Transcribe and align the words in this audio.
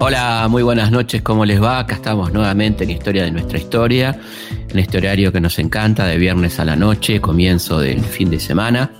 Hola, 0.00 0.48
muy 0.50 0.64
buenas 0.64 0.90
noches, 0.90 1.22
¿cómo 1.22 1.44
les 1.44 1.62
va? 1.62 1.78
Acá 1.78 1.94
estamos 1.94 2.32
nuevamente 2.32 2.82
en 2.82 2.90
Historia 2.90 3.22
de 3.22 3.30
nuestra 3.30 3.58
historia, 3.58 4.18
en 4.68 4.78
este 4.78 4.98
horario 4.98 5.30
que 5.30 5.40
nos 5.40 5.60
encanta, 5.60 6.06
de 6.06 6.18
viernes 6.18 6.58
a 6.58 6.64
la 6.64 6.74
noche, 6.74 7.20
comienzo 7.20 7.78
del 7.78 8.00
fin 8.00 8.28
de 8.28 8.40
semana. 8.40 8.90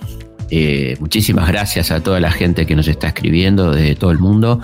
Eh, 0.49 0.95
muchísimas 1.01 1.49
gracias 1.49 1.91
a 1.91 2.01
toda 2.01 2.21
la 2.21 2.31
gente 2.31 2.65
que 2.65 2.75
nos 2.75 2.87
está 2.87 3.07
escribiendo 3.07 3.71
de 3.71 3.95
todo 3.95 4.11
el 4.11 4.19
mundo, 4.19 4.61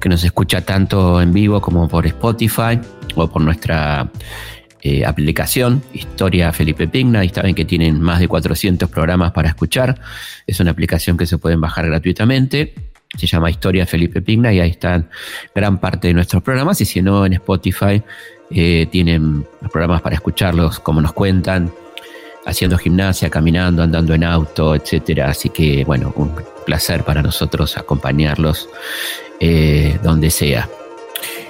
que 0.00 0.08
nos 0.08 0.24
escucha 0.24 0.62
tanto 0.62 1.22
en 1.22 1.32
vivo 1.32 1.60
como 1.60 1.86
por 1.86 2.06
Spotify 2.06 2.80
o 3.14 3.28
por 3.28 3.42
nuestra 3.42 4.10
eh, 4.82 5.04
aplicación 5.04 5.82
Historia 5.92 6.52
Felipe 6.52 6.88
Pigna. 6.88 7.24
Y 7.24 7.28
saben 7.28 7.54
que 7.54 7.64
tienen 7.64 8.00
más 8.00 8.20
de 8.20 8.28
400 8.28 8.88
programas 8.90 9.32
para 9.32 9.48
escuchar. 9.48 10.00
Es 10.46 10.60
una 10.60 10.70
aplicación 10.70 11.16
que 11.16 11.26
se 11.26 11.38
pueden 11.38 11.60
bajar 11.60 11.86
gratuitamente 11.86 12.74
se 13.16 13.26
llama 13.26 13.50
Historia 13.50 13.86
Felipe 13.86 14.20
Pigna 14.20 14.52
y 14.52 14.60
ahí 14.60 14.70
están 14.70 15.08
gran 15.54 15.78
parte 15.78 16.08
de 16.08 16.14
nuestros 16.14 16.42
programas 16.42 16.80
y 16.80 16.84
si 16.84 17.00
no 17.00 17.24
en 17.24 17.34
Spotify 17.34 18.02
eh, 18.50 18.86
tienen 18.90 19.46
los 19.60 19.70
programas 19.70 20.02
para 20.02 20.14
escucharlos 20.14 20.80
como 20.80 21.00
nos 21.00 21.12
cuentan, 21.12 21.72
haciendo 22.46 22.78
gimnasia, 22.78 23.30
caminando, 23.30 23.82
andando 23.82 24.14
en 24.14 24.24
auto, 24.24 24.74
etcétera. 24.74 25.30
Así 25.30 25.48
que 25.48 25.84
bueno, 25.84 26.12
un 26.16 26.32
placer 26.66 27.04
para 27.04 27.22
nosotros 27.22 27.76
acompañarlos 27.76 28.68
eh, 29.40 29.98
donde 30.02 30.30
sea. 30.30 30.68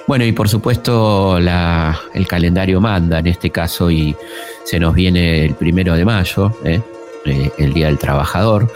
Bueno, 0.08 0.24
y 0.24 0.32
por 0.32 0.48
supuesto 0.48 1.36
el 1.36 2.26
calendario 2.26 2.80
manda 2.80 3.18
en 3.18 3.26
este 3.26 3.50
caso 3.50 3.90
y 3.90 4.16
se 4.64 4.80
nos 4.80 4.94
viene 4.94 5.44
el 5.44 5.54
primero 5.54 5.94
de 5.94 6.06
mayo, 6.06 6.50
¿eh? 6.64 6.80
Eh, 7.26 7.50
el 7.58 7.74
Día 7.74 7.88
del 7.88 7.98
Trabajador 7.98 8.72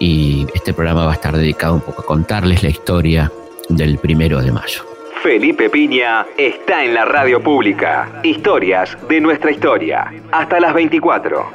y 0.00 0.44
este 0.54 0.72
programa 0.72 1.04
va 1.04 1.12
a 1.12 1.14
estar 1.14 1.36
dedicado 1.36 1.74
un 1.74 1.82
poco 1.82 2.02
a 2.02 2.04
contarles 2.04 2.64
la 2.64 2.70
historia 2.70 3.30
del 3.68 3.96
primero 3.98 4.42
de 4.42 4.50
mayo. 4.50 4.82
Felipe 5.22 5.70
Piña 5.70 6.26
está 6.36 6.84
en 6.84 6.94
la 6.94 7.04
radio 7.04 7.40
pública. 7.40 8.20
Historias 8.24 8.98
de 9.08 9.20
nuestra 9.20 9.52
historia. 9.52 10.12
Hasta 10.32 10.58
las 10.58 10.74
24. 10.74 11.46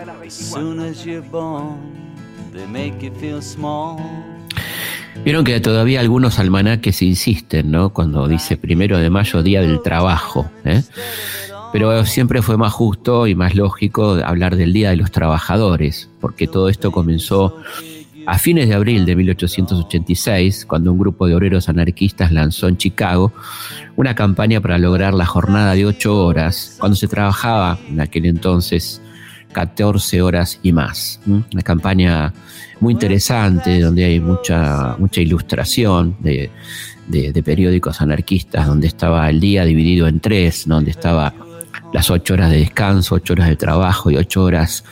Vieron 5.28 5.44
que 5.44 5.59
todavía 5.59 6.00
algunos 6.00 6.39
almanaques 6.39 7.02
insisten, 7.02 7.70
¿no? 7.70 7.89
Cuando 7.89 8.30
dice 8.30 8.56
primero 8.56 8.97
de 8.97 9.09
mayo, 9.09 9.44
Día 9.44 9.59
del 9.59 9.81
Trabajo. 9.81 10.50
¿eh? 10.64 10.83
Pero 11.73 12.06
siempre 12.06 12.42
fue 12.42 12.56
más 12.56 12.72
justo 12.72 13.28
y 13.28 13.36
más 13.36 13.53
lógico 13.53 14.17
hablar 14.23 14.55
del 14.55 14.72
Día 14.72 14.92
de 14.92 14.95
los 14.95 15.11
Trabajadores, 15.11 16.09
porque 16.22 16.48
todo 16.48 16.70
esto 16.70 16.94
comenzó 16.94 17.58
a 18.25 18.38
fines 18.38 18.70
de 18.70 18.75
abril 18.75 19.05
de 19.05 19.17
1886, 19.17 20.66
cuando 20.66 20.94
un 20.94 21.00
grupo 21.00 21.28
de 21.28 21.36
obreros 21.36 21.67
anarquistas 21.67 22.31
lanzó 22.31 22.70
en 22.70 22.78
Chicago 22.78 23.33
una 23.98 24.16
campaña 24.16 24.61
para 24.61 24.78
lograr 24.78 25.14
la 25.14 25.25
jornada 25.25 25.73
de 25.73 25.86
ocho 25.86 26.23
horas, 26.23 26.78
cuando 26.80 26.95
se 26.95 27.09
trabajaba 27.09 27.78
en 27.89 28.00
aquel 28.00 28.28
entonces 28.28 29.02
14 29.52 30.22
horas 30.22 30.59
y 30.64 30.72
más. 30.72 31.20
Una 31.26 31.62
campaña 31.64 32.34
muy 32.80 32.94
interesante, 32.94 33.80
donde 33.80 34.06
hay 34.06 34.20
mucha, 34.20 34.95
mucha 34.98 35.22
ilustración 35.22 36.16
de, 36.20 36.52
de 37.08 37.44
periódicos 37.44 38.02
anarquistas, 38.02 38.67
donde 38.67 38.88
estaba 38.88 39.30
el 39.30 39.39
día 39.39 39.66
dividido 39.66 40.08
en 40.08 40.20
tres, 40.20 40.67
donde 40.67 40.92
estaba 40.92 41.34
las 41.94 42.09
ocho 42.09 42.34
horas 42.34 42.52
de 42.52 42.58
descanso, 42.58 43.16
ocho 43.16 43.34
horas 43.34 43.50
de 43.50 43.56
trabajo 43.56 44.12
y 44.12 44.17
ocho 44.17 44.44
horas 44.44 44.84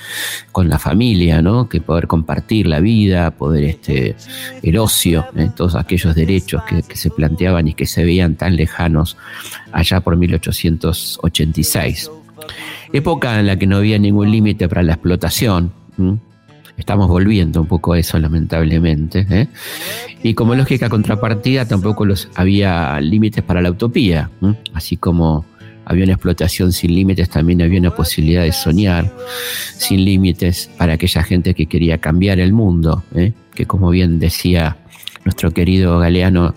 con 0.52 0.70
la 0.70 0.80
familia, 0.80 1.42
¿no? 1.42 1.68
Que 1.68 1.82
poder 1.82 2.08
compartir 2.08 2.68
la 2.68 2.80
vida, 2.80 3.32
poder 3.32 3.66
este, 3.66 4.16
el 4.64 4.78
ocio, 4.78 5.26
¿eh? 5.36 5.50
todos 5.56 5.76
aquellos 5.76 6.16
derechos 6.16 6.64
que, 6.64 6.84
se 6.96 7.10
planteaban 7.10 7.68
y 7.68 7.74
que 7.74 7.86
se 7.86 8.06
veían 8.06 8.36
tan 8.36 8.56
lejanos 8.56 9.18
allá 9.72 10.00
por 10.00 10.16
1886. 10.16 12.10
Época 12.96 13.38
en 13.42 13.48
la 13.48 13.60
que 13.60 13.68
no 13.68 13.76
había 13.76 14.00
ningún 14.00 14.32
límite 14.32 14.70
para 14.70 14.82
la 14.82 14.94
explotación. 14.94 15.70
Estamos 16.78 17.10
volviendo 17.10 17.60
un 17.60 17.68
poco 17.68 17.92
a 17.92 18.00
eso, 18.00 18.18
lamentablemente. 18.18 19.28
¿eh? 19.30 19.48
Y 20.24 20.34
como 20.34 20.56
lógica 20.56 20.88
contrapartida, 20.88 21.68
tampoco 21.68 22.06
los, 22.06 22.30
había 22.36 22.98
límites 23.02 23.44
para 23.44 23.62
la 23.62 23.72
utopía, 23.72 24.32
así 24.74 24.96
como 24.96 25.44
había 25.84 26.06
una 26.06 26.14
explotación 26.14 26.72
sin 26.72 26.96
límites, 26.96 27.30
también 27.30 27.62
había 27.62 27.82
una 27.82 27.94
posibilidad 27.94 28.44
de 28.44 28.54
soñar 28.54 29.14
sin 29.78 30.06
límites 30.06 30.72
para 30.78 30.94
aquella 30.94 31.22
gente 31.22 31.54
que 31.54 31.66
quería 31.66 31.98
cambiar 31.98 32.40
el 32.40 32.54
mundo, 32.54 33.04
¿eh? 33.14 33.34
que 33.54 33.66
como 33.66 33.90
bien 33.90 34.20
decía 34.20 34.78
nuestro 35.26 35.52
querido 35.52 36.00
Galeano, 36.00 36.56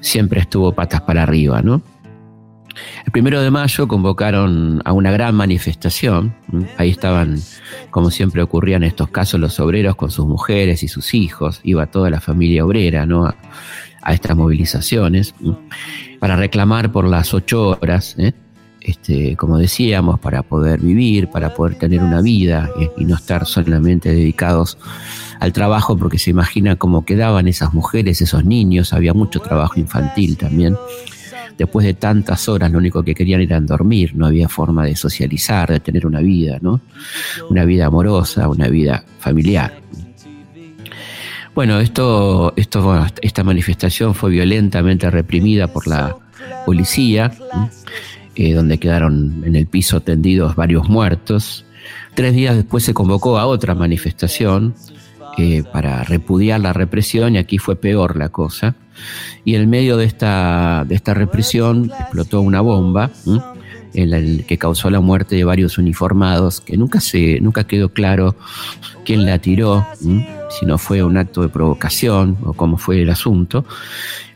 siempre 0.00 0.40
estuvo 0.40 0.72
patas 0.72 1.02
para 1.02 1.22
arriba, 1.22 1.62
¿no? 1.62 1.82
El 3.04 3.12
primero 3.12 3.40
de 3.40 3.50
mayo 3.50 3.88
convocaron 3.88 4.82
a 4.84 4.92
una 4.92 5.10
gran 5.10 5.34
manifestación. 5.34 6.34
Ahí 6.76 6.90
estaban, 6.90 7.40
como 7.90 8.10
siempre 8.10 8.42
ocurría 8.42 8.76
en 8.76 8.84
estos 8.84 9.08
casos, 9.08 9.40
los 9.40 9.58
obreros 9.60 9.96
con 9.96 10.10
sus 10.10 10.26
mujeres 10.26 10.82
y 10.82 10.88
sus 10.88 11.14
hijos. 11.14 11.60
Iba 11.62 11.86
toda 11.86 12.10
la 12.10 12.20
familia 12.20 12.64
obrera 12.64 13.06
¿no? 13.06 13.26
a, 13.26 13.34
estas 14.12 14.36
movilizaciones 14.36 15.34
para 16.18 16.36
reclamar 16.36 16.90
por 16.92 17.06
las 17.06 17.34
ocho 17.34 17.68
horas. 17.68 18.14
¿eh? 18.18 18.32
este, 18.88 19.36
como 19.36 19.58
decíamos, 19.58 20.18
para 20.18 20.42
poder 20.42 20.80
vivir, 20.80 21.28
para 21.28 21.54
poder 21.54 21.76
tener 21.76 22.02
una 22.02 22.22
vida 22.22 22.70
y 22.96 23.04
no 23.04 23.16
estar 23.16 23.46
solamente 23.46 24.08
dedicados 24.08 24.78
al 25.40 25.52
trabajo, 25.52 25.96
porque 25.96 26.18
se 26.18 26.30
imagina 26.30 26.76
cómo 26.76 27.04
quedaban 27.04 27.48
esas 27.48 27.74
mujeres, 27.74 28.22
esos 28.22 28.44
niños, 28.44 28.92
había 28.92 29.14
mucho 29.14 29.40
trabajo 29.40 29.78
infantil 29.78 30.36
también. 30.36 30.76
Después 31.58 31.84
de 31.84 31.94
tantas 31.94 32.48
horas, 32.48 32.70
lo 32.70 32.78
único 32.78 33.02
que 33.02 33.14
querían 33.14 33.40
era 33.40 33.60
dormir, 33.60 34.12
no 34.14 34.26
había 34.26 34.48
forma 34.48 34.84
de 34.84 34.94
socializar, 34.96 35.68
de 35.68 35.80
tener 35.80 36.06
una 36.06 36.20
vida, 36.20 36.58
¿no? 36.62 36.80
Una 37.50 37.64
vida 37.64 37.86
amorosa, 37.86 38.48
una 38.48 38.68
vida 38.68 39.04
familiar. 39.18 39.80
Bueno, 41.54 41.80
esto, 41.80 42.54
esto, 42.56 43.04
esta 43.20 43.42
manifestación 43.42 44.14
fue 44.14 44.30
violentamente 44.30 45.10
reprimida 45.10 45.66
por 45.66 45.88
la 45.88 46.16
policía. 46.64 47.32
Eh, 48.40 48.54
donde 48.54 48.78
quedaron 48.78 49.42
en 49.44 49.56
el 49.56 49.66
piso 49.66 50.00
tendidos 50.00 50.54
varios 50.54 50.88
muertos. 50.88 51.64
Tres 52.14 52.34
días 52.34 52.54
después 52.54 52.84
se 52.84 52.94
convocó 52.94 53.36
a 53.36 53.46
otra 53.46 53.74
manifestación 53.74 54.76
eh, 55.38 55.62
para 55.72 56.02
repudiar 56.02 56.58
la 56.58 56.72
represión 56.72 57.36
y 57.36 57.38
aquí 57.38 57.58
fue 57.58 57.76
peor 57.76 58.16
la 58.16 58.28
cosa. 58.28 58.74
Y 59.44 59.54
en 59.54 59.70
medio 59.70 59.96
de 59.96 60.04
esta, 60.04 60.84
de 60.86 60.96
esta 60.96 61.14
represión 61.14 61.92
explotó 61.96 62.40
una 62.40 62.60
bomba 62.60 63.12
que 63.92 64.58
causó 64.58 64.90
la 64.90 65.00
muerte 65.00 65.36
de 65.36 65.44
varios 65.44 65.78
uniformados, 65.78 66.60
que 66.60 66.76
nunca, 66.76 67.00
se, 67.00 67.40
nunca 67.40 67.64
quedó 67.64 67.90
claro 67.90 68.34
quién 69.04 69.24
la 69.24 69.38
tiró, 69.38 69.86
si 70.00 70.66
no 70.66 70.76
fue 70.76 71.02
un 71.02 71.16
acto 71.16 71.42
de 71.42 71.48
provocación 71.48 72.36
o 72.42 72.52
cómo 72.52 72.76
fue 72.76 73.02
el 73.02 73.10
asunto. 73.10 73.64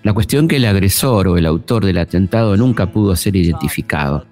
La 0.02 0.12
cuestión 0.12 0.48
que 0.48 0.56
el 0.56 0.64
agresor 0.64 1.28
o 1.28 1.36
el 1.36 1.46
autor 1.46 1.84
del 1.84 1.98
atentado 1.98 2.56
nunca 2.56 2.92
pudo 2.92 3.14
ser 3.16 3.36
identificado. 3.36 4.24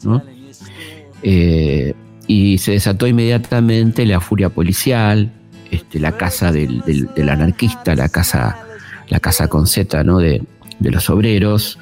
Eh, 1.22 1.94
y 2.26 2.58
se 2.58 2.72
desató 2.72 3.08
inmediatamente 3.08 4.06
la 4.06 4.20
furia 4.20 4.50
policial, 4.50 5.32
este, 5.70 6.00
la 6.00 6.12
casa 6.12 6.53
del, 6.53 6.82
anarquista, 7.31 7.94
la 7.94 8.08
casa, 8.08 8.64
la 9.08 9.20
casa 9.20 9.48
con 9.48 9.66
Z 9.66 10.03
¿no? 10.04 10.19
de, 10.19 10.42
los 10.81 11.10
obreros. 11.10 11.78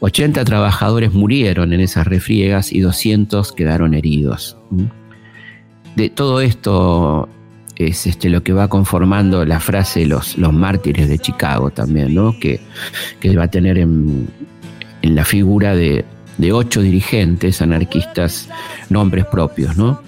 80 0.00 0.44
trabajadores 0.44 1.12
murieron 1.12 1.72
en 1.72 1.80
esas 1.80 2.06
refriegas 2.06 2.72
y 2.72 2.80
200 2.80 3.52
quedaron 3.52 3.94
heridos. 3.94 4.56
De 5.96 6.08
todo 6.08 6.40
esto 6.40 7.28
es 7.76 8.06
este, 8.06 8.28
lo 8.28 8.42
que 8.42 8.52
va 8.52 8.68
conformando 8.68 9.44
la 9.44 9.58
frase 9.58 10.06
los, 10.06 10.36
los 10.38 10.52
mártires 10.52 11.08
de 11.08 11.18
Chicago 11.18 11.70
también, 11.70 12.14
¿no? 12.14 12.38
que, 12.38 12.60
que 13.20 13.36
va 13.36 13.44
a 13.44 13.48
tener 13.48 13.78
en, 13.78 14.28
la 15.02 15.24
figura 15.24 15.74
de, 15.74 16.04
ocho 16.52 16.80
dirigentes 16.80 17.60
anarquistas 17.60 18.48
nombres 18.88 19.26
propios. 19.26 19.76
¿no? 19.76 20.00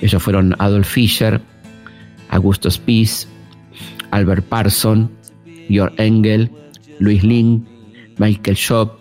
Ellos 0.00 0.22
fueron 0.22 0.54
Adolf 0.58 0.88
Fischer, 0.88 1.40
Augustus 2.32 2.74
Spies, 2.74 3.28
Albert 4.10 4.44
Parson, 4.46 5.08
Georg 5.68 5.94
Engel, 5.98 6.50
Louis 6.98 7.22
Lin, 7.22 7.64
Michael 8.18 8.56
Schopp, 8.56 8.98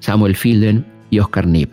Samuel 0.00 0.36
Fielden 0.36 0.84
y 1.10 1.18
Oscar 1.18 1.46
Nib. 1.46 1.70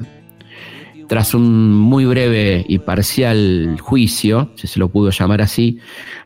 Tras 1.10 1.34
un 1.34 1.74
muy 1.74 2.06
breve 2.06 2.66
y 2.68 2.80
parcial 2.80 3.78
juicio, 3.80 4.52
si 4.56 4.68
se 4.68 4.80
lo 4.80 4.90
pudo 4.90 5.12
llamar 5.12 5.42
así, 5.42 5.80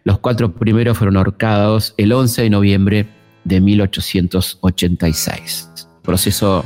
los 0.04 0.20
cuatro 0.20 0.54
primeros 0.54 0.98
fueron 0.98 1.18
ahorcados 1.18 1.94
el 1.98 2.14
11 2.14 2.44
de 2.44 2.50
noviembre 2.50 3.08
de 3.44 3.60
1886. 3.60 5.90
Proceso 6.04 6.64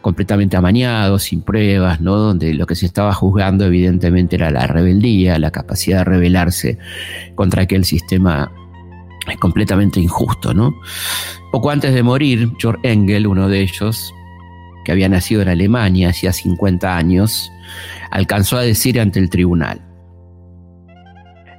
completamente 0.00 0.56
amañado, 0.56 1.18
sin 1.18 1.42
pruebas, 1.42 2.00
¿no? 2.00 2.16
donde 2.16 2.54
lo 2.54 2.66
que 2.66 2.74
se 2.74 2.86
estaba 2.86 3.12
juzgando 3.12 3.66
evidentemente 3.66 4.36
era 4.36 4.50
la 4.50 4.66
rebeldía, 4.66 5.38
la 5.38 5.50
capacidad 5.50 5.98
de 5.98 6.04
rebelarse 6.04 6.78
contra 7.34 7.62
aquel 7.62 7.84
sistema 7.84 8.50
completamente 9.38 10.00
injusto. 10.00 10.54
¿no? 10.54 10.74
Poco 11.52 11.70
antes 11.70 11.94
de 11.94 12.02
morir, 12.02 12.48
George 12.58 12.80
Engel, 12.90 13.26
uno 13.26 13.48
de 13.48 13.60
ellos, 13.60 14.12
que 14.84 14.92
había 14.92 15.08
nacido 15.08 15.42
en 15.42 15.48
Alemania 15.48 16.10
hacía 16.10 16.32
50 16.32 16.96
años, 16.96 17.52
alcanzó 18.10 18.56
a 18.56 18.62
decir 18.62 18.98
ante 18.98 19.18
el 19.18 19.28
tribunal, 19.28 19.80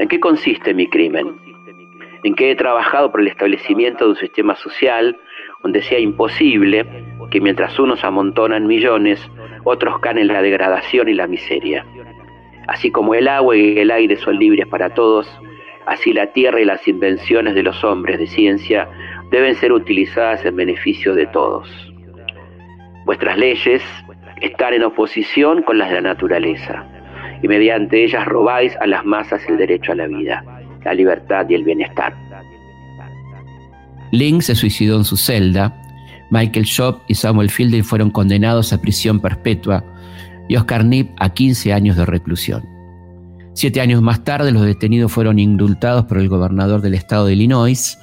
¿En 0.01 0.07
qué 0.07 0.19
consiste 0.19 0.73
mi 0.73 0.87
crimen? 0.87 1.27
En 2.23 2.33
que 2.33 2.49
he 2.49 2.55
trabajado 2.55 3.11
por 3.11 3.21
el 3.21 3.27
establecimiento 3.27 4.05
de 4.05 4.09
un 4.09 4.17
sistema 4.17 4.55
social 4.55 5.15
donde 5.63 5.81
sea 5.81 5.99
imposible 5.99 6.85
que 7.29 7.41
mientras 7.41 7.79
unos 7.79 8.03
amontonan 8.03 8.67
millones, 8.67 9.19
otros 9.63 9.99
caen 9.99 10.19
en 10.19 10.27
la 10.27 10.41
degradación 10.41 11.09
y 11.09 11.13
la 11.13 11.27
miseria. 11.27 11.85
Así 12.67 12.91
como 12.91 13.15
el 13.15 13.27
agua 13.27 13.55
y 13.55 13.79
el 13.79 13.91
aire 13.91 14.17
son 14.17 14.37
libres 14.37 14.67
para 14.67 14.93
todos, 14.93 15.27
así 15.85 16.13
la 16.13 16.27
tierra 16.27 16.61
y 16.61 16.65
las 16.65 16.87
invenciones 16.87 17.55
de 17.55 17.63
los 17.63 17.83
hombres 17.83 18.19
de 18.19 18.27
ciencia 18.27 18.87
deben 19.31 19.55
ser 19.55 19.71
utilizadas 19.71 20.45
en 20.45 20.55
beneficio 20.55 21.15
de 21.15 21.25
todos. 21.27 21.69
Vuestras 23.05 23.37
leyes 23.37 23.83
están 24.41 24.73
en 24.73 24.83
oposición 24.83 25.63
con 25.63 25.77
las 25.77 25.89
de 25.89 25.95
la 25.95 26.01
naturaleza, 26.01 26.85
y 27.41 27.47
mediante 27.47 28.03
ellas 28.03 28.25
robáis 28.25 28.75
a 28.77 28.87
las 28.87 29.05
masas 29.05 29.47
el 29.47 29.57
derecho 29.57 29.93
a 29.93 29.95
la 29.95 30.07
vida, 30.07 30.43
la 30.83 30.93
libertad 30.93 31.47
y 31.49 31.55
el 31.55 31.63
bienestar. 31.63 32.13
Link 34.11 34.41
se 34.41 34.55
suicidó 34.55 34.97
en 34.97 35.05
su 35.05 35.17
celda, 35.17 35.77
Michael 36.31 36.65
Shop 36.65 37.01
y 37.07 37.15
Samuel 37.15 37.49
Fielding 37.49 37.83
fueron 37.83 38.09
condenados 38.09 38.73
a 38.73 38.81
prisión 38.81 39.19
perpetua 39.19 39.83
y 40.47 40.55
Oscar 40.55 40.85
Nip 40.85 41.11
a 41.19 41.33
15 41.33 41.73
años 41.73 41.97
de 41.97 42.05
reclusión. 42.05 42.63
Siete 43.53 43.81
años 43.81 44.01
más 44.01 44.23
tarde, 44.23 44.51
los 44.51 44.63
detenidos 44.63 45.11
fueron 45.11 45.37
indultados 45.37 46.05
por 46.05 46.17
el 46.19 46.29
gobernador 46.29 46.81
del 46.81 46.93
estado 46.93 47.25
de 47.25 47.33
Illinois. 47.33 47.97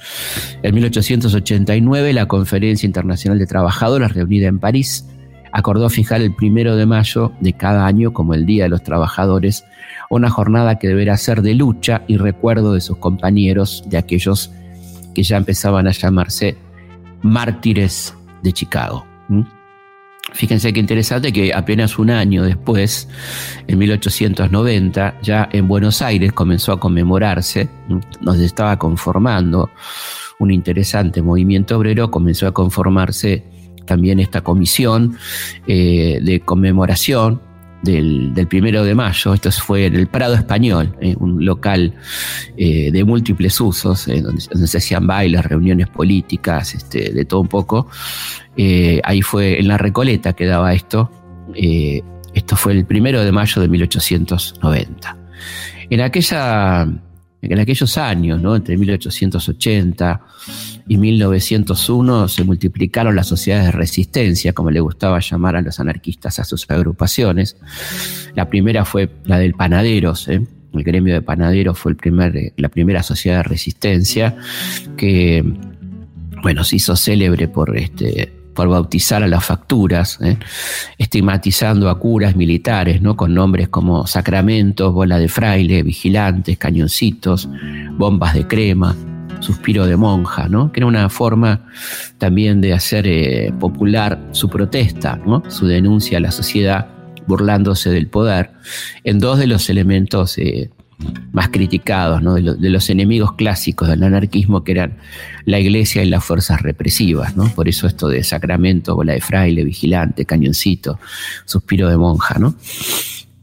En 0.61 0.75
1889, 0.75 2.13
la 2.13 2.27
Conferencia 2.27 2.85
Internacional 2.85 3.39
de 3.39 3.47
Trabajadores, 3.47 4.13
reunida 4.13 4.47
en 4.47 4.59
París, 4.59 5.07
acordó 5.51 5.89
fijar 5.89 6.21
el 6.21 6.35
primero 6.35 6.75
de 6.75 6.85
mayo 6.85 7.31
de 7.39 7.53
cada 7.53 7.87
año 7.87 8.13
como 8.13 8.35
el 8.35 8.45
Día 8.45 8.65
de 8.65 8.69
los 8.69 8.83
Trabajadores, 8.83 9.65
una 10.11 10.29
jornada 10.29 10.77
que 10.77 10.87
deberá 10.87 11.17
ser 11.17 11.41
de 11.41 11.55
lucha 11.55 12.03
y 12.07 12.17
recuerdo 12.17 12.73
de 12.73 12.81
sus 12.81 12.97
compañeros, 12.97 13.83
de 13.87 13.97
aquellos 13.97 14.51
que 15.19 15.23
ya 15.23 15.35
empezaban 15.35 15.85
a 15.85 15.91
llamarse 15.91 16.55
mártires 17.23 18.15
de 18.41 18.53
Chicago. 18.53 19.05
Fíjense 20.31 20.71
qué 20.71 20.79
interesante 20.79 21.33
que 21.33 21.53
apenas 21.53 21.99
un 21.99 22.09
año 22.09 22.43
después, 22.43 23.09
en 23.67 23.79
1890, 23.79 25.19
ya 25.21 25.49
en 25.51 25.67
Buenos 25.67 26.01
Aires 26.01 26.31
comenzó 26.31 26.71
a 26.71 26.79
conmemorarse, 26.79 27.67
nos 28.21 28.39
estaba 28.39 28.79
conformando 28.79 29.69
un 30.39 30.51
interesante 30.51 31.21
movimiento 31.21 31.77
obrero, 31.77 32.09
comenzó 32.09 32.47
a 32.47 32.53
conformarse 32.53 33.43
también 33.85 34.21
esta 34.21 34.39
comisión 34.39 35.17
eh, 35.67 36.19
de 36.21 36.39
conmemoración 36.39 37.41
del, 37.81 38.33
primero 38.49 38.83
de 38.83 38.95
mayo. 38.95 39.33
Esto 39.33 39.51
fue 39.51 39.85
en 39.85 39.95
el 39.95 40.07
Prado 40.07 40.35
Español, 40.35 40.95
eh, 41.01 41.15
un 41.19 41.43
local 41.45 41.93
eh, 42.57 42.91
de 42.91 43.03
múltiples 43.03 43.59
usos, 43.59 44.05
donde, 44.05 44.41
se 44.41 44.77
hacían 44.77 45.07
bailes, 45.07 45.45
reuniones 45.45 45.87
políticas, 45.87 46.75
este, 46.75 47.11
de 47.11 47.25
todo 47.25 47.41
un 47.41 47.47
poco. 47.47 47.87
ahí 49.03 49.21
fue 49.21 49.59
en 49.59 49.67
la 49.67 49.77
Recoleta 49.77 50.33
que 50.33 50.45
daba 50.45 50.73
esto. 50.73 51.11
esto 51.55 52.55
fue 52.55 52.73
el 52.73 52.85
primero 52.85 53.23
de 53.23 53.31
mayo 53.31 53.61
de 53.61 53.67
1890. 53.67 55.17
En 55.89 56.01
aquella 56.01 56.87
en 57.41 57.59
aquellos 57.59 57.97
años, 57.97 58.41
¿no? 58.41 58.55
entre 58.55 58.77
1880 58.77 60.21
y 60.89 60.97
1901, 60.97 62.27
se 62.27 62.43
multiplicaron 62.43 63.15
las 63.15 63.27
sociedades 63.27 63.67
de 63.67 63.71
resistencia, 63.73 64.53
como 64.53 64.71
le 64.71 64.79
gustaba 64.79 65.19
llamar 65.19 65.55
a 65.55 65.61
los 65.61 65.79
anarquistas 65.79 66.39
a 66.39 66.43
sus 66.43 66.67
agrupaciones. 66.67 67.57
La 68.33 68.49
primera 68.49 68.85
fue 68.85 69.07
la 69.23 69.37
del 69.37 69.53
Panaderos, 69.53 70.27
¿eh? 70.29 70.41
el 70.73 70.83
gremio 70.83 71.13
de 71.13 71.21
Panaderos 71.21 71.77
fue 71.77 71.93
primer, 71.93 72.53
la 72.57 72.69
primera 72.69 73.03
sociedad 73.03 73.37
de 73.37 73.43
resistencia 73.43 74.35
que 74.97 75.43
bueno, 76.41 76.63
se 76.63 76.77
hizo 76.77 76.95
célebre 76.95 77.47
por 77.47 77.77
este, 77.77 78.33
por 78.55 78.67
bautizar 78.67 79.21
a 79.21 79.27
las 79.27 79.45
facturas, 79.45 80.17
¿eh? 80.21 80.37
estigmatizando 80.97 81.87
a 81.87 81.99
curas 81.99 82.35
militares, 82.35 82.99
¿no? 82.99 83.15
con 83.15 83.35
nombres 83.35 83.69
como 83.69 84.07
sacramentos, 84.07 84.91
bola 84.91 85.19
de 85.19 85.27
fraile, 85.27 85.83
vigilantes, 85.83 86.57
cañoncitos, 86.57 87.47
bombas 87.91 88.33
de 88.33 88.47
crema, 88.47 88.95
suspiro 89.39 89.85
de 89.85 89.97
monja, 89.97 90.47
¿no? 90.47 90.71
que 90.71 90.79
era 90.79 90.87
una 90.87 91.09
forma 91.09 91.65
también 92.17 92.61
de 92.61 92.73
hacer 92.73 93.07
eh, 93.07 93.53
popular 93.59 94.19
su 94.31 94.49
protesta, 94.49 95.19
¿no? 95.25 95.43
su 95.49 95.67
denuncia 95.67 96.17
a 96.17 96.21
la 96.21 96.31
sociedad 96.31 96.87
burlándose 97.27 97.89
del 97.91 98.07
poder, 98.07 98.51
en 99.03 99.19
dos 99.19 99.37
de 99.37 99.47
los 99.47 99.69
elementos 99.69 100.37
eh, 100.37 100.71
más 101.31 101.49
criticados, 101.49 102.21
¿no? 102.21 102.35
de, 102.35 102.69
los 102.69 102.89
enemigos 102.89 103.33
clásicos 103.33 103.87
del 103.87 104.03
anarquismo, 104.03 104.63
que 104.63 104.73
eran 104.73 104.97
la 105.45 105.59
iglesia 105.59 106.03
y 106.03 106.09
las 106.09 106.23
fuerzas 106.23 106.61
represivas. 106.61 107.37
¿no? 107.37 107.47
Por 107.53 107.69
eso 107.69 107.87
esto 107.87 108.07
de 108.07 108.23
sacramento, 108.23 108.95
bola 108.95 109.13
de 109.13 109.21
fraile, 109.21 109.63
vigilante, 109.63 110.25
cañoncito, 110.25 110.99
suspiro 111.45 111.87
de 111.87 111.97
monja. 111.97 112.39
¿no? 112.39 112.55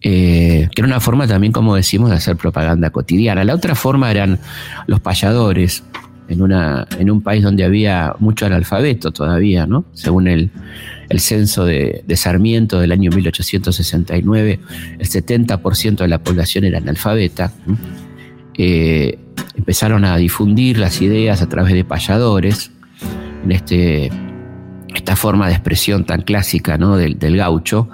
Eh, 0.09 0.69
que 0.73 0.83
era 0.83 0.87
una 0.87 1.01
forma 1.01 1.27
también, 1.27 1.53
como 1.53 1.75
decimos, 1.75 2.11
de 2.11 2.17
hacer 2.17 2.37
propaganda 2.37 2.91
cotidiana. 2.91 3.43
La 3.43 3.57
otra 3.57 3.75
forma 3.75 4.09
eran 4.09 4.39
los 4.87 5.01
payadores, 5.01 5.83
en, 6.29 6.43
una, 6.43 6.87
en 7.01 7.11
un 7.11 7.23
país 7.23 7.43
donde 7.43 7.65
había 7.65 8.15
mucho 8.21 8.47
analfabeto 8.47 9.11
todavía, 9.11 9.67
¿no? 9.67 9.85
según 9.95 10.29
el, 10.29 10.53
el 11.09 11.19
censo 11.19 11.65
de, 11.65 12.05
Sarmiento 12.15 12.79
del 12.79 12.93
año 12.93 13.11
1869, 13.11 14.61
el 14.97 15.09
70% 15.09 15.97
de 15.97 16.09
la 16.09 16.19
población 16.19 16.65
era 16.67 16.79
analfabeta. 16.79 17.53
Eh, 18.55 19.19
empezaron 19.57 20.05
a 20.05 20.17
difundir 20.19 20.79
las 20.79 21.03
ideas 21.03 21.43
a 21.43 21.49
través 21.49 21.75
de 21.75 21.85
payadores, 21.85 22.71
en 23.43 23.51
este, 23.51 24.13
esta 24.95 25.17
forma 25.17 25.49
de 25.49 25.55
expresión 25.55 26.05
tan 26.05 26.23
clásica 26.23 26.79
¿no? 26.79 26.97
del, 26.97 27.37
gaucho, 27.37 27.89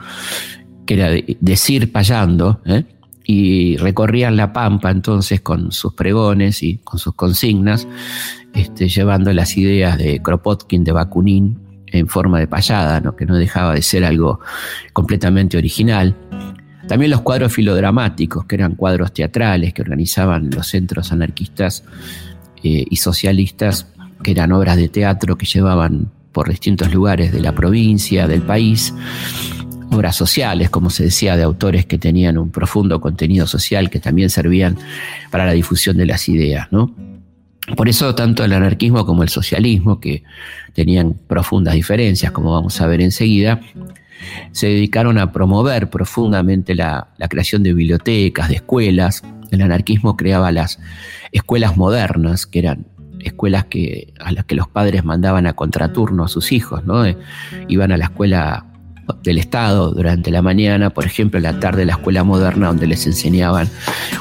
que 0.86 0.94
era 0.94 1.10
decir 1.40 1.92
payando, 1.92 2.60
¿eh? 2.64 2.84
y 3.24 3.76
recorrían 3.76 4.36
la 4.36 4.52
pampa 4.52 4.90
entonces 4.90 5.40
con 5.40 5.72
sus 5.72 5.94
pregones 5.94 6.62
y 6.62 6.78
con 6.78 6.98
sus 6.98 7.14
consignas, 7.14 7.86
este, 8.52 8.88
llevando 8.88 9.32
las 9.32 9.56
ideas 9.56 9.98
de 9.98 10.20
Kropotkin, 10.20 10.84
de 10.84 10.92
Bakunin, 10.92 11.58
en 11.86 12.08
forma 12.08 12.38
de 12.40 12.46
payada, 12.46 13.00
¿no? 13.00 13.14
que 13.14 13.26
no 13.26 13.36
dejaba 13.36 13.74
de 13.74 13.82
ser 13.82 14.04
algo 14.04 14.40
completamente 14.92 15.56
original. 15.56 16.16
También 16.88 17.10
los 17.10 17.20
cuadros 17.20 17.52
filodramáticos, 17.52 18.44
que 18.46 18.56
eran 18.56 18.74
cuadros 18.74 19.12
teatrales 19.12 19.72
que 19.72 19.82
organizaban 19.82 20.50
los 20.50 20.66
centros 20.66 21.12
anarquistas 21.12 21.84
eh, 22.62 22.84
y 22.88 22.96
socialistas, 22.96 23.86
que 24.22 24.32
eran 24.32 24.52
obras 24.52 24.76
de 24.76 24.88
teatro 24.88 25.36
que 25.36 25.46
llevaban 25.46 26.10
por 26.32 26.48
distintos 26.48 26.92
lugares 26.92 27.30
de 27.30 27.40
la 27.40 27.52
provincia, 27.52 28.26
del 28.26 28.42
país, 28.42 28.94
obras 29.92 30.16
sociales, 30.16 30.70
como 30.70 30.90
se 30.90 31.04
decía, 31.04 31.36
de 31.36 31.42
autores 31.42 31.86
que 31.86 31.98
tenían 31.98 32.38
un 32.38 32.50
profundo 32.50 33.00
contenido 33.00 33.46
social, 33.46 33.90
que 33.90 34.00
también 34.00 34.30
servían 34.30 34.78
para 35.30 35.46
la 35.46 35.52
difusión 35.52 35.96
de 35.96 36.06
las 36.06 36.28
ideas, 36.28 36.68
¿no? 36.70 36.94
Por 37.76 37.88
eso 37.88 38.14
tanto 38.14 38.44
el 38.44 38.52
anarquismo 38.52 39.06
como 39.06 39.22
el 39.22 39.28
socialismo, 39.28 40.00
que 40.00 40.24
tenían 40.72 41.14
profundas 41.14 41.74
diferencias, 41.74 42.32
como 42.32 42.52
vamos 42.52 42.80
a 42.80 42.86
ver 42.86 43.00
enseguida, 43.00 43.60
se 44.52 44.66
dedicaron 44.66 45.18
a 45.18 45.32
promover 45.32 45.88
profundamente 45.88 46.74
la, 46.74 47.08
creación 47.28 47.62
de 47.62 47.72
bibliotecas, 47.72 48.48
de 48.48 48.56
escuelas. 48.56 49.22
El 49.50 49.62
anarquismo 49.62 50.16
creaba 50.16 50.50
las 50.50 50.80
escuelas 51.30 51.76
modernas, 51.76 52.46
que 52.46 52.58
eran 52.60 52.86
escuelas 53.20 53.66
que, 53.66 54.12
a 54.18 54.32
las 54.32 54.44
que 54.44 54.56
los 54.56 54.68
padres 54.68 55.04
mandaban 55.04 55.46
a 55.46 55.52
contraturno 55.52 56.24
a 56.24 56.28
sus 56.28 56.50
hijos, 56.50 56.84
¿no? 56.84 57.06
Eh, 57.06 57.16
iban 57.68 57.92
a 57.92 57.96
la 57.96 58.06
escuela 58.06 58.66
del 59.22 59.38
Estado 59.38 59.90
durante 59.90 60.30
la 60.30 60.42
mañana, 60.42 60.90
por 60.90 61.04
ejemplo, 61.04 61.38
en 61.38 61.44
la 61.44 61.58
tarde 61.58 61.84
la 61.84 61.92
escuela 61.92 62.24
moderna 62.24 62.68
donde 62.68 62.86
les 62.86 63.06
enseñaban 63.06 63.68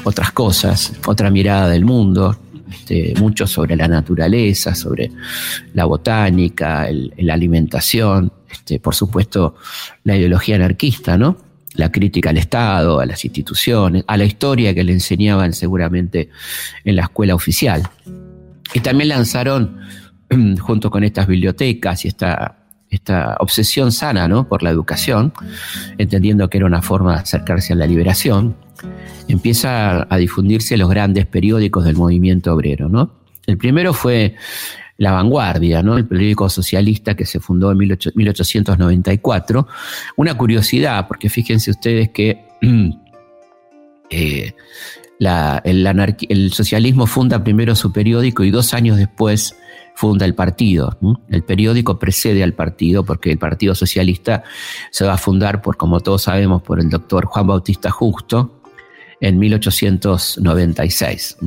otras 0.03 0.31
cosas, 0.31 0.93
otra 1.05 1.29
mirada 1.29 1.69
del 1.69 1.85
mundo, 1.85 2.37
este, 2.71 3.13
mucho 3.19 3.47
sobre 3.47 3.75
la 3.75 3.87
naturaleza, 3.87 4.75
sobre 4.75 5.11
la 5.73 5.85
botánica, 5.85 6.87
la 7.17 7.33
alimentación, 7.33 8.31
este, 8.49 8.79
por 8.79 8.95
supuesto 8.95 9.55
la 10.03 10.17
ideología 10.17 10.55
anarquista, 10.55 11.17
¿no? 11.17 11.37
la 11.75 11.91
crítica 11.91 12.31
al 12.31 12.37
Estado, 12.37 12.99
a 12.99 13.05
las 13.05 13.23
instituciones, 13.23 14.03
a 14.07 14.17
la 14.17 14.25
historia 14.25 14.73
que 14.73 14.83
le 14.83 14.93
enseñaban 14.93 15.53
seguramente 15.53 16.29
en 16.83 16.95
la 16.95 17.03
escuela 17.03 17.35
oficial. 17.35 17.83
Y 18.73 18.79
también 18.81 19.09
lanzaron, 19.09 19.79
junto 20.59 20.91
con 20.91 21.03
estas 21.03 21.27
bibliotecas 21.27 22.05
y 22.05 22.09
esta 22.09 22.60
esta 22.91 23.37
obsesión 23.39 23.91
sana 23.91 24.27
¿no? 24.27 24.47
por 24.47 24.61
la 24.61 24.69
educación, 24.69 25.33
entendiendo 25.97 26.49
que 26.49 26.57
era 26.57 26.67
una 26.67 26.81
forma 26.81 27.15
de 27.15 27.21
acercarse 27.21 27.73
a 27.73 27.77
la 27.77 27.87
liberación, 27.87 28.55
empieza 29.27 30.05
a 30.13 30.17
difundirse 30.17 30.75
los 30.77 30.89
grandes 30.89 31.25
periódicos 31.25 31.85
del 31.85 31.95
movimiento 31.95 32.53
obrero. 32.53 32.89
¿no? 32.89 33.11
El 33.47 33.57
primero 33.57 33.93
fue 33.93 34.35
La 34.97 35.13
Vanguardia, 35.13 35.81
¿no? 35.81 35.97
el 35.97 36.05
periódico 36.05 36.49
socialista 36.49 37.15
que 37.15 37.25
se 37.25 37.39
fundó 37.39 37.71
en 37.71 37.77
1894. 37.77 39.67
Una 40.17 40.37
curiosidad, 40.37 41.07
porque 41.07 41.29
fíjense 41.29 41.71
ustedes 41.71 42.09
que 42.09 42.45
eh, 44.09 44.53
el, 45.63 46.51
socialismo 46.51 47.07
funda 47.07 47.43
primero 47.43 47.75
su 47.75 47.93
periódico 47.93 48.43
y 48.43 48.51
dos 48.51 48.73
años 48.73 48.97
después 48.97 49.55
funda 49.95 50.25
el 50.25 50.35
partido. 50.35 50.97
El 51.29 51.43
periódico 51.43 51.99
precede 51.99 52.43
al 52.43 52.53
partido 52.53 53.03
porque 53.05 53.31
el 53.31 53.37
Partido 53.37 53.75
Socialista 53.75 54.43
se 54.89 55.05
va 55.05 55.13
a 55.13 55.17
fundar, 55.17 55.61
por, 55.61 55.77
como 55.77 55.99
todos 55.99 56.23
sabemos, 56.23 56.61
por 56.61 56.79
el 56.79 56.89
doctor 56.89 57.25
Juan 57.25 57.47
Bautista 57.47 57.91
Justo 57.91 58.61
en 59.19 59.37
1896. 59.39 61.37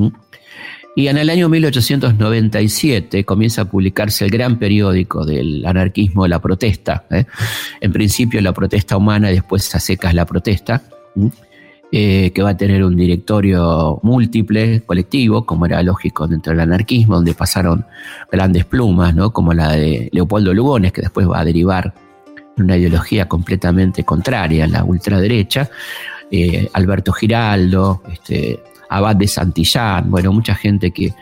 Y 0.97 1.09
en 1.09 1.19
el 1.19 1.29
año 1.29 1.49
1897 1.49 3.25
comienza 3.25 3.63
a 3.63 3.65
publicarse 3.65 4.25
el 4.25 4.31
gran 4.31 4.59
periódico 4.59 5.27
del 5.27 5.67
anarquismo 5.67 6.29
La 6.29 6.41
Protesta. 6.41 7.05
¿eh? 7.11 7.25
En 7.81 7.93
principio 7.93 8.41
la 8.41 8.53
protesta 8.53 8.97
humana, 8.97 9.29
después 9.29 9.75
a 9.75 9.81
secas 9.81 10.15
la 10.15 10.25
protesta. 10.25 10.83
Que 11.95 12.43
va 12.43 12.51
a 12.51 12.57
tener 12.57 12.83
un 12.83 12.97
directorio 12.97 14.01
múltiple, 14.03 14.81
colectivo, 14.81 15.47
como 15.47 15.67
era 15.67 15.81
lógico 15.81 16.27
dentro 16.27 16.51
del 16.51 16.61
anarquismo, 16.61 17.15
donde 17.15 17.35
pasaron 17.35 17.87
grandes 18.33 18.65
plumas, 18.65 19.15
¿no? 19.15 19.33
como 19.33 19.55
la 19.55 19.73
de 19.73 20.09
Leopoldo 20.11 20.53
Lugones, 20.53 20.93
que 20.93 21.03
después 21.03 21.29
va 21.29 21.39
a 21.39 21.45
derivar 21.45 21.95
en 22.57 22.65
una 22.65 22.77
ideología 22.77 23.29
completamente 23.29 24.03
contraria 24.03 24.65
a 24.65 24.67
la 24.67 24.83
ultraderecha, 24.83 25.71
eh, 26.33 26.69
Alberto 26.73 27.13
Giraldo, 27.13 28.03
este, 28.13 28.61
Abad 28.89 29.15
de 29.15 29.29
Santillán, 29.29 30.11
bueno, 30.11 30.33
mucha 30.33 30.57
gente 30.57 30.91
que, 30.91 31.13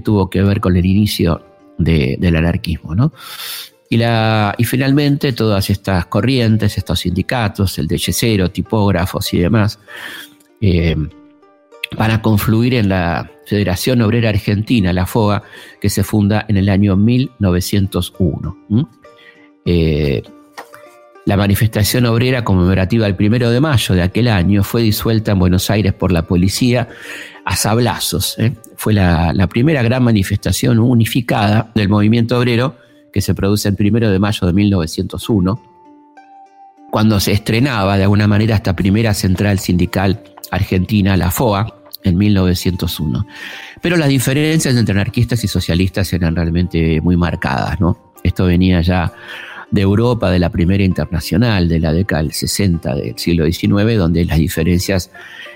tuvo 0.00 0.30
que 0.30 0.42
ver 0.42 0.60
con 0.60 0.76
el 0.78 0.86
inicio 0.86 1.42
del 1.76 2.36
anarquismo. 2.36 2.94
¿no? 2.94 3.12
Y, 3.94 4.64
finalmente 4.64 5.34
todas 5.34 5.68
estas 5.68 6.06
corrientes, 6.06 6.78
estos 6.78 7.00
sindicatos, 7.00 7.78
el 7.78 7.86
de 7.86 7.98
Yesero, 7.98 8.50
tipógrafos 8.50 9.34
y 9.34 9.38
demás, 9.40 9.78
eh, 10.62 10.96
van 11.94 12.10
a 12.10 12.22
confluir 12.22 12.72
en 12.72 12.88
la 12.88 13.30
Federación 13.44 14.00
Obrera 14.00 14.30
Argentina, 14.30 14.94
la 14.94 15.04
FOA, 15.04 15.42
que 15.78 15.90
se 15.90 16.04
funda 16.04 16.46
en 16.48 16.56
el 16.56 16.70
año 16.70 16.96
1901. 16.96 18.56
Eh, 19.66 20.22
la 21.26 21.36
manifestación 21.36 22.06
obrera 22.06 22.44
conmemorativa 22.44 23.04
del 23.04 23.14
primero 23.14 23.50
de 23.50 23.60
mayo 23.60 23.94
de 23.94 24.02
aquel 24.02 24.28
año 24.28 24.64
fue 24.64 24.80
disuelta 24.80 25.32
en 25.32 25.38
Buenos 25.38 25.68
Aires 25.68 25.92
por 25.92 26.12
la 26.12 26.22
policía 26.22 26.88
a 27.44 27.56
sablazos. 27.56 28.38
¿eh? 28.38 28.54
Fue 28.76 28.94
la, 28.94 29.34
primera 29.48 29.82
gran 29.82 30.02
manifestación 30.02 30.78
unificada 30.78 31.70
del 31.74 31.90
movimiento 31.90 32.38
obrero 32.38 32.76
que 33.12 33.20
se 33.20 33.34
produce 33.34 33.68
el 33.68 33.76
primero 33.76 34.10
de 34.10 34.18
mayo 34.18 34.46
de 34.46 34.52
1901, 34.52 35.60
cuando 36.90 37.20
se 37.20 37.32
estrenaba 37.32 37.96
de 37.96 38.02
alguna 38.04 38.26
manera 38.26 38.56
esta 38.56 38.76
primera 38.76 39.14
central 39.14 39.58
sindical 39.58 40.22
argentina, 40.50 41.16
la 41.16 41.30
FOA, 41.30 41.82
en 42.04 42.18
1901. 42.18 43.26
Pero 43.80 43.96
las 43.96 44.08
diferencias 44.08 44.76
entre 44.76 44.92
anarquistas 44.92 45.42
y 45.44 45.48
socialistas 45.48 46.12
eran 46.12 46.34
realmente 46.34 47.00
muy 47.00 47.16
marcadas, 47.16 47.80
¿no? 47.80 48.12
Esto 48.22 48.44
venía 48.44 48.80
ya 48.82 49.12
de 49.70 49.80
Europa, 49.80 50.30
de 50.30 50.38
la 50.38 50.50
primera 50.50 50.84
internacional, 50.84 51.68
de 51.68 51.80
la 51.80 51.92
década 51.92 52.22
del 52.22 52.32
60 52.32 52.94
del 52.94 53.18
siglo 53.18 53.46
XIX, 53.46 53.96
donde 53.96 54.24
las 54.24 54.38
diferencias 54.38 55.10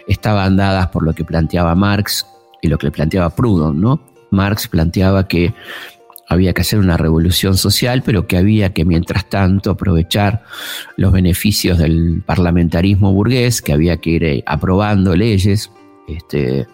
estaban 0.08 0.56
dadas 0.56 0.88
por 0.88 1.02
lo 1.02 1.12
que 1.12 1.24
planteaba 1.24 1.74
Marx 1.74 2.26
y 2.62 2.68
lo 2.68 2.78
que 2.78 2.90
planteaba 2.90 3.30
Proudhon, 3.30 3.80
¿no? 3.80 4.00
Marx 4.30 4.68
planteaba 4.68 5.28
que 5.28 5.52
había 6.28 6.52
que 6.52 6.62
hacer 6.62 6.78
una 6.78 6.96
revolución 6.96 7.56
social, 7.56 8.02
pero 8.04 8.26
que 8.26 8.36
había 8.36 8.72
que, 8.72 8.84
mientras 8.84 9.28
tanto, 9.28 9.70
aprovechar 9.70 10.42
los 10.96 11.12
beneficios 11.12 11.78
del 11.78 12.22
parlamentarismo 12.24 13.12
burgués, 13.12 13.62
que 13.62 13.72
había 13.72 13.98
que 13.98 14.10
ir 14.10 14.24
eh, 14.24 14.42
aprobando 14.46 15.14
leyes, 15.14 15.70
este, 16.08 16.66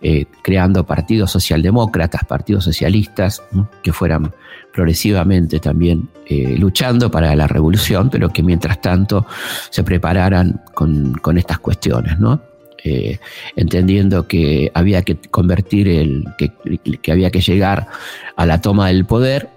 eh, 0.00 0.26
creando 0.42 0.84
partidos 0.84 1.30
socialdemócratas, 1.32 2.24
partidos 2.24 2.64
socialistas, 2.64 3.42
que 3.82 3.92
fueran 3.92 4.32
progresivamente 4.72 5.58
también 5.58 6.08
eh, 6.26 6.56
luchando 6.58 7.10
para 7.10 7.34
la 7.34 7.48
revolución, 7.48 8.10
pero 8.10 8.28
que 8.30 8.42
mientras 8.42 8.80
tanto 8.80 9.26
se 9.70 9.82
prepararan 9.82 10.62
con, 10.74 11.14
con 11.14 11.38
estas 11.38 11.58
cuestiones, 11.58 12.18
¿no? 12.18 12.47
Eh, 12.84 13.18
entendiendo 13.56 14.28
que 14.28 14.70
había 14.72 15.02
que 15.02 15.16
convertir 15.16 15.88
el, 15.88 16.24
que, 16.38 17.12
había 17.12 17.30
que 17.30 17.40
llegar 17.40 17.88
a 18.36 18.46
la 18.46 18.60
toma 18.60 18.88
del 18.88 19.04
poder, 19.04 19.48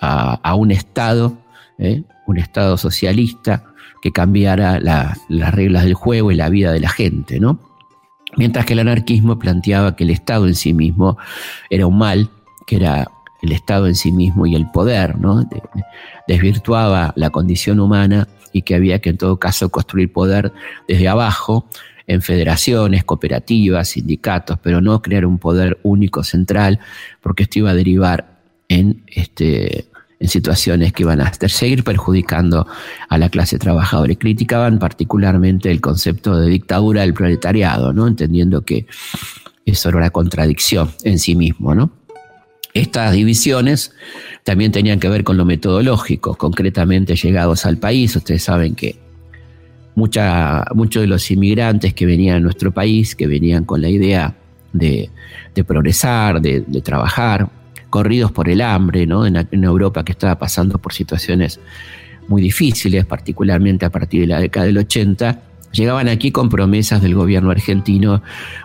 a, 0.00 0.54
un 0.54 0.70
Estado, 0.70 1.36
eh, 1.78 2.02
un 2.26 2.38
Estado 2.38 2.76
socialista 2.76 3.64
que 4.00 4.12
cambiara 4.12 4.78
las 4.78 5.54
reglas 5.54 5.84
del 5.84 5.94
juego 5.94 6.30
y 6.30 6.36
la 6.36 6.48
vida 6.48 6.70
de 6.70 6.78
la 6.78 6.88
gente, 6.88 7.40
¿no? 7.40 7.58
Mientras 8.36 8.64
que 8.64 8.74
el 8.74 8.78
anarquismo 8.80 9.38
planteaba 9.38 9.96
que 9.96 10.04
el 10.04 10.10
Estado 10.10 10.46
en 10.46 10.54
sí 10.54 10.72
mismo 10.72 11.18
era 11.70 11.86
un 11.86 11.98
mal, 11.98 12.30
que 12.66 12.76
era 12.76 13.08
el 13.42 13.52
Estado 13.52 13.86
en 13.86 13.94
sí 13.94 14.12
mismo 14.12 14.46
y 14.46 14.54
el 14.54 14.70
poder, 14.70 15.18
¿no? 15.18 15.48
desvirtuaba 16.26 17.12
la 17.16 17.30
condición 17.30 17.80
humana 17.80 18.28
y 18.52 18.62
que 18.62 18.74
había 18.74 19.00
que 19.00 19.10
en 19.10 19.18
todo 19.18 19.38
caso 19.38 19.70
construir 19.70 20.12
poder 20.12 20.52
desde 20.86 21.08
abajo 21.08 21.66
en 22.08 22.22
federaciones, 22.22 23.04
cooperativas, 23.04 23.90
sindicatos, 23.90 24.58
pero 24.60 24.80
no 24.80 25.00
crear 25.02 25.24
un 25.26 25.38
poder 25.38 25.78
único 25.84 26.24
central, 26.24 26.80
porque 27.20 27.44
esto 27.44 27.60
iba 27.60 27.70
a 27.70 27.74
derivar 27.74 28.40
en, 28.68 29.04
este, 29.06 29.88
situaciones 30.26 30.92
que 30.92 31.04
iban 31.04 31.20
a 31.20 31.32
seguir 31.48 31.84
perjudicando 31.84 32.66
a 33.08 33.18
la 33.18 33.28
clase 33.28 33.58
trabajadora. 33.58 34.12
Y 34.12 34.16
criticaban 34.16 34.78
particularmente 34.78 35.70
el 35.70 35.80
concepto 35.80 36.36
de 36.38 36.48
dictadura 36.48 37.02
del 37.02 37.14
proletariado, 37.14 37.92
¿no? 37.92 38.08
entendiendo 38.08 38.64
que 38.64 38.86
eso 39.66 39.90
era 39.90 39.98
una 39.98 40.10
contradicción 40.10 40.90
en 41.04 41.18
sí 41.18 41.36
mismo. 41.36 41.74
¿no? 41.74 41.92
Estas 42.72 43.12
divisiones 43.12 43.92
también 44.44 44.72
tenían 44.72 44.98
que 44.98 45.10
ver 45.10 45.24
con 45.24 45.36
lo 45.36 45.44
metodológico, 45.44 46.36
concretamente 46.36 47.16
llegados 47.16 47.66
al 47.66 47.76
país. 47.76 48.16
Ustedes 48.16 48.42
saben 48.42 48.74
que 48.74 49.07
muchos 49.98 51.02
de 51.02 51.06
los 51.06 51.30
inmigrantes 51.30 51.92
que 51.92 52.06
venían 52.06 52.36
a 52.36 52.40
nuestro 52.40 52.72
país, 52.72 53.16
que 53.16 53.26
venían 53.26 53.64
con 53.64 53.82
la 53.82 53.88
idea 53.88 54.34
de, 54.72 55.10
progresar, 55.66 56.40
de, 56.40 56.62
trabajar, 56.82 57.48
corridos 57.90 58.30
por 58.32 58.48
el 58.48 58.60
hambre, 58.60 59.06
¿no? 59.06 59.26
En, 59.26 59.64
Europa 59.64 60.04
que 60.04 60.12
estaba 60.12 60.38
pasando 60.38 60.78
por 60.78 60.92
situaciones 60.92 61.60
muy 62.28 62.42
difíciles, 62.42 63.04
particularmente 63.06 63.86
a 63.86 63.90
partir 63.90 64.22
de 64.22 64.26
la 64.28 64.40
década 64.40 64.66
del 64.66 64.78
80, 64.78 65.40
llegaban 65.72 66.08
aquí 66.08 66.30
con 66.30 66.48
promesas 66.48 67.02
del 67.02 67.14
gobierno 67.14 67.50
argentino 67.50 68.22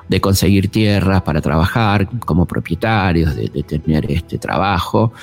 de 0.07 0.21
conseguir 0.21 0.69
tierras 0.69 1.21
para 1.23 1.41
trabajar 1.41 2.07
como 2.19 2.45
propietarios, 2.45 3.35
de, 3.35 3.49
de 3.49 3.63
tener 3.63 4.11
este 4.11 4.37
trabajo. 4.37 5.13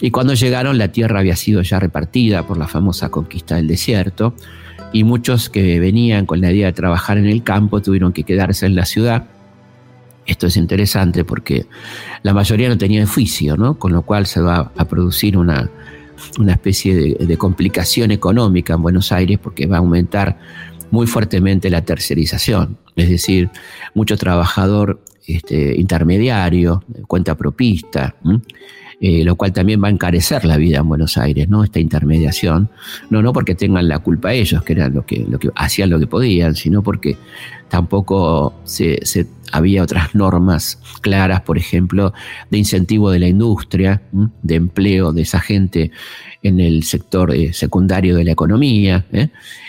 Y 0.00 0.10
cuando 0.10 0.34
llegaron 0.34 0.78
la 0.78 0.88
tierra 0.88 1.20
había 1.20 1.36
sido 1.36 1.62
ya 1.62 1.78
repartida 1.78 2.46
por 2.46 2.56
la 2.56 2.66
famosa 2.66 3.10
conquista 3.10 3.56
del 3.56 3.68
desierto 3.68 4.34
y 4.94 5.02
muchos 5.02 5.50
que 5.50 5.80
venían 5.80 6.24
con 6.24 6.40
la 6.40 6.52
idea 6.52 6.68
de 6.68 6.72
trabajar 6.72 7.18
en 7.18 7.26
el 7.26 7.42
campo 7.42 7.82
tuvieron 7.82 8.12
que 8.12 8.22
quedarse 8.22 8.64
en 8.64 8.76
la 8.76 8.84
ciudad. 8.84 9.26
Esto 10.24 10.46
es 10.46 10.56
interesante 10.56 11.24
porque 11.24 11.66
la 12.22 12.32
mayoría 12.32 12.68
no 12.68 12.78
tenía 12.78 13.02
oficio, 13.02 13.56
¿no? 13.56 13.76
con 13.76 13.92
lo 13.92 14.02
cual 14.02 14.26
se 14.26 14.40
va 14.40 14.70
a 14.76 14.84
producir 14.84 15.36
una, 15.36 15.68
especie 16.46 17.16
de, 17.16 17.36
complicación 17.36 18.12
económica 18.12 18.74
en 18.74 18.82
Buenos 18.82 19.10
Aires 19.10 19.40
porque 19.42 19.66
va 19.66 19.76
a 19.76 19.80
aumentar 19.80 20.38
muy 20.92 21.08
fuertemente 21.08 21.70
la 21.70 21.84
tercerización, 21.84 22.78
es 22.94 23.08
decir, 23.08 23.50
mucho 23.94 24.16
trabajador 24.16 25.00
este, 25.26 25.74
intermediario, 25.74 26.84
cuenta 27.08 27.34
propista, 27.34 28.14
eh, 29.06 29.22
lo 29.22 29.36
cual 29.36 29.52
también 29.52 29.82
va 29.84 29.88
a 29.88 29.90
encarecer 29.90 30.46
la 30.46 30.56
vida 30.56 30.78
en 30.78 30.88
Buenos 30.88 31.18
Aires, 31.18 31.46
¿no? 31.50 31.62
Esta 31.62 31.78
intermediación, 31.78 32.70
no, 33.10 33.20
no 33.20 33.34
porque 33.34 33.54
tengan 33.54 33.86
la 33.86 33.98
culpa 33.98 34.32
ellos, 34.32 34.62
que 34.62 34.72
eran 34.72 34.94
lo 34.94 35.04
que, 35.04 35.26
lo 35.28 35.38
que 35.38 35.50
hacían 35.56 35.90
lo 35.90 35.98
que 35.98 36.06
podían, 36.06 36.54
sino 36.54 36.82
porque 36.82 37.18
tampoco 37.68 38.54
se, 38.64 38.98
había 39.52 39.82
otras 39.82 40.14
normas 40.14 40.80
claras, 41.02 41.42
por 41.42 41.58
ejemplo, 41.58 42.14
de 42.48 42.56
incentivo 42.56 43.10
de 43.10 43.18
la 43.18 43.28
industria, 43.28 44.00
de 44.10 44.54
empleo 44.54 45.12
de 45.12 45.20
esa 45.20 45.40
gente 45.40 45.90
en 46.42 46.58
el 46.58 46.82
sector 46.82 47.34
eh, 47.34 47.52
secundario 47.52 48.16
de 48.16 48.24
la 48.24 48.32
economía, 48.32 49.04
¿eh? 49.12 49.28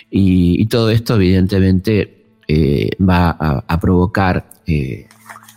y, 0.09 0.65
todo 0.67 0.91
esto 0.91 1.15
evidentemente 1.15 2.23
va 3.01 3.31
a, 3.67 3.79
provocar 3.81 4.45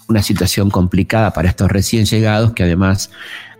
una 0.08 0.22
situación 0.22 0.70
complicada 0.70 1.32
para 1.32 1.48
estos 1.48 1.70
recién 1.70 2.06
llegados 2.06 2.52
que 2.52 2.62
además 2.62 3.10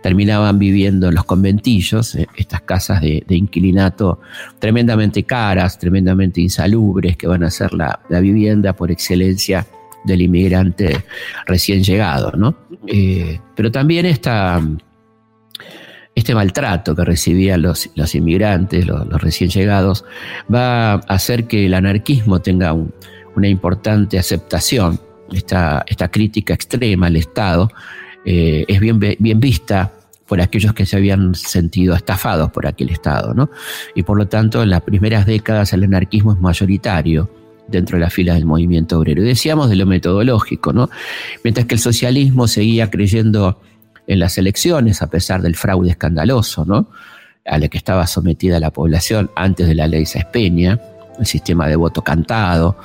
terminaban 0.01 0.59
viviendo 0.59 1.09
en 1.09 1.15
los 1.15 1.25
conventillos, 1.25 2.15
eh, 2.15 2.27
estas 2.35 2.61
casas 2.61 3.01
de, 3.01 3.23
inquilinato 3.29 4.19
tremendamente 4.59 5.23
caras, 5.23 5.77
tremendamente 5.77 6.41
insalubres, 6.41 7.17
que 7.17 7.27
van 7.27 7.43
a 7.43 7.49
ser 7.49 7.73
la, 7.73 7.99
vivienda 8.09 8.73
por 8.73 8.91
excelencia 8.91 9.67
del 10.05 10.21
inmigrante 10.21 11.03
recién 11.45 11.83
llegado. 11.83 12.31
¿no? 12.31 12.55
Eh, 12.87 13.39
pero 13.55 13.71
también 13.71 14.05
esta, 14.05 14.61
este 16.15 16.33
maltrato 16.33 16.95
que 16.95 17.03
recibían 17.03 17.61
los, 17.61 17.89
los 17.95 18.15
inmigrantes, 18.15 18.85
los, 18.87 19.07
recién 19.21 19.49
llegados, 19.49 20.05
va 20.53 20.93
a 20.93 20.95
hacer 20.95 21.45
que 21.45 21.65
el 21.65 21.73
anarquismo 21.73 22.39
tenga 22.39 22.73
una 22.73 23.47
importante 23.47 24.17
aceptación. 24.17 24.99
Esta, 25.31 25.83
crítica 26.11 26.53
extrema 26.53 27.07
al 27.07 27.15
Estado 27.15 27.71
eh, 28.25 28.65
es 28.67 28.79
bien, 28.79 28.99
vista 28.99 29.93
por 30.27 30.41
aquellos 30.41 30.73
que 30.73 30.85
se 30.85 30.95
habían 30.95 31.33
sentido 31.33 31.95
estafados 31.95 32.51
por 32.51 32.67
aquel 32.67 32.89
Estado, 32.89 33.33
¿no? 33.33 33.49
Y 33.95 34.03
por 34.03 34.17
lo 34.17 34.27
tanto, 34.27 34.61
en 34.61 34.69
las 34.69 34.81
primeras 34.81 35.25
décadas 35.25 35.73
el 35.73 35.83
anarquismo 35.83 36.33
es 36.33 36.39
mayoritario 36.39 37.29
dentro 37.67 37.97
de 37.97 38.03
las 38.03 38.13
filas 38.13 38.35
del 38.35 38.45
movimiento 38.45 38.99
obrero. 38.99 39.23
Y 39.23 39.25
decíamos 39.25 39.69
de 39.69 39.75
lo 39.75 39.85
metodológico, 39.85 40.73
¿no? 40.73 40.89
Mientras 41.43 41.65
que 41.65 41.75
el 41.75 41.81
socialismo 41.81 42.47
seguía 42.47 42.91
creyendo 42.91 43.59
en 44.07 44.19
las 44.19 44.37
elecciones, 44.37 45.01
a 45.01 45.09
pesar 45.09 45.41
del 45.41 45.55
fraude 45.55 45.91
escandaloso, 45.91 46.65
¿no? 46.65 46.89
A 47.45 47.59
que 47.59 47.77
estaba 47.77 48.05
sometida 48.05 48.59
la 48.59 48.71
población 48.71 49.31
antes 49.35 49.67
de 49.67 49.75
la 49.75 49.87
ley 49.87 50.05
Sespeña, 50.05 50.79
el 51.19 51.25
sistema 51.25 51.67
de 51.67 51.75
voto 51.75 52.01
cantado, 52.01 52.77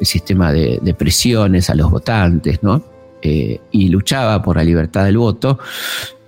el 0.00 0.06
sistema 0.06 0.52
de, 0.52 0.94
presiones 0.96 1.70
a 1.70 1.74
los 1.74 1.90
votantes, 1.90 2.62
¿no? 2.62 2.82
Eh, 3.22 3.60
y 3.72 3.88
luchaba 3.88 4.42
por 4.42 4.56
la 4.56 4.64
libertad 4.64 5.04
del 5.04 5.18
voto, 5.18 5.58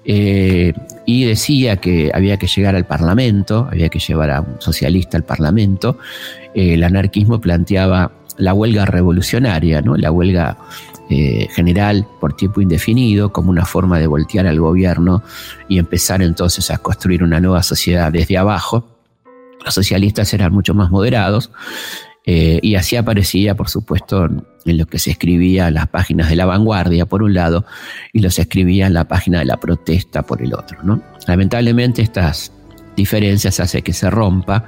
eh, 0.05 0.73
y 1.07 1.25
decía 1.25 1.77
que 1.77 2.11
había 2.13 2.37
que 2.37 2.47
llegar 2.47 2.75
al 2.75 2.87
Parlamento, 2.87 3.69
había 3.71 3.89
que 3.89 3.99
llevar 3.99 4.31
a 4.31 4.41
un 4.41 4.61
socialista 4.61 5.17
al 5.17 5.25
Parlamento. 5.25 5.99
Eh, 6.55 6.75
el 6.75 6.83
anarquismo 6.83 7.41
planteaba 7.41 8.13
la 8.39 8.55
huelga 8.55 8.87
revolucionaria, 8.87 9.83
¿no? 9.83 9.97
la 9.97 10.11
huelga 10.11 10.57
general 11.57 12.07
por 12.21 12.37
tiempo 12.37 12.61
indefinido, 12.61 13.33
como 13.33 13.51
una 13.51 13.67
forma 13.67 13.99
de 13.99 14.07
voltear 14.07 14.47
al 14.47 14.61
gobierno 14.61 15.25
y 15.69 15.81
empezar 15.81 16.23
entonces 16.23 16.71
a 16.71 16.79
construir 16.79 17.25
una 17.25 17.41
nueva 17.41 17.65
sociedad 17.65 18.13
desde 18.13 18.39
abajo. 18.39 19.00
Los 19.65 19.75
socialistas 19.75 20.33
eran 20.35 20.53
mucho 20.53 20.75
más 20.75 20.91
moderados 20.91 21.51
eh, 22.27 22.61
y 22.63 22.75
así 22.75 22.97
aparecía, 22.97 23.55
por 23.55 23.69
supuesto, 23.69 24.25
en 24.25 24.79
lo 24.79 24.87
que 24.87 24.99
se 24.99 25.11
escribía 25.11 25.69
en 25.69 25.75
las 25.75 25.89
páginas 25.89 26.29
de 26.29 26.37
la 26.37 26.47
vanguardia, 26.47 27.07
por 27.07 27.23
un 27.23 27.35
lado, 27.35 27.65
y 28.13 28.21
los 28.21 28.39
escribía 28.39 28.87
en 28.87 28.95
la 28.95 29.09
página 29.09 29.39
de 29.41 29.47
la 29.47 29.59
protesta, 29.59 30.23
por 30.23 30.43
el 30.43 30.55
otro. 30.55 30.79
¿no? 30.83 31.03
Lamentablemente 31.27 32.03
estas 32.03 32.53
diferencias 32.97 33.61
hacen 33.61 33.83
que 33.83 33.93
se 33.93 34.11
rompa 34.11 34.65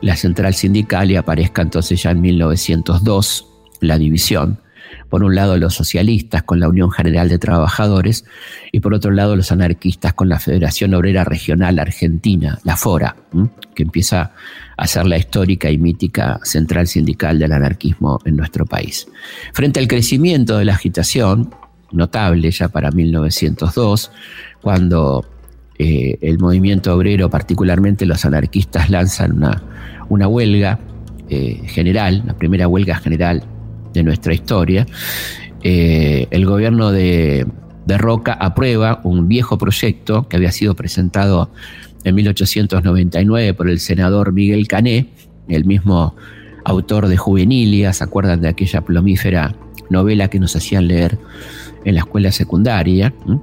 la 0.00 0.16
central 0.16 0.54
sindical 0.54 1.10
y 1.10 1.16
aparezca 1.16 1.62
entonces 1.62 2.02
ya 2.02 2.10
en 2.10 2.22
1902 2.22 3.46
la 3.80 3.98
división 3.98 4.60
por 5.08 5.22
un 5.22 5.34
lado 5.34 5.56
los 5.56 5.74
socialistas 5.74 6.42
con 6.42 6.60
la 6.60 6.68
Unión 6.68 6.90
General 6.90 7.28
de 7.28 7.38
Trabajadores 7.38 8.24
y 8.72 8.80
por 8.80 8.94
otro 8.94 9.10
lado 9.10 9.36
los 9.36 9.52
anarquistas 9.52 10.14
con 10.14 10.28
la 10.28 10.38
Federación 10.38 10.94
Obrera 10.94 11.24
Regional 11.24 11.78
Argentina, 11.78 12.58
la 12.64 12.76
FORA, 12.76 13.16
que 13.74 13.82
empieza 13.82 14.32
a 14.76 14.86
ser 14.86 15.06
la 15.06 15.18
histórica 15.18 15.70
y 15.70 15.78
mítica 15.78 16.40
central 16.42 16.86
sindical 16.86 17.38
del 17.38 17.52
anarquismo 17.52 18.20
en 18.24 18.36
nuestro 18.36 18.66
país. 18.66 19.06
Frente 19.52 19.80
al 19.80 19.88
crecimiento 19.88 20.58
de 20.58 20.64
la 20.64 20.74
agitación, 20.74 21.54
notable 21.92 22.50
ya 22.50 22.68
para 22.68 22.90
1902, 22.90 24.10
cuando 24.60 25.24
eh, 25.78 26.18
el 26.20 26.38
movimiento 26.38 26.94
obrero, 26.94 27.30
particularmente 27.30 28.06
los 28.06 28.24
anarquistas, 28.24 28.90
lanzan 28.90 29.32
una, 29.32 29.62
una 30.08 30.28
huelga 30.28 30.78
eh, 31.28 31.62
general, 31.66 32.22
la 32.26 32.34
primera 32.34 32.68
huelga 32.68 32.96
general 32.96 33.44
de 33.96 34.04
nuestra 34.04 34.34
historia, 34.34 34.86
eh, 35.62 36.28
el 36.30 36.46
gobierno 36.46 36.92
de, 36.92 37.46
Roca 37.88 38.32
aprueba 38.32 39.00
un 39.04 39.28
viejo 39.28 39.58
proyecto 39.58 40.28
que 40.28 40.36
había 40.36 40.50
sido 40.50 40.74
presentado 40.74 41.50
en 42.04 42.16
1899 42.16 43.54
por 43.54 43.70
el 43.70 43.78
senador 43.78 44.32
Miguel 44.32 44.66
Cané, 44.66 45.08
el 45.48 45.64
mismo 45.64 46.16
autor 46.64 47.06
de 47.06 47.16
Juvenilia, 47.16 47.92
¿se 47.92 48.02
acuerdan 48.02 48.40
de 48.40 48.48
aquella 48.48 48.80
plomífera 48.80 49.54
novela 49.88 50.28
que 50.28 50.40
nos 50.40 50.56
hacían 50.56 50.88
leer 50.88 51.16
en 51.84 51.94
la 51.94 52.00
escuela 52.00 52.32
secundaria? 52.32 53.14
¿Mm? 53.24 53.36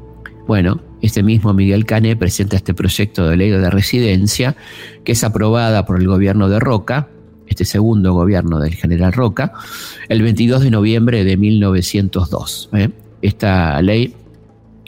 Bueno, 0.46 0.82
este 1.02 1.24
mismo 1.24 1.54
Miguel 1.54 1.86
Cané 1.86 2.18
presenta 2.18 2.58
este 2.58 2.74
proyecto 2.74 3.30
de 3.30 3.38
ley 3.38 3.50
de 3.50 3.70
residencia 3.70 4.58
que 5.06 5.13
es 5.13 5.24
aprobada 5.24 5.86
por 5.86 6.00
el 6.00 6.08
gobierno 6.08 6.50
de 6.50 6.60
Roca 6.60 7.08
este 7.54 7.66
segundo 7.66 8.13
gobierno 8.13 8.60
del 8.60 8.76
general 8.76 9.13
Roca, 9.13 9.54
el 10.10 10.22
22 10.22 10.63
de 10.63 10.72
noviembre 10.72 11.24
de 11.24 11.38
1902. 11.38 12.70
¿eh? 12.74 12.89
Esta 13.22 13.82
ley 13.82 14.16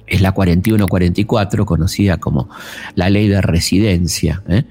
es 0.08 0.22
la 0.22 0.32
4144, 0.32 1.66
conocida 1.66 2.18
como 2.18 2.50
la 2.96 3.10
ley 3.10 3.28
de 3.28 3.42
residencia, 3.42 4.44
¿eh? 4.48 4.64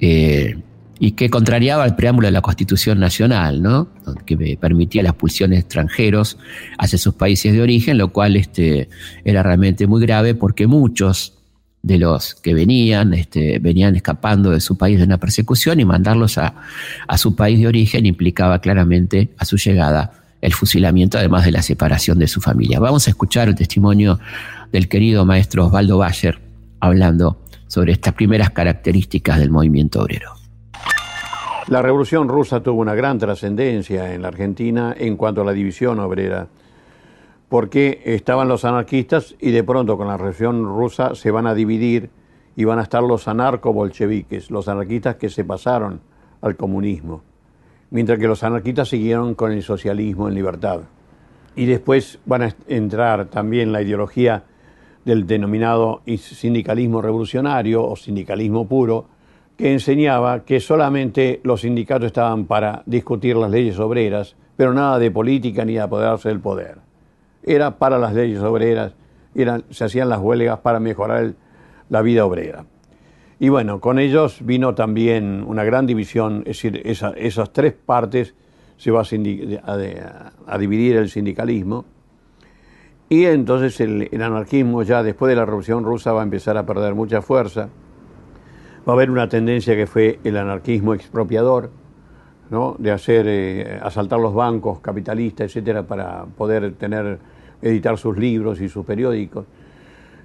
Eh, 0.00 0.58
y 0.98 1.12
que 1.12 1.28
contrariaba 1.28 1.84
el 1.84 1.94
preámbulo 1.94 2.28
de 2.28 2.32
la 2.32 2.40
Constitución 2.40 2.98
Nacional, 2.98 3.86
que 4.24 4.56
permitía 4.58 5.02
la 5.02 5.10
expulsión 5.10 5.50
de 5.50 5.58
extranjeros 5.58 6.38
hacia 6.78 6.98
sus 6.98 7.14
países 7.14 7.52
de 7.52 7.60
origen, 7.60 7.98
lo 7.98 8.12
cual 8.12 8.34
este, 8.34 8.88
era 9.22 9.42
realmente 9.42 9.86
muy 9.86 10.00
grave 10.00 10.34
porque 10.34 10.66
muchos 10.66 11.35
de 11.86 11.98
los 11.98 12.34
que 12.34 12.52
venían, 12.52 13.14
este, 13.14 13.60
venían 13.60 13.94
escapando 13.94 14.50
de 14.50 14.60
su 14.60 14.76
país 14.76 14.98
de 14.98 15.04
una 15.04 15.18
persecución 15.18 15.78
y 15.78 15.84
mandarlos 15.84 16.36
a, 16.36 16.52
su 17.16 17.36
país 17.36 17.60
de 17.60 17.68
origen 17.68 18.06
implicaba 18.06 18.58
claramente 18.60 19.30
a 19.38 19.44
su 19.44 19.56
llegada 19.56 20.10
el 20.40 20.52
fusilamiento, 20.52 21.16
además 21.16 21.44
de 21.44 21.52
la 21.52 21.62
separación 21.62 22.18
de 22.18 22.26
su 22.26 22.40
familia. 22.40 22.80
Vamos 22.80 23.06
a 23.06 23.10
escuchar 23.10 23.46
el 23.46 23.54
testimonio 23.54 24.18
del 24.72 24.88
querido 24.88 25.24
maestro 25.24 25.66
Osvaldo 25.66 25.98
Bayer 25.98 26.40
hablando 26.80 27.38
sobre 27.68 27.92
estas 27.92 28.14
primeras 28.14 28.50
características 28.50 29.38
del 29.38 29.50
movimiento 29.50 30.02
obrero. 30.02 30.32
La 31.68 31.82
revolución 31.82 32.28
rusa 32.28 32.64
tuvo 32.64 32.80
una 32.80 32.96
gran 32.96 33.20
trascendencia 33.20 34.12
en 34.12 34.22
la 34.22 34.28
Argentina 34.28 34.92
en 34.98 35.16
cuanto 35.16 35.42
a 35.42 35.44
la 35.44 35.52
división 35.52 36.00
obrera 36.00 36.48
porque 37.48 38.02
estaban 38.04 38.48
los 38.48 38.64
anarquistas 38.64 39.36
y 39.40 39.50
de 39.52 39.62
pronto 39.62 39.96
con 39.96 40.08
la 40.08 40.16
revolución 40.16 40.64
rusa 40.64 41.14
se 41.14 41.30
van 41.30 41.46
a 41.46 41.54
dividir 41.54 42.10
y 42.56 42.64
van 42.64 42.78
a 42.78 42.82
estar 42.82 43.02
los 43.02 43.28
anarco-bolcheviques, 43.28 44.50
los 44.50 44.68
anarquistas 44.68 45.16
que 45.16 45.28
se 45.28 45.44
pasaron 45.44 46.00
al 46.40 46.56
comunismo, 46.56 47.22
mientras 47.90 48.18
que 48.18 48.26
los 48.26 48.42
anarquistas 48.42 48.88
siguieron 48.88 49.34
con 49.34 49.52
el 49.52 49.62
socialismo 49.62 50.28
en 50.28 50.34
libertad. 50.34 50.80
Y 51.54 51.66
después 51.66 52.18
van 52.26 52.42
a 52.42 52.54
entrar 52.66 53.26
también 53.26 53.72
la 53.72 53.82
ideología 53.82 54.44
del 55.04 55.26
denominado 55.26 56.02
sindicalismo 56.16 57.00
revolucionario 57.00 57.84
o 57.86 57.94
sindicalismo 57.94 58.66
puro, 58.66 59.06
que 59.56 59.72
enseñaba 59.72 60.44
que 60.44 60.60
solamente 60.60 61.40
los 61.44 61.60
sindicatos 61.62 62.06
estaban 62.06 62.44
para 62.44 62.82
discutir 62.86 63.36
las 63.36 63.50
leyes 63.50 63.78
obreras, 63.78 64.34
pero 64.56 64.74
nada 64.74 64.98
de 64.98 65.10
política 65.10 65.64
ni 65.64 65.74
de 65.74 65.80
apoderarse 65.80 66.28
del 66.28 66.40
poder 66.40 66.85
era 67.46 67.78
para 67.78 67.98
las 67.98 68.12
leyes 68.12 68.40
obreras, 68.40 68.94
se 69.70 69.84
hacían 69.84 70.08
las 70.08 70.20
huelgas 70.20 70.58
para 70.58 70.80
mejorar 70.80 71.34
la 71.88 72.02
vida 72.02 72.26
obrera. 72.26 72.64
Y 73.38 73.50
bueno, 73.50 73.80
con 73.80 73.98
ellos 73.98 74.38
vino 74.44 74.74
también 74.74 75.44
una 75.46 75.62
gran 75.62 75.86
división, 75.86 76.42
es 76.46 76.62
decir, 76.62 76.82
esas 76.84 77.52
tres 77.52 77.74
partes 77.74 78.34
se 78.78 78.90
va 78.90 79.02
a, 79.02 80.58
dividir 80.58 80.96
el 80.96 81.10
sindicalismo. 81.10 81.84
Y 83.08 83.26
entonces 83.26 83.78
el, 83.80 84.08
anarquismo 84.20 84.82
ya 84.82 85.02
después 85.02 85.30
de 85.30 85.36
la 85.36 85.44
Revolución 85.44 85.84
Rusa 85.84 86.12
va 86.12 86.22
a 86.22 86.24
empezar 86.24 86.56
a 86.56 86.64
perder 86.64 86.94
mucha 86.94 87.22
fuerza. 87.22 87.68
Va 88.88 88.92
a 88.92 88.96
haber 88.96 89.10
una 89.10 89.28
tendencia 89.28 89.76
que 89.76 89.86
fue 89.86 90.18
el 90.24 90.36
anarquismo 90.36 90.94
expropiador, 90.94 91.70
¿no? 92.50 92.74
de 92.78 92.90
hacer, 92.90 93.26
eh, 93.28 93.80
asaltar 93.82 94.18
los 94.18 94.34
bancos 94.34 94.80
capitalistas, 94.80 95.46
etcétera, 95.46 95.82
para 95.82 96.24
poder 96.24 96.72
tener 96.74 97.18
editar 97.62 97.96
sus 97.98 98.16
libros 98.16 98.60
y 98.60 98.68
sus 98.68 98.84
periódicos, 98.84 99.46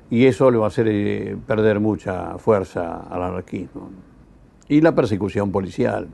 y 0.10 0.26
eso 0.26 0.52
le 0.52 0.58
va 0.58 0.66
a 0.66 0.68
hacer 0.68 0.88
eh, 0.90 1.38
perder 1.48 1.80
mucha 1.80 2.38
fuerza 2.38 3.08
al 3.10 3.24
anarquismo. 3.24 3.90
Y 4.68 4.82
la 4.82 4.94
persecución 4.94 5.52
policial, 5.52 6.08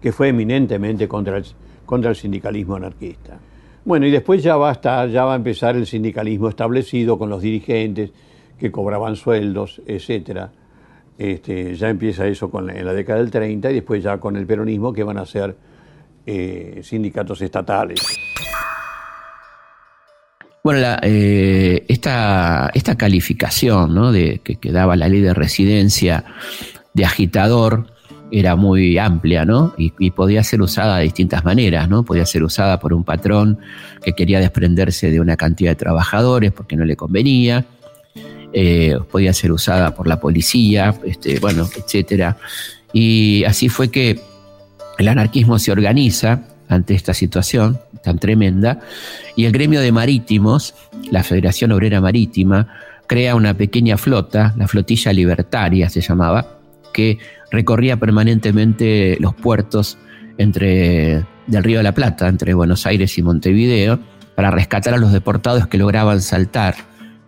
que 0.00 0.12
fue 0.12 0.28
eminentemente 0.28 1.06
contra 1.06 1.38
el, 1.38 1.44
contra 1.86 2.10
el 2.10 2.16
sindicalismo 2.16 2.76
anarquista. 2.76 3.38
Bueno, 3.84 4.06
y 4.06 4.10
después 4.10 4.42
ya 4.42 4.56
va, 4.56 4.70
a 4.70 4.72
estar, 4.72 5.08
ya 5.08 5.24
va 5.24 5.32
a 5.32 5.36
empezar 5.36 5.76
el 5.76 5.86
sindicalismo 5.86 6.48
establecido 6.48 7.18
con 7.18 7.30
los 7.30 7.40
dirigentes 7.40 8.12
que 8.58 8.70
cobraban 8.70 9.16
sueldos, 9.16 9.80
etcétera. 9.86 10.50
Este, 11.16 11.74
ya 11.74 11.88
empieza 11.88 12.26
eso 12.26 12.50
con 12.50 12.68
en 12.70 12.84
la 12.84 12.92
década 12.92 13.20
del 13.20 13.30
30 13.30 13.70
y 13.70 13.74
después 13.74 14.02
ya 14.02 14.18
con 14.18 14.36
el 14.36 14.46
peronismo 14.46 14.92
que 14.92 15.02
van 15.02 15.18
a 15.18 15.26
ser 15.26 15.56
eh, 16.26 16.80
sindicatos 16.82 17.40
estatales. 17.42 18.27
Bueno, 20.68 20.98
eh, 21.00 21.82
esta, 21.88 22.70
esta, 22.74 22.94
calificación 22.98 24.12
de, 24.12 24.42
que, 24.44 24.56
que, 24.56 24.70
daba 24.70 24.96
la 24.96 25.08
ley 25.08 25.22
de 25.22 25.32
residencia 25.32 26.26
de 26.92 27.06
agitador 27.06 27.86
era 28.30 28.54
muy 28.54 28.98
amplia, 28.98 29.46
¿no? 29.46 29.72
Y, 29.78 30.10
podía 30.10 30.44
ser 30.44 30.60
usada 30.60 30.98
de 30.98 31.04
distintas 31.04 31.42
maneras, 31.42 31.88
¿no? 31.88 32.04
Podía 32.04 32.26
ser 32.26 32.42
usada 32.42 32.78
por 32.80 32.92
un 32.92 33.02
patrón 33.02 33.58
que 34.04 34.12
quería 34.12 34.40
desprenderse 34.40 35.10
de 35.10 35.20
una 35.20 35.38
cantidad 35.38 35.70
de 35.70 35.76
trabajadores 35.76 36.52
porque 36.52 36.76
no 36.76 36.84
le 36.84 36.96
convenía. 36.96 37.64
Eh, 38.52 38.98
podía 39.10 39.32
ser 39.32 39.52
usada 39.52 39.94
por 39.94 40.06
la 40.06 40.20
policía, 40.20 40.94
este, 41.06 41.40
bueno, 41.40 41.66
etcétera. 41.78 42.36
Y 42.92 43.42
así 43.44 43.70
fue 43.70 43.90
que 43.90 44.20
el 44.98 45.08
anarquismo 45.08 45.58
se 45.58 45.72
organiza 45.72 46.42
ante 46.68 46.94
esta 46.94 47.14
situación 47.14 47.80
tan 48.02 48.18
tremenda 48.18 48.80
y 49.36 49.46
el 49.46 49.52
gremio 49.52 49.80
de 49.80 49.92
marítimos, 49.92 50.74
la 51.10 51.22
Federación 51.24 51.72
Obrera 51.72 52.00
Marítima, 52.00 52.68
crea 53.06 53.34
una 53.34 53.54
pequeña 53.54 53.96
flota, 53.96 54.54
la 54.56 54.68
flotilla 54.68 55.12
libertaria 55.12 55.88
se 55.88 56.00
llamaba, 56.00 56.58
que 56.92 57.18
recorría 57.50 57.96
permanentemente 57.96 59.16
los 59.20 59.34
puertos 59.34 59.98
entre, 60.36 61.24
del 61.46 61.64
Río 61.64 61.78
de 61.78 61.84
la 61.84 61.94
Plata, 61.94 62.28
entre 62.28 62.54
Buenos 62.54 62.86
Aires 62.86 63.16
y 63.18 63.22
Montevideo, 63.22 63.98
para 64.34 64.50
rescatar 64.50 64.94
a 64.94 64.98
los 64.98 65.12
deportados 65.12 65.66
que 65.66 65.78
lograban 65.78 66.20
saltar 66.20 66.74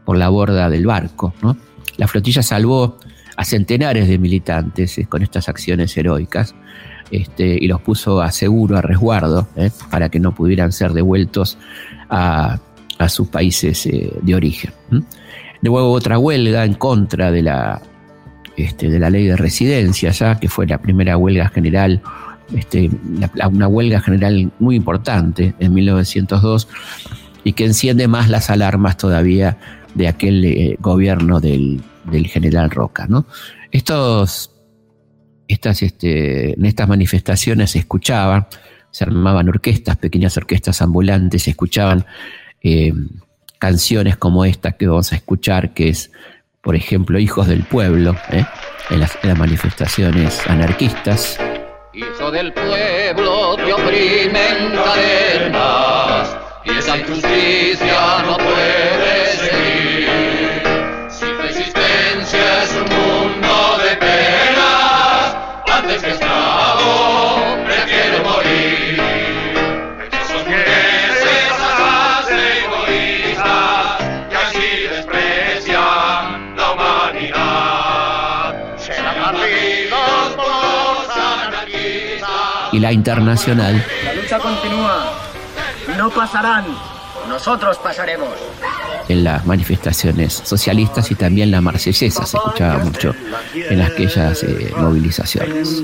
por 0.04 0.16
la 0.16 0.28
borda 0.28 0.68
del 0.68 0.86
barco. 0.86 1.34
La 1.96 2.06
flotilla 2.06 2.42
salvó 2.42 2.98
a 3.36 3.44
centenares 3.44 4.06
de 4.06 4.18
militantes 4.18 4.98
eh, 4.98 5.06
con 5.06 5.22
estas 5.22 5.48
acciones 5.48 5.96
heroicas 5.96 6.54
este, 7.10 7.58
y 7.60 7.66
los 7.66 7.80
puso 7.80 8.20
a 8.20 8.30
seguro, 8.30 8.76
a 8.76 8.82
resguardo, 8.82 9.48
eh, 9.56 9.70
para 9.90 10.08
que 10.08 10.20
no 10.20 10.34
pudieran 10.34 10.72
ser 10.72 10.92
devueltos 10.92 11.58
a, 12.08 12.58
sus 13.08 13.28
países 13.28 13.86
eh, 13.86 14.12
de 14.20 14.34
origen. 14.34 14.72
Luego 15.62 15.90
otra 15.90 16.18
huelga 16.18 16.66
en 16.66 16.74
contra 16.74 17.30
de 17.30 17.42
la 17.42 17.80
este, 18.56 18.90
de 18.90 18.98
la 18.98 19.08
ley 19.08 19.26
de 19.26 19.36
residencia, 19.36 20.10
ya 20.10 20.38
que 20.38 20.48
fue 20.48 20.66
la 20.66 20.78
primera 20.78 21.16
huelga 21.16 21.48
general, 21.48 22.02
este, 22.54 22.90
una 23.50 23.68
huelga 23.68 24.00
general 24.00 24.52
muy 24.58 24.76
importante 24.76 25.54
en 25.58 25.72
1902 25.72 26.68
y 27.42 27.52
que 27.54 27.64
enciende 27.64 28.06
más 28.06 28.28
las 28.28 28.50
alarmas 28.50 28.96
todavía 28.98 29.56
de 29.94 30.08
aquel 30.08 30.44
eh, 30.44 30.76
gobierno 30.78 31.40
del, 31.40 31.82
general 32.26 32.70
Roca. 32.70 33.08
Estos, 33.70 34.49
estas, 35.52 35.82
este, 35.82 36.54
en 36.54 36.64
estas 36.64 36.88
manifestaciones 36.88 37.70
se 37.72 37.80
escuchaban, 37.80 38.46
se 38.90 39.04
armaban 39.04 39.48
orquestas, 39.48 39.96
pequeñas 39.96 40.36
orquestas 40.36 40.82
ambulantes, 40.82 41.44
se 41.44 41.50
escuchaban 41.50 42.06
eh, 42.62 42.92
canciones 43.58 44.16
como 44.16 44.44
esta 44.44 44.72
que 44.72 44.86
vamos 44.86 45.12
a 45.12 45.16
escuchar, 45.16 45.74
que 45.74 45.88
es 45.88 46.10
por 46.60 46.76
ejemplo, 46.76 47.18
hijos 47.18 47.46
del 47.46 47.64
pueblo, 47.64 48.16
¿eh? 48.30 48.44
en, 48.90 49.00
las, 49.00 49.18
manifestaciones 49.36 50.46
anarquistas. 50.46 51.38
Hijo 51.94 52.30
del 52.30 52.52
pueblo 52.52 53.56
te 53.56 53.72
oprimen 53.72 54.72
cadenas 54.74 56.36
y 56.64 56.70
esa 56.70 56.98
injusticia 56.98 58.22
no 58.26 58.36
puede 58.36 59.19
y 82.80 82.82
la 82.82 82.92
internacional. 82.92 83.84
La 84.04 84.14
lucha 84.14 84.38
continúa. 84.38 85.12
No 85.98 86.08
pasarán. 86.10 86.64
Nosotros 87.28 87.76
pasaremos. 87.78 88.30
En 89.08 89.24
las 89.24 89.44
manifestaciones 89.44 90.32
socialistas 90.32 91.10
y 91.10 91.14
también 91.14 91.50
la 91.50 91.60
marsellesa 91.60 92.24
se 92.24 92.36
escuchaba 92.38 92.78
mucho 92.78 93.14
en 93.54 93.82
aquellas 93.82 94.42
eh, 94.44 94.72
movilizaciones. 94.76 95.82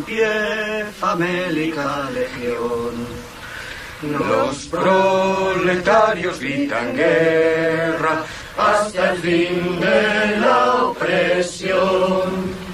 Los 4.03 4.57
proletarios 4.67 6.41
gritan 6.41 6.95
guerra 6.95 8.25
hasta 8.57 9.13
el 9.13 9.19
fin 9.19 9.81
de 9.81 10.37
la 10.41 10.75
opresión. 10.85 12.67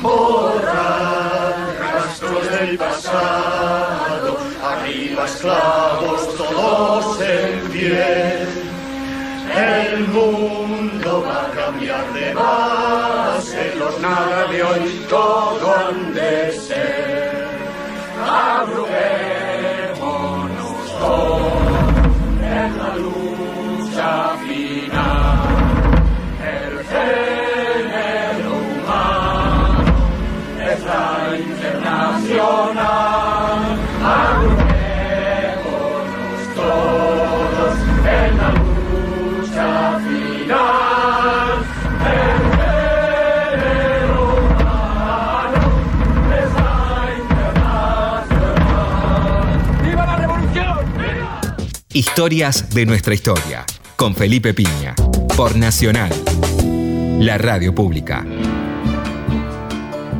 Borrar 0.00 1.33
del 2.30 2.78
pasado, 2.78 4.38
arriba 4.62 5.24
esclavos 5.24 6.36
todos 6.36 7.20
en 7.20 7.70
pie. 7.70 8.46
El 9.54 10.08
mundo 10.08 11.24
va 11.26 11.46
a 11.46 11.50
cambiar 11.50 12.12
de 12.12 12.34
base, 12.34 13.74
los 13.78 14.00
nada 14.00 14.46
de 14.46 14.62
hoy 14.62 15.06
todo 15.08 15.74
han 15.74 16.14
de 16.14 16.52
ser. 16.52 17.46
Abruguémonos 18.26 19.43
Historias 51.94 52.74
de 52.74 52.86
nuestra 52.86 53.14
historia. 53.14 53.64
Con 53.94 54.16
Felipe 54.16 54.52
Piña. 54.52 54.96
Por 55.36 55.54
Nacional. 55.54 56.10
La 57.20 57.38
radio 57.38 57.72
pública. 57.72 58.26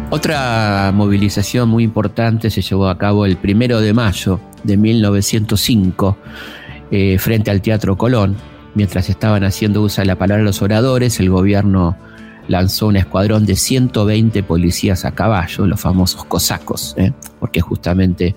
Otra 0.09 0.93
movilización 0.95 1.69
muy 1.69 1.83
importante 1.83 2.49
se 2.51 2.63
llevó 2.63 2.87
a 2.87 2.97
cabo 2.97 3.27
el 3.27 3.37
primero 3.39 3.81
de 3.81 3.93
mayo 3.93 4.39
de 4.63 4.77
1905 4.77 6.17
eh, 6.93 7.19
frente 7.19 7.51
al 7.51 7.61
Teatro 7.61 7.99
Colón. 7.99 8.37
Mientras 8.77 9.11
estaban 9.11 9.43
haciendo 9.43 9.83
uso 9.83 10.01
de 10.01 10.07
la 10.07 10.17
palabra 10.17 10.45
los 10.45 10.63
oradores, 10.63 11.19
el 11.19 11.29
gobierno 11.29 11.97
lanzó 12.49 12.89
un 12.89 12.97
escuadrón 12.97 13.47
de 13.47 13.57
120 13.57 14.43
policías 14.43 15.05
a 15.05 15.13
caballo, 15.13 15.67
los 15.67 15.81
famosos 15.81 16.25
cosacos, 16.25 16.95
¿eh? 16.99 17.13
porque 17.41 17.61
justamente 17.61 18.35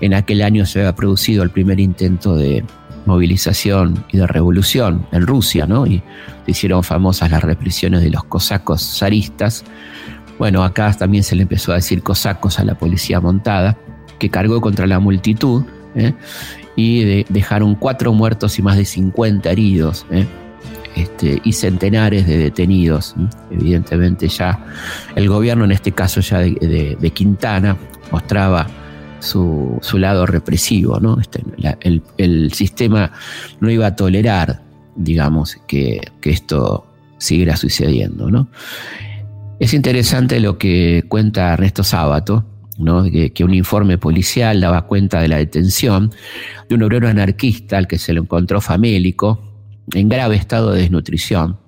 en 0.00 0.14
aquel 0.14 0.42
año 0.42 0.64
se 0.66 0.80
había 0.80 0.94
producido 0.94 1.42
el 1.42 1.50
primer 1.50 1.78
intento 1.80 2.36
de 2.36 2.64
movilización 3.06 4.04
y 4.12 4.16
de 4.18 4.26
revolución 4.26 5.06
en 5.12 5.26
Rusia, 5.26 5.66
¿no? 5.66 5.86
Y 5.86 6.02
se 6.46 6.50
hicieron 6.52 6.82
famosas 6.82 7.30
las 7.30 7.42
represiones 7.42 8.02
de 8.02 8.10
los 8.10 8.24
cosacos 8.24 8.98
zaristas. 8.98 9.62
Bueno, 10.38 10.64
acá 10.64 10.92
también 10.94 11.22
se 11.22 11.36
le 11.36 11.42
empezó 11.42 11.72
a 11.72 11.76
decir 11.76 12.02
cosacos 12.02 12.58
a 12.58 12.64
la 12.64 12.74
policía 12.76 13.20
montada, 13.20 13.76
que 14.18 14.30
cargó 14.30 14.60
contra 14.60 14.86
la 14.86 15.00
multitud 15.00 15.64
¿eh? 15.94 16.14
y 16.76 17.04
de- 17.04 17.26
dejaron 17.28 17.74
cuatro 17.74 18.12
muertos 18.14 18.58
y 18.58 18.62
más 18.62 18.76
de 18.76 18.84
50 18.86 19.50
heridos. 19.50 20.06
¿eh? 20.10 20.26
Este, 20.96 21.40
y 21.42 21.52
centenares 21.52 22.24
de 22.26 22.38
detenidos. 22.38 23.16
Evidentemente 23.50 24.28
ya 24.28 24.64
el 25.16 25.28
gobierno, 25.28 25.64
en 25.64 25.72
este 25.72 25.90
caso 25.90 26.20
ya 26.20 26.38
de, 26.38 27.12
Quintana, 27.12 27.76
mostraba 28.12 28.68
su, 29.18 29.80
lado 29.94 30.24
represivo. 30.24 31.00
¿no? 31.00 31.18
Este, 31.20 31.42
el 32.18 32.52
sistema 32.52 33.10
no 33.58 33.70
iba 33.70 33.86
a 33.86 33.96
tolerar, 33.96 34.62
digamos, 34.94 35.56
que, 35.66 36.00
que 36.20 36.30
esto 36.30 36.86
siguiera 37.18 37.56
sucediendo. 37.56 38.30
¿no? 38.30 38.48
Es 39.58 39.74
interesante 39.74 40.38
lo 40.38 40.58
que 40.58 41.04
cuenta 41.08 41.54
Ernesto 41.54 41.82
Sábato, 41.82 42.44
¿no? 42.78 43.02
que, 43.02 43.32
que 43.32 43.42
un 43.42 43.54
informe 43.54 43.98
policial 43.98 44.60
daba 44.60 44.82
cuenta 44.82 45.20
de 45.20 45.26
la 45.26 45.38
detención 45.38 46.12
de 46.68 46.76
un 46.76 46.84
obrero 46.84 47.08
anarquista 47.08 47.78
al 47.78 47.88
que 47.88 47.98
se 47.98 48.12
lo 48.12 48.22
encontró 48.22 48.60
famélico, 48.60 49.53
en 49.92 50.08
grave 50.08 50.36
estado 50.36 50.72
de 50.72 50.82
desnutrición. 50.82 51.58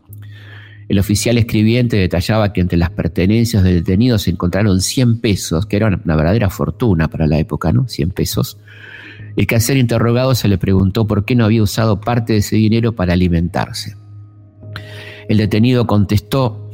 El 0.88 1.00
oficial 1.00 1.36
escribiente 1.36 1.96
detallaba 1.96 2.52
que 2.52 2.60
entre 2.60 2.78
las 2.78 2.90
pertenencias 2.90 3.64
del 3.64 3.74
detenido 3.74 4.18
se 4.18 4.30
encontraron 4.30 4.80
100 4.80 5.20
pesos, 5.20 5.66
que 5.66 5.76
era 5.76 5.88
una 5.88 6.16
verdadera 6.16 6.48
fortuna 6.48 7.08
para 7.08 7.26
la 7.26 7.38
época, 7.38 7.72
¿no? 7.72 7.88
100 7.88 8.10
pesos, 8.10 8.58
El 9.36 9.46
que 9.46 9.56
al 9.56 9.60
ser 9.60 9.76
interrogado 9.76 10.34
se 10.34 10.48
le 10.48 10.58
preguntó 10.58 11.06
por 11.06 11.24
qué 11.24 11.34
no 11.34 11.44
había 11.44 11.62
usado 11.62 12.00
parte 12.00 12.34
de 12.34 12.38
ese 12.38 12.56
dinero 12.56 12.92
para 12.92 13.12
alimentarse. 13.14 13.96
El 15.28 15.38
detenido 15.38 15.86
contestó 15.86 16.70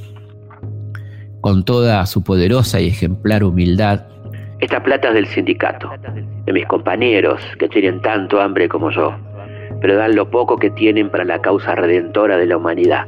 con 1.40 1.64
toda 1.64 2.04
su 2.06 2.22
poderosa 2.22 2.80
y 2.80 2.88
ejemplar 2.88 3.42
humildad, 3.42 4.06
esta 4.62 4.80
plata 4.80 5.12
del 5.12 5.26
sindicato, 5.26 5.90
de 6.46 6.52
mis 6.52 6.64
compañeros 6.66 7.40
que 7.58 7.68
tienen 7.68 8.00
tanto 8.00 8.40
hambre 8.40 8.68
como 8.68 8.92
yo, 8.92 9.12
pero 9.82 9.96
dan 9.96 10.14
lo 10.14 10.30
poco 10.30 10.56
que 10.56 10.70
tienen 10.70 11.10
para 11.10 11.24
la 11.24 11.42
causa 11.42 11.74
redentora 11.74 12.38
de 12.38 12.46
la 12.46 12.56
humanidad, 12.56 13.06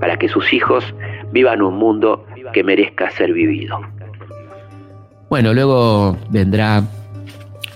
para 0.00 0.18
que 0.18 0.28
sus 0.28 0.52
hijos 0.52 0.84
vivan 1.32 1.62
un 1.62 1.76
mundo 1.78 2.26
que 2.52 2.64
merezca 2.64 3.10
ser 3.12 3.32
vivido. 3.32 3.80
Bueno, 5.30 5.54
luego 5.54 6.16
vendrá 6.30 6.82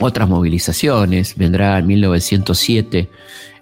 otras 0.00 0.28
movilizaciones, 0.28 1.36
vendrá 1.36 1.78
en 1.78 1.86
1907 1.86 3.08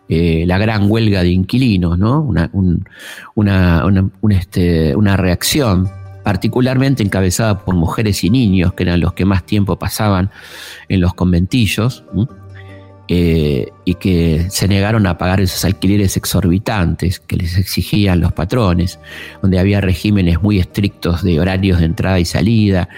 eh, 0.09 0.45
la 0.47 0.57
gran 0.57 0.91
huelga 0.91 1.23
de 1.23 1.31
inquilinos, 1.31 1.99
¿no? 1.99 2.23
Una, 2.23 2.51
una, 3.35 4.11
este, 4.31 4.97
una, 4.97 5.19
reacción 5.19 5.91
particularmente 6.23 7.03
encabezada 7.03 7.59
por 7.59 7.75
mujeres 7.75 8.25
y 8.25 8.31
niños, 8.31 8.73
que 8.73 8.85
eran 8.85 9.01
los 9.01 9.13
que 9.13 9.27
más 9.27 9.45
tiempo 9.45 9.79
pasaban 9.79 10.31
en 10.89 11.01
los 11.01 11.13
conventillos, 11.13 12.05
eh, 13.11 13.73
y 13.87 13.95
que 13.95 14.49
se 14.51 14.69
negaron 14.69 15.07
a 15.07 15.17
pagar 15.17 15.41
esos 15.41 15.65
alquileres 15.65 16.19
exorbitantes 16.19 17.21
que 17.21 17.39
les 17.39 17.57
exigían 17.57 18.21
los 18.21 18.35
patrones, 18.35 18.99
donde 19.41 19.59
había 19.59 19.81
regímenes 19.81 20.43
muy 20.43 20.59
estrictos 20.59 21.23
de 21.23 21.41
horarios 21.41 21.79
de 21.79 21.87
entrada 21.87 22.21
y 22.21 22.27
salida, 22.27 22.91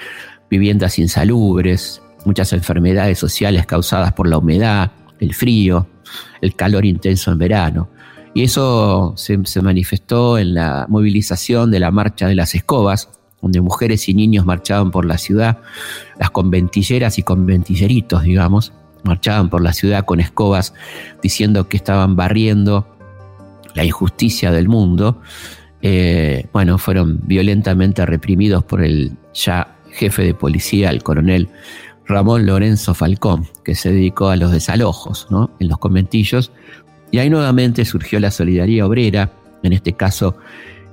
viviendas 0.51 0.99
insalubres, 0.99 2.03
muchas 2.25 2.53
enfermedades 2.53 3.21
sociales 3.21 3.67
causadas 3.67 4.13
por 4.13 4.29
la 4.29 4.39
humedad, 4.39 4.91
el 5.21 5.33
frío, 5.33 5.87
el 6.41 6.57
calor 6.57 6.85
intenso 6.85 7.31
en 7.31 7.39
verano. 7.39 7.89
Y 8.35 8.43
eso 8.43 9.15
se, 9.17 9.39
manifestó 9.63 10.39
en 10.39 10.55
la 10.55 10.87
movilización 10.89 11.71
de 11.71 11.81
la 11.81 11.91
Marcha 11.91 12.27
de 12.27 12.35
las 12.35 12.55
Escobas, 12.55 13.11
donde 13.41 13.61
mujeres 13.61 14.09
y 14.09 14.15
niños 14.15 14.45
marchaban 14.45 14.91
por 14.91 15.05
la 15.05 15.19
ciudad, 15.19 15.59
las 16.19 16.31
conventilleras 16.31 17.19
y 17.19 17.23
conventilleritos, 17.23 18.25
digamos, 18.25 18.73
marchaban 19.05 19.51
por 19.51 19.63
la 19.63 19.73
ciudad 19.73 20.05
con 20.05 20.21
escobas 20.21 20.75
diciendo 21.23 21.69
que 21.69 21.77
estaban 21.77 22.17
barriendo 22.17 22.87
la 23.75 23.85
injusticia 23.85 24.51
del 24.51 24.69
mundo. 24.69 25.21
Eh, 25.83 26.47
bueno, 26.53 26.79
fueron 26.79 27.21
violentamente 27.25 28.05
reprimidos 28.05 28.65
por 28.65 28.83
el 28.83 29.13
ya 29.33 29.77
jefe 29.91 30.23
de 30.23 30.35
policía, 30.35 30.91
el 30.91 31.03
coronel 31.03 31.49
Ramón 32.07 32.47
Lorenzo 32.47 32.95
Falcón, 32.95 33.47
que 33.65 33.75
se 33.75 33.93
dedicó 33.93 34.29
a 34.29 34.37
los 34.37 34.51
desalojos 34.51 35.29
¿no? 35.31 35.51
en 35.61 35.69
los 35.69 35.79
conventillos. 35.79 36.53
Y 37.11 37.19
ahí 37.19 37.31
nuevamente 37.31 37.85
surgió 37.85 38.21
la 38.21 38.31
solidaridad 38.31 38.87
obrera, 38.87 39.33
en 39.63 39.73
este 39.73 39.93
caso 39.95 40.37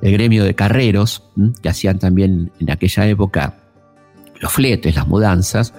el 0.02 0.12
gremio 0.14 0.44
de 0.44 0.54
carreros, 0.54 1.24
que 1.62 1.70
hacían 1.70 2.00
también 2.00 2.52
en 2.60 2.70
aquella 2.70 3.08
época 3.08 3.56
los 4.40 4.52
fletes, 4.52 4.96
las 4.96 5.08
mudanzas, 5.08 5.74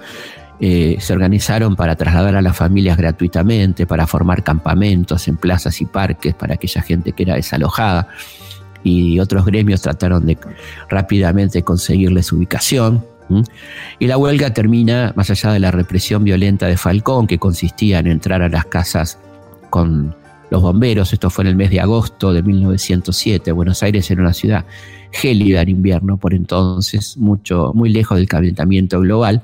eh, 0.61 0.97
se 0.99 1.13
organizaron 1.13 1.75
para 1.75 1.95
trasladar 1.95 2.35
a 2.35 2.41
las 2.41 2.57
familias 2.57 2.97
gratuitamente, 2.97 3.87
para 3.87 4.05
formar 4.07 4.43
campamentos 4.43 5.27
en 5.27 5.37
plazas 5.37 5.79
y 5.81 5.85
parques 5.85 6.33
para 6.33 6.55
aquella 6.55 6.81
gente 6.81 7.13
que 7.13 7.23
era 7.23 7.35
desalojada. 7.35 8.09
Y 8.83 9.19
otros 9.19 9.45
gremios 9.45 9.81
trataron 9.81 10.25
de 10.25 10.37
rápidamente 10.89 11.63
conseguirles 11.63 12.31
ubicación. 12.31 13.05
Y 13.99 14.07
la 14.07 14.17
huelga 14.17 14.53
termina, 14.53 15.13
más 15.15 15.29
allá 15.29 15.51
de 15.51 15.59
la 15.59 15.71
represión 15.71 16.23
violenta 16.23 16.65
de 16.67 16.77
Falcón, 16.77 17.27
que 17.27 17.37
consistía 17.37 17.99
en 17.99 18.07
entrar 18.07 18.41
a 18.41 18.49
las 18.49 18.65
casas 18.65 19.19
con 19.69 20.15
los 20.49 20.61
bomberos, 20.61 21.13
esto 21.13 21.29
fue 21.29 21.43
en 21.43 21.49
el 21.49 21.55
mes 21.55 21.69
de 21.69 21.79
agosto 21.79 22.33
de 22.33 22.41
1907, 22.41 23.51
Buenos 23.51 23.83
Aires 23.83 24.09
era 24.09 24.21
una 24.21 24.33
ciudad 24.33 24.65
gélida 25.11 25.61
en 25.61 25.69
invierno 25.69 26.17
por 26.17 26.33
entonces, 26.33 27.17
mucho, 27.17 27.71
muy 27.75 27.89
lejos 27.89 28.17
del 28.17 28.27
calentamiento 28.27 28.99
global, 28.99 29.43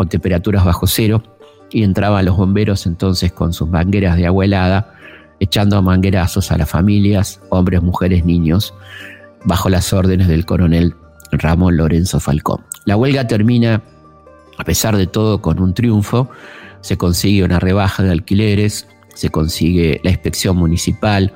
con 0.00 0.08
temperaturas 0.08 0.64
bajo 0.64 0.86
cero, 0.86 1.22
y 1.70 1.82
entraban 1.82 2.24
los 2.24 2.34
bomberos 2.34 2.86
entonces 2.86 3.32
con 3.32 3.52
sus 3.52 3.68
mangueras 3.68 4.16
de 4.16 4.24
agua 4.24 4.46
helada, 4.46 4.94
echando 5.40 5.82
manguerazos 5.82 6.50
a 6.50 6.56
las 6.56 6.70
familias, 6.70 7.42
hombres, 7.50 7.82
mujeres, 7.82 8.24
niños, 8.24 8.72
bajo 9.44 9.68
las 9.68 9.92
órdenes 9.92 10.26
del 10.26 10.46
coronel 10.46 10.94
Ramón 11.32 11.76
Lorenzo 11.76 12.18
Falcón. 12.18 12.64
La 12.86 12.96
huelga 12.96 13.26
termina, 13.26 13.82
a 14.56 14.64
pesar 14.64 14.96
de 14.96 15.06
todo, 15.06 15.42
con 15.42 15.60
un 15.60 15.74
triunfo. 15.74 16.30
Se 16.80 16.96
consigue 16.96 17.44
una 17.44 17.60
rebaja 17.60 18.02
de 18.02 18.12
alquileres, 18.12 18.88
se 19.14 19.28
consigue 19.28 20.00
la 20.02 20.12
inspección 20.12 20.56
municipal, 20.56 21.34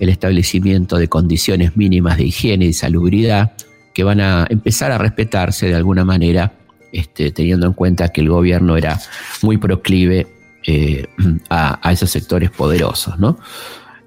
el 0.00 0.10
establecimiento 0.10 0.98
de 0.98 1.08
condiciones 1.08 1.78
mínimas 1.78 2.18
de 2.18 2.24
higiene 2.24 2.66
y 2.66 2.74
salubridad 2.74 3.52
que 3.94 4.04
van 4.04 4.20
a 4.20 4.46
empezar 4.50 4.92
a 4.92 4.98
respetarse 4.98 5.68
de 5.68 5.76
alguna 5.76 6.04
manera, 6.04 6.52
este, 6.92 7.30
teniendo 7.30 7.66
en 7.66 7.72
cuenta 7.72 8.08
que 8.08 8.20
el 8.20 8.28
gobierno 8.28 8.76
era 8.76 9.00
muy 9.42 9.56
proclive 9.56 10.26
eh, 10.66 11.06
a, 11.50 11.92
esos 11.92 12.10
sectores 12.10 12.50
poderosos. 12.50 13.18
¿no? 13.18 13.38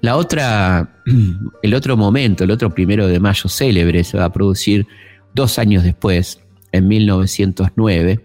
La 0.00 0.16
otra, 0.16 1.02
el 1.62 1.74
otro 1.74 1.96
momento, 1.96 2.44
el 2.44 2.50
otro 2.50 2.72
primero 2.72 3.06
de 3.06 3.20
mayo 3.20 3.48
célebre 3.48 4.04
se 4.04 4.16
va 4.16 4.24
a 4.24 4.32
producir 4.32 4.86
dos 5.34 5.58
años 5.58 5.82
después, 5.82 6.40
en 6.72 6.88
1909, 6.88 8.20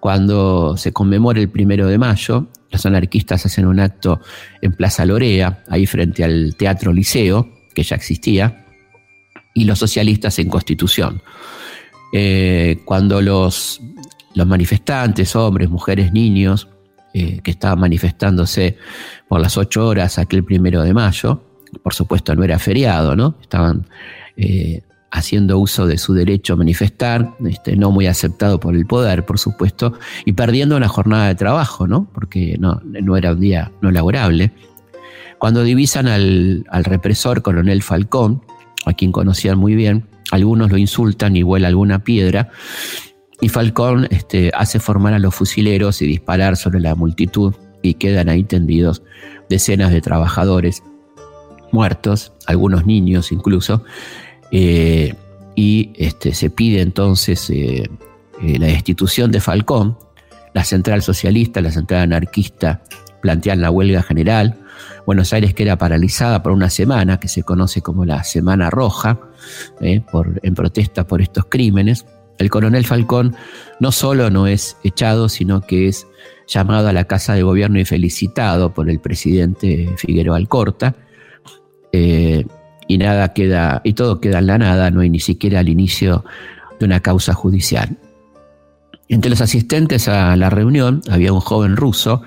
cuando 0.00 0.76
se 0.76 0.92
conmemora 0.92 1.40
el 1.40 1.48
primero 1.48 1.86
de 1.86 1.98
mayo, 1.98 2.48
los 2.70 2.86
anarquistas 2.86 3.46
hacen 3.46 3.66
un 3.66 3.78
acto 3.78 4.20
en 4.60 4.72
Plaza 4.72 5.04
Lorea, 5.04 5.62
ahí 5.68 5.86
frente 5.86 6.24
al 6.24 6.56
Teatro 6.56 6.92
Liceo, 6.92 7.48
que 7.74 7.82
ya 7.82 7.96
existía, 7.96 8.66
y 9.54 9.64
los 9.64 9.78
socialistas 9.78 10.38
en 10.38 10.48
Constitución. 10.48 11.22
Eh, 12.12 12.82
cuando 12.84 13.20
los, 13.22 13.80
manifestantes, 14.34 15.34
hombres, 15.34 15.70
mujeres, 15.70 16.12
niños, 16.12 16.68
eh, 17.14 17.40
que 17.42 17.50
estaban 17.50 17.80
manifestándose 17.80 18.76
por 19.28 19.40
las 19.40 19.56
ocho 19.56 19.86
horas 19.86 20.18
aquel 20.18 20.44
primero 20.44 20.82
de 20.82 20.94
mayo, 20.94 21.42
por 21.82 21.94
supuesto 21.94 22.34
no 22.34 22.44
era 22.44 22.58
feriado, 22.58 23.16
¿no? 23.16 23.36
Estaban 23.40 23.86
eh, 24.36 24.82
haciendo 25.10 25.58
uso 25.58 25.86
de 25.86 25.98
su 25.98 26.14
derecho 26.14 26.54
a 26.54 26.56
manifestar, 26.56 27.34
este, 27.46 27.76
no 27.76 27.90
muy 27.90 28.06
aceptado 28.06 28.58
por 28.58 28.74
el 28.74 28.86
poder, 28.86 29.26
por 29.26 29.38
supuesto, 29.38 29.94
y 30.24 30.32
perdiendo 30.32 30.76
una 30.76 30.88
jornada 30.88 31.28
de 31.28 31.34
trabajo, 31.34 31.86
¿no? 31.86 32.08
Porque 32.12 32.56
no, 32.58 32.80
no 32.84 33.16
era 33.16 33.32
un 33.32 33.40
día 33.40 33.72
no 33.82 33.90
laborable. 33.90 34.52
Cuando 35.42 35.64
divisan 35.64 36.06
al, 36.06 36.64
represor 36.84 37.42
coronel 37.42 37.82
Falcón, 37.82 38.42
a 38.84 38.92
quien 38.92 39.12
conocían 39.12 39.58
muy 39.58 39.74
bien, 39.74 40.06
algunos 40.30 40.70
lo 40.70 40.78
insultan 40.78 41.36
y 41.36 41.42
vuela 41.42 41.68
alguna 41.68 42.04
piedra, 42.04 42.50
y 43.40 43.48
Falcón 43.48 44.06
este, 44.10 44.52
hace 44.54 44.78
formar 44.78 45.14
a 45.14 45.18
los 45.18 45.34
fusileros 45.34 46.00
y 46.02 46.06
disparar 46.06 46.56
sobre 46.56 46.80
la 46.80 46.94
multitud, 46.94 47.54
y 47.82 47.94
quedan 47.94 48.28
ahí 48.28 48.44
tendidos 48.44 49.02
decenas 49.48 49.90
de 49.90 50.00
trabajadores 50.00 50.82
muertos, 51.72 52.32
algunos 52.46 52.86
niños 52.86 53.32
incluso, 53.32 53.84
eh, 54.52 55.14
y 55.54 55.90
este, 55.96 56.34
se 56.34 56.50
pide 56.50 56.80
entonces 56.80 57.50
eh, 57.50 57.90
eh, 58.42 58.58
la 58.58 58.66
destitución 58.66 59.32
de 59.32 59.40
Falcón, 59.40 59.98
la 60.54 60.64
central 60.64 61.02
socialista, 61.02 61.60
la 61.60 61.70
central 61.70 62.02
anarquista 62.02 62.82
plantean 63.20 63.60
la 63.60 63.70
huelga 63.70 64.02
general, 64.02 64.58
Buenos 65.06 65.32
Aires 65.32 65.54
queda 65.54 65.76
paralizada 65.76 66.42
por 66.42 66.52
una 66.52 66.70
semana 66.70 67.18
que 67.18 67.28
se 67.28 67.42
conoce 67.42 67.82
como 67.82 68.04
la 68.04 68.24
Semana 68.24 68.70
Roja, 68.70 69.18
por, 70.10 70.40
en 70.42 70.54
protesta 70.54 71.06
por 71.06 71.22
estos 71.22 71.46
crímenes. 71.48 72.06
El 72.38 72.50
coronel 72.50 72.84
Falcón 72.84 73.36
no 73.80 73.92
solo 73.92 74.30
no 74.30 74.46
es 74.46 74.76
echado, 74.84 75.28
sino 75.28 75.60
que 75.60 75.88
es 75.88 76.06
llamado 76.46 76.88
a 76.88 76.92
la 76.92 77.04
Casa 77.04 77.34
de 77.34 77.42
Gobierno 77.42 77.78
y 77.78 77.84
felicitado 77.84 78.72
por 78.74 78.90
el 78.90 79.00
presidente 79.00 79.94
Figueroa 79.96 80.36
Alcorta 80.36 80.94
y 81.92 82.98
nada 82.98 83.32
queda, 83.32 83.80
y 83.84 83.94
todo 83.94 84.20
queda 84.20 84.38
en 84.38 84.46
la 84.46 84.58
nada, 84.58 84.90
no 84.90 85.00
hay 85.00 85.10
ni 85.10 85.20
siquiera 85.20 85.60
el 85.60 85.68
inicio 85.68 86.24
de 86.78 86.86
una 86.86 87.00
causa 87.00 87.34
judicial. 87.34 87.96
Entre 89.08 89.30
los 89.30 89.40
asistentes 89.40 90.08
a 90.08 90.36
la 90.36 90.50
reunión 90.50 91.02
había 91.10 91.32
un 91.32 91.40
joven 91.40 91.76
ruso 91.76 92.22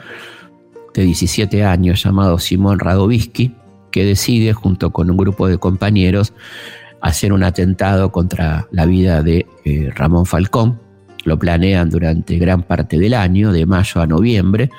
de 0.96 1.04
17 1.04 1.64
años 1.66 2.04
llamado 2.04 2.40
Simón 2.40 2.80
Radovisky, 2.80 3.54
que 3.92 4.06
decide, 4.06 4.54
junto 4.54 4.92
con 4.92 5.12
un 5.12 5.18
grupo 5.18 5.48
de 5.48 5.58
compañeros, 5.58 6.34
hacer 7.02 7.34
un 7.34 7.44
atentado 7.44 8.12
contra 8.12 8.68
la 8.72 8.86
vida 8.86 9.22
de 9.22 9.46
eh, 9.66 9.90
Ramón 9.94 10.26
Falcón. 10.26 10.80
Lo 11.26 11.38
planean 11.38 11.90
durante 11.90 12.38
gran 12.38 12.64
parte 12.64 12.98
del 12.98 13.14
año, 13.14 13.52
de 13.52 13.66
mayo 13.66 14.02
a 14.02 14.08
noviembre, 14.08 14.70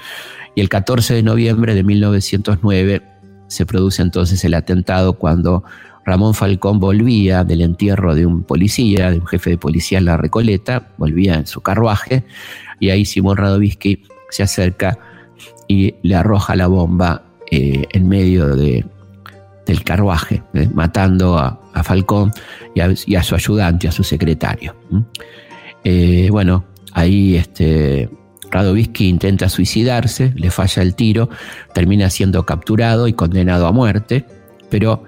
y 0.54 0.60
el 0.60 0.68
14 0.68 1.14
de 1.14 1.22
noviembre 1.22 1.74
de 1.74 1.84
1909 1.84 3.02
se 3.48 3.66
produce 3.66 4.02
entonces 4.02 4.42
el 4.44 4.54
atentado 4.54 5.14
cuando 5.14 5.64
Ramón 6.04 6.34
Falcón 6.34 6.80
volvía 6.80 7.44
del 7.44 7.60
entierro 7.60 8.14
de 8.14 8.26
un 8.26 8.42
policía, 8.42 9.10
de 9.10 9.18
un 9.18 9.26
jefe 9.26 9.50
de 9.50 9.58
policía 9.58 9.98
en 9.98 10.06
la 10.06 10.16
Recoleta, 10.16 10.88
volvía 10.96 11.34
en 11.34 11.46
su 11.46 11.60
carruaje, 11.60 12.24
y 12.80 12.90
ahí 12.90 13.04
Simón 13.04 13.36
Radovisky 13.36 14.04
se 14.30 14.42
acerca 14.42 14.98
y 15.68 15.94
le 16.02 16.14
arroja 16.14 16.56
la 16.56 16.66
bomba 16.66 17.22
eh, 17.50 17.84
en 17.90 18.08
medio 18.08 18.56
de, 18.56 18.84
del 19.66 19.82
carruaje, 19.84 20.42
eh, 20.54 20.68
matando 20.72 21.36
a, 21.36 21.60
Falcón 21.84 22.32
y 22.74 23.14
a, 23.16 23.22
su 23.22 23.34
ayudante, 23.34 23.86
a 23.86 23.92
su 23.92 24.02
secretario. 24.02 24.74
Eh, 25.84 26.28
bueno, 26.30 26.64
ahí 26.92 27.36
este, 27.36 28.08
Radovisky 28.50 29.08
intenta 29.08 29.50
suicidarse, 29.50 30.32
le 30.36 30.50
falla 30.50 30.82
el 30.82 30.94
tiro, 30.94 31.28
termina 31.74 32.08
siendo 32.08 32.46
capturado 32.46 33.08
y 33.08 33.12
condenado 33.12 33.66
a 33.66 33.72
muerte, 33.72 34.24
pero 34.70 35.04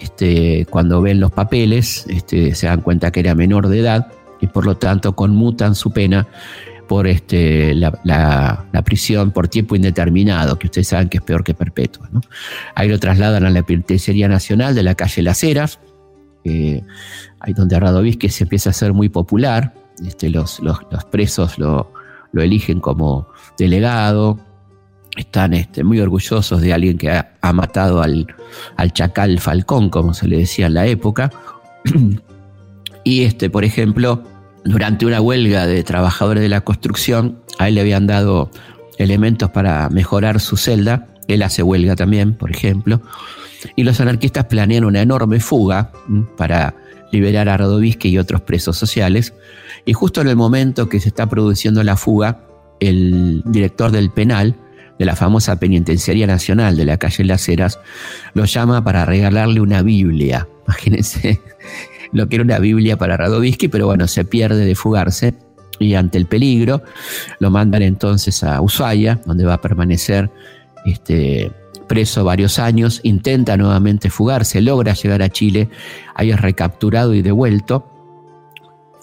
este, 0.00 0.66
cuando 0.70 1.02
ven 1.02 1.20
los 1.20 1.32
papeles 1.32 2.06
este, 2.08 2.54
se 2.54 2.66
dan 2.66 2.80
cuenta 2.80 3.10
que 3.10 3.20
era 3.20 3.34
menor 3.34 3.68
de 3.68 3.80
edad 3.80 4.06
y 4.40 4.46
por 4.46 4.64
lo 4.64 4.78
tanto 4.78 5.14
conmutan 5.14 5.74
su 5.74 5.90
pena 5.90 6.26
por 6.86 7.06
este, 7.06 7.74
la, 7.74 8.64
prisión 8.84 9.30
por 9.32 9.48
tiempo 9.48 9.76
indeterminado, 9.76 10.58
que 10.58 10.66
ustedes 10.66 10.88
saben 10.88 11.08
que 11.08 11.18
es 11.18 11.22
peor 11.24 11.42
que 11.44 11.54
perpetua. 11.54 12.08
Ahí 12.74 12.88
lo 12.88 12.98
trasladan 12.98 13.44
a 13.44 13.50
la 13.50 13.62
Penitenciaría 13.62 14.28
Nacional 14.28 14.74
de 14.74 14.82
la 14.82 14.94
calle 14.94 15.22
Las 15.22 15.42
Heras, 15.42 15.78
ahí 16.44 17.52
donde 17.54 17.78
Radovisky 17.78 18.28
se 18.28 18.44
empieza 18.44 18.70
a 18.70 18.72
ser 18.72 18.92
muy 18.92 19.08
popular, 19.08 19.74
este, 20.06 20.30
los, 20.30 20.60
los- 20.60 20.78
presos 21.10 21.58
lo, 21.58 21.92
lo 22.32 22.42
eligen 22.42 22.80
como 22.80 23.26
delegado, 23.58 24.38
están 25.16 25.54
este, 25.54 25.82
muy 25.82 25.98
orgullosos 26.00 26.60
de 26.60 26.72
alguien 26.72 26.98
que 26.98 27.10
ha, 27.10 27.32
ha 27.40 27.52
matado 27.52 28.02
al, 28.02 28.26
al 28.76 28.92
chacal 28.92 29.38
Falcón, 29.40 29.88
como 29.90 30.14
se 30.14 30.28
le 30.28 30.38
decía 30.38 30.66
en 30.66 30.74
la 30.74 30.86
época. 30.86 31.30
y 33.04 33.22
este, 33.24 33.48
por 33.50 33.64
ejemplo, 33.64 34.22
durante 34.66 35.06
una 35.06 35.20
huelga 35.20 35.66
de 35.66 35.82
trabajadores 35.84 36.42
de 36.42 36.48
la 36.48 36.60
construcción, 36.62 37.38
a 37.58 37.68
él 37.68 37.76
le 37.76 37.80
habían 37.80 38.06
dado 38.06 38.50
elementos 38.98 39.50
para 39.50 39.88
mejorar 39.90 40.40
su 40.40 40.56
celda. 40.56 41.06
Él 41.28 41.42
hace 41.42 41.62
huelga 41.62 41.96
también, 41.96 42.34
por 42.34 42.50
ejemplo. 42.50 43.00
Y 43.76 43.84
los 43.84 44.00
anarquistas 44.00 44.44
planean 44.46 44.84
una 44.84 45.00
enorme 45.00 45.40
fuga 45.40 45.92
para 46.36 46.74
liberar 47.12 47.48
a 47.48 47.56
Radovisky 47.56 48.08
y 48.08 48.18
otros 48.18 48.42
presos 48.42 48.76
sociales. 48.76 49.34
Y 49.84 49.92
justo 49.92 50.20
en 50.20 50.28
el 50.28 50.36
momento 50.36 50.88
que 50.88 51.00
se 51.00 51.08
está 51.08 51.28
produciendo 51.28 51.82
la 51.82 51.96
fuga, 51.96 52.40
el 52.80 53.42
director 53.46 53.90
del 53.92 54.10
penal, 54.10 54.56
de 54.98 55.04
la 55.04 55.14
famosa 55.14 55.58
Penitenciaría 55.58 56.26
Nacional 56.26 56.76
de 56.76 56.86
la 56.86 56.98
calle 56.98 57.24
Las 57.24 57.48
Heras, 57.48 57.78
lo 58.34 58.44
llama 58.46 58.82
para 58.82 59.04
regalarle 59.04 59.60
una 59.60 59.82
Biblia. 59.82 60.48
Imagínense 60.66 61.40
lo 62.12 62.28
que 62.28 62.36
era 62.36 62.44
una 62.44 62.58
Biblia 62.58 62.96
para 62.96 63.16
Radovisky, 63.16 63.68
pero 63.68 63.86
bueno, 63.86 64.06
se 64.06 64.24
pierde 64.24 64.64
de 64.64 64.74
fugarse 64.74 65.34
y 65.78 65.94
ante 65.94 66.18
el 66.18 66.26
peligro 66.26 66.82
lo 67.38 67.50
mandan 67.50 67.82
entonces 67.82 68.42
a 68.42 68.60
Ushuaia, 68.60 69.20
donde 69.26 69.44
va 69.44 69.54
a 69.54 69.60
permanecer 69.60 70.30
este, 70.86 71.50
preso 71.86 72.24
varios 72.24 72.58
años, 72.58 73.00
intenta 73.02 73.56
nuevamente 73.56 74.10
fugarse, 74.10 74.60
logra 74.60 74.94
llegar 74.94 75.22
a 75.22 75.28
Chile, 75.28 75.68
ahí 76.14 76.30
es 76.30 76.40
recapturado 76.40 77.14
y 77.14 77.22
devuelto, 77.22 77.88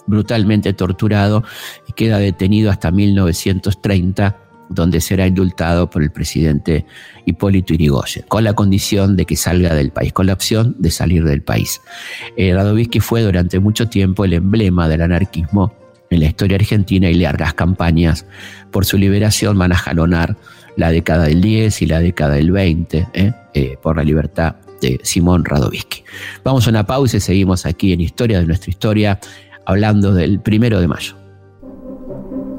brutalmente 0.06 0.72
torturado 0.74 1.44
y 1.88 1.92
queda 1.92 2.18
detenido 2.18 2.70
hasta 2.70 2.90
1930 2.90 4.43
donde 4.68 5.00
será 5.00 5.26
indultado 5.26 5.88
por 5.90 6.02
el 6.02 6.10
presidente 6.10 6.84
Hipólito 7.26 7.74
Yrigoyen, 7.74 8.24
con 8.28 8.44
la 8.44 8.54
condición 8.54 9.16
de 9.16 9.24
que 9.24 9.36
salga 9.36 9.74
del 9.74 9.90
país, 9.90 10.12
con 10.12 10.26
la 10.26 10.32
opción 10.32 10.74
de 10.78 10.90
salir 10.90 11.24
del 11.24 11.42
país. 11.42 11.80
Eh, 12.36 12.54
Radovisky 12.54 13.00
fue 13.00 13.22
durante 13.22 13.58
mucho 13.60 13.88
tiempo 13.88 14.24
el 14.24 14.34
emblema 14.34 14.88
del 14.88 15.02
anarquismo 15.02 15.72
en 16.10 16.20
la 16.20 16.26
historia 16.26 16.56
argentina 16.56 17.10
y 17.10 17.14
largas 17.14 17.54
campañas 17.54 18.26
por 18.70 18.84
su 18.84 18.98
liberación 18.98 19.58
van 19.58 19.72
a 19.72 19.76
jalonar 19.76 20.36
la 20.76 20.90
década 20.90 21.24
del 21.24 21.40
10 21.40 21.82
y 21.82 21.86
la 21.86 22.00
década 22.00 22.34
del 22.34 22.50
20 22.50 23.08
¿eh? 23.12 23.32
Eh, 23.54 23.78
por 23.80 23.96
la 23.96 24.04
libertad 24.04 24.56
de 24.80 25.00
Simón 25.02 25.44
Radovisky. 25.44 26.04
Vamos 26.42 26.66
a 26.66 26.70
una 26.70 26.86
pausa 26.86 27.16
y 27.16 27.20
seguimos 27.20 27.66
aquí 27.66 27.92
en 27.92 28.00
Historia 28.00 28.40
de 28.40 28.46
nuestra 28.46 28.70
historia 28.70 29.20
hablando 29.66 30.12
del 30.12 30.40
primero 30.40 30.80
de 30.80 30.88
mayo. 30.88 31.23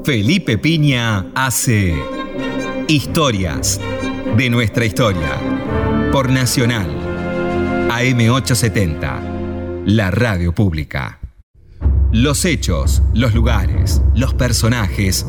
Felipe 0.06 0.56
Piña 0.56 1.26
hace 1.34 1.92
Historias 2.86 3.80
de 4.36 4.48
nuestra 4.50 4.84
historia 4.84 5.32
por 6.12 6.30
Nacional 6.30 6.86
AM870, 7.90 9.82
la 9.84 10.12
radio 10.12 10.54
pública. 10.54 11.18
Los 12.12 12.44
hechos, 12.44 13.02
los 13.14 13.34
lugares, 13.34 14.00
los 14.14 14.32
personajes 14.32 15.26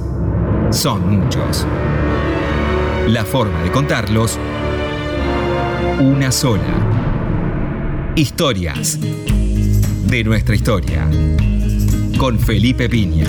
son 0.70 1.10
muchos. 1.10 1.66
La 3.08 3.26
forma 3.26 3.64
de 3.64 3.72
contarlos, 3.72 4.38
una 6.00 6.32
sola. 6.32 8.14
Historias 8.16 9.00
de 10.06 10.24
nuestra 10.24 10.54
historia 10.54 11.10
con 12.20 12.38
Felipe 12.38 12.88
Piña 12.88 13.26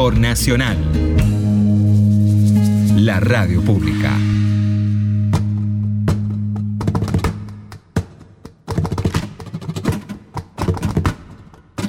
por 0.00 0.16
Nacional, 0.16 0.78
la 2.96 3.20
radio 3.20 3.60
pública. 3.60 4.16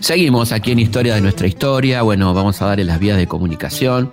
Seguimos 0.01 0.51
aquí 0.51 0.71
en 0.73 0.79
Historia 0.79 1.15
de 1.15 1.21
nuestra 1.21 1.47
historia. 1.47 2.01
Bueno, 2.01 2.33
vamos 2.33 2.61
a 2.61 2.65
darle 2.65 2.83
las 2.83 2.99
vías 2.99 3.15
de 3.15 3.27
comunicación, 3.27 4.11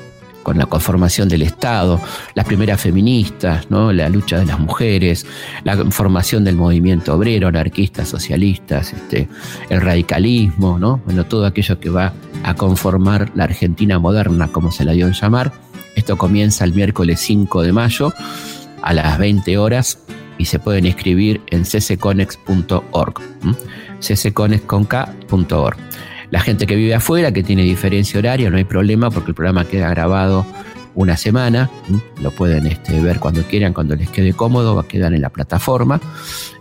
con 0.48 0.56
la 0.56 0.64
conformación 0.64 1.28
del 1.28 1.42
Estado, 1.42 2.00
las 2.32 2.46
primeras 2.46 2.80
feministas, 2.80 3.70
¿no? 3.70 3.92
la 3.92 4.08
lucha 4.08 4.38
de 4.38 4.46
las 4.46 4.58
mujeres, 4.58 5.26
la 5.62 5.76
formación 5.90 6.42
del 6.42 6.56
movimiento 6.56 7.14
obrero, 7.14 7.48
anarquistas, 7.48 8.08
socialistas, 8.08 8.94
este, 8.94 9.28
el 9.68 9.82
radicalismo, 9.82 10.78
¿no? 10.78 11.02
bueno, 11.04 11.26
todo 11.26 11.44
aquello 11.44 11.78
que 11.78 11.90
va 11.90 12.14
a 12.44 12.54
conformar 12.54 13.30
la 13.34 13.44
Argentina 13.44 13.98
moderna, 13.98 14.48
como 14.48 14.72
se 14.72 14.86
la 14.86 14.92
dio 14.92 15.06
en 15.06 15.12
llamar. 15.12 15.52
Esto 15.96 16.16
comienza 16.16 16.64
el 16.64 16.72
miércoles 16.72 17.20
5 17.20 17.60
de 17.60 17.72
mayo 17.74 18.14
a 18.80 18.94
las 18.94 19.18
20 19.18 19.58
horas 19.58 19.98
y 20.38 20.46
se 20.46 20.58
pueden 20.58 20.86
inscribir 20.86 21.42
en 21.48 21.64
ccconex.org. 21.64 23.20
ccconex.org. 24.00 25.87
La 26.30 26.40
gente 26.40 26.66
que 26.66 26.76
vive 26.76 26.94
afuera, 26.94 27.32
que 27.32 27.42
tiene 27.42 27.62
diferencia 27.62 28.18
horaria, 28.18 28.50
no 28.50 28.56
hay 28.56 28.64
problema 28.64 29.10
porque 29.10 29.30
el 29.30 29.34
programa 29.34 29.64
queda 29.64 29.88
grabado 29.90 30.44
una 30.94 31.16
semana. 31.16 31.70
Lo 32.20 32.30
pueden 32.30 32.66
este, 32.66 33.00
ver 33.00 33.18
cuando 33.18 33.42
quieran, 33.42 33.72
cuando 33.72 33.96
les 33.96 34.10
quede 34.10 34.32
cómodo, 34.32 34.82
quedar 34.86 35.14
en 35.14 35.22
la 35.22 35.30
plataforma. 35.30 36.00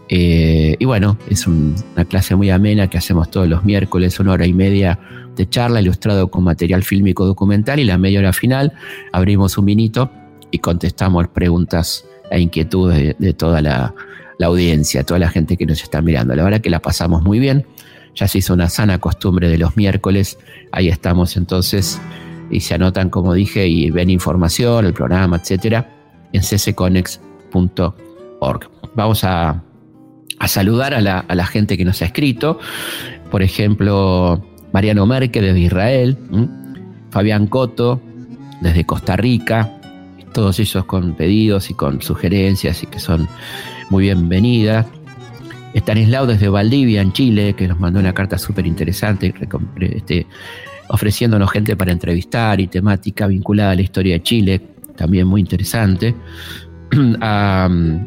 Eh, 0.09 0.76
y 0.80 0.86
bueno, 0.86 1.18
es 1.30 1.47
una 1.47 2.05
clase 2.07 2.36
muy 2.36 2.49
amena 2.49 2.89
que 2.89 2.97
hacemos 2.97 3.30
todos 3.30 3.47
los 3.47 3.65
miércoles, 3.65 4.20
una 4.20 4.34
hora 4.34 4.45
y 4.45 4.53
media 4.53 4.99
de 5.36 5.49
charla 5.49 5.82
ilustrado 5.82 6.30
con 6.30 6.43
material 6.43 6.84
fílmico 6.84 7.26
documental 7.26 7.80
y 7.80 7.84
la 7.84 7.97
media 7.97 8.20
hora 8.20 8.34
final 8.34 8.74
abrimos 9.11 9.57
un 9.57 9.65
minito 9.65 10.09
y 10.49 10.59
contestamos 10.59 11.28
preguntas 11.28 12.05
e 12.32 12.39
inquietudes 12.39 13.15
de, 13.18 13.34
toda 13.34 13.61
la, 13.61 13.93
la, 14.39 14.47
audiencia, 14.47 15.03
toda 15.03 15.20
la 15.20 15.30
gente 15.30 15.57
que 15.57 15.65
nos 15.65 15.84
está 15.84 16.01
mirando. 16.01 16.36
La 16.36 16.43
verdad 16.43 16.61
que 16.61 16.70
la 16.70 16.80
pasamos 16.80 17.22
muy 17.22 17.39
bien 17.39 17.65
ya 18.18 18.28
se 18.28 18.39
hizo 18.39 18.53
una 18.53 18.68
sana 18.68 18.97
costumbre 18.99 19.47
de 19.47 19.59
los 19.59 19.78
miércoles, 19.78 20.39
ahí 20.72 20.89
estamos 20.89 21.38
entonces 21.38 22.01
y 22.49 22.61
se 22.61 22.74
anotan, 22.74 23.09
como 23.09 23.34
dije, 23.34 23.68
y 23.68 23.91
ven 23.91 24.09
información, 24.09 24.86
el 24.86 24.93
programa, 24.93 25.38
etcétera, 25.38 25.88
en 26.34 26.41
ccconex.org. 26.41 27.91
Vamos 28.95 29.24
a, 29.24 29.61
saludar 30.47 30.95
a 30.95 31.01
la, 31.01 31.45
gente 31.45 31.78
que 31.78 31.86
nos 31.86 32.01
ha 32.01 32.05
escrito, 32.05 32.59
por 33.30 33.43
ejemplo, 33.43 34.43
Mariano 34.74 35.05
Merque 35.05 35.41
desde 35.41 35.59
Israel, 35.59 36.18
Fabián 37.11 37.45
Coto 37.47 38.01
desde 38.61 38.86
Costa 38.86 39.15
Rica, 39.15 39.80
todos 40.34 40.59
ellos 40.59 40.86
con 40.86 41.13
pedidos 41.13 41.70
y 41.70 41.76
con 41.76 42.01
sugerencias 42.01 42.82
y 42.82 42.88
que 42.88 42.99
son 42.99 43.28
muy 43.89 44.05
bienvenidas. 44.05 44.88
Estanislao 45.74 46.26
desde 46.26 46.49
Valdivia, 46.49 47.01
en 47.01 47.13
Chile, 47.13 47.53
que 47.53 47.68
nos 47.68 47.80
mandó 47.80 47.99
una 47.99 48.13
carta 48.13 48.38
súper 48.38 48.65
interesante, 48.65 49.34
este, 49.80 50.28
ofreciéndonos 50.89 51.51
gente 51.51 51.76
para 51.76 51.91
entrevistar 51.91 52.59
y 52.59 52.68
temática 52.68 53.28
vinculada 53.28 53.72
a 53.72 53.76
la 53.76 53.82
historia 53.82 54.13
de 54.13 54.24
Chile, 54.24 54.61
también 54.95 55.28
muy 55.28 55.41
interesante. 55.41 56.15
a, 57.22 57.68
um, 57.70 58.05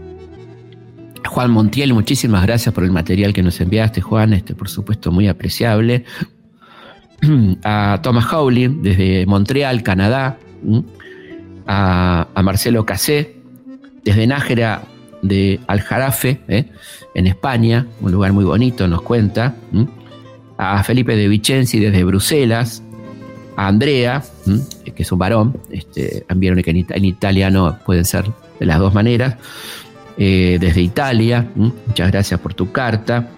Juan 1.26 1.50
Montiel, 1.50 1.92
muchísimas 1.92 2.42
gracias 2.44 2.74
por 2.74 2.82
el 2.82 2.90
material 2.90 3.32
que 3.32 3.42
nos 3.42 3.60
enviaste, 3.60 4.00
Juan, 4.00 4.32
este, 4.32 4.54
por 4.54 4.68
supuesto 4.68 5.12
muy 5.12 5.28
apreciable. 5.28 6.04
a 7.64 8.00
Thomas 8.02 8.32
Howley, 8.32 8.68
desde 8.82 9.26
Montreal, 9.26 9.82
Canadá. 9.82 10.38
A, 11.66 12.26
a 12.34 12.42
Marcelo 12.42 12.84
Cassé, 12.84 13.36
desde 14.04 14.26
Nájera, 14.26 14.82
de 15.22 15.60
Aljarafe, 15.66 16.40
¿eh? 16.48 16.66
en 17.14 17.26
España, 17.26 17.86
un 18.00 18.12
lugar 18.12 18.32
muy 18.32 18.44
bonito, 18.44 18.86
nos 18.88 19.02
cuenta. 19.02 19.54
A 20.56 20.82
Felipe 20.82 21.16
de 21.16 21.28
Vicenzi 21.28 21.78
desde 21.78 22.04
Bruselas. 22.04 22.82
A 23.56 23.66
Andrea, 23.66 24.22
que 24.94 25.02
es 25.02 25.12
un 25.12 25.18
varón, 25.18 25.60
este, 25.70 26.24
vieron 26.34 26.62
que 26.62 26.70
en, 26.70 27.04
italiano 27.04 27.78
pueden 27.84 28.04
ser 28.04 28.24
de 28.58 28.66
las 28.66 28.78
dos 28.78 28.94
maneras. 28.94 29.36
Eh, 30.16 30.58
desde 30.60 30.80
Italia, 30.80 31.46
muchas 31.54 32.10
gracias 32.10 32.40
por 32.40 32.54
tu 32.54 32.72
carta. 32.72 33.28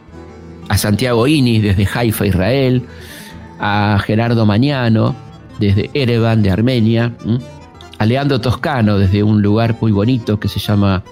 A 0.68 0.78
Santiago 0.78 1.26
Ini 1.26 1.60
desde 1.60 1.88
Haifa, 1.92 2.26
Israel. 2.26 2.82
A 3.58 4.00
Gerardo 4.04 4.46
Mañano 4.46 5.14
desde 5.58 5.90
Erevan, 5.94 6.42
de 6.42 6.50
Armenia. 6.50 7.12
A 7.98 8.06
Leandro 8.06 8.40
Toscano 8.40 8.98
desde 8.98 9.22
un 9.22 9.42
lugar 9.42 9.76
muy 9.80 9.92
bonito 9.92 10.38
que 10.40 10.48
se 10.48 10.58
llama 10.58 11.02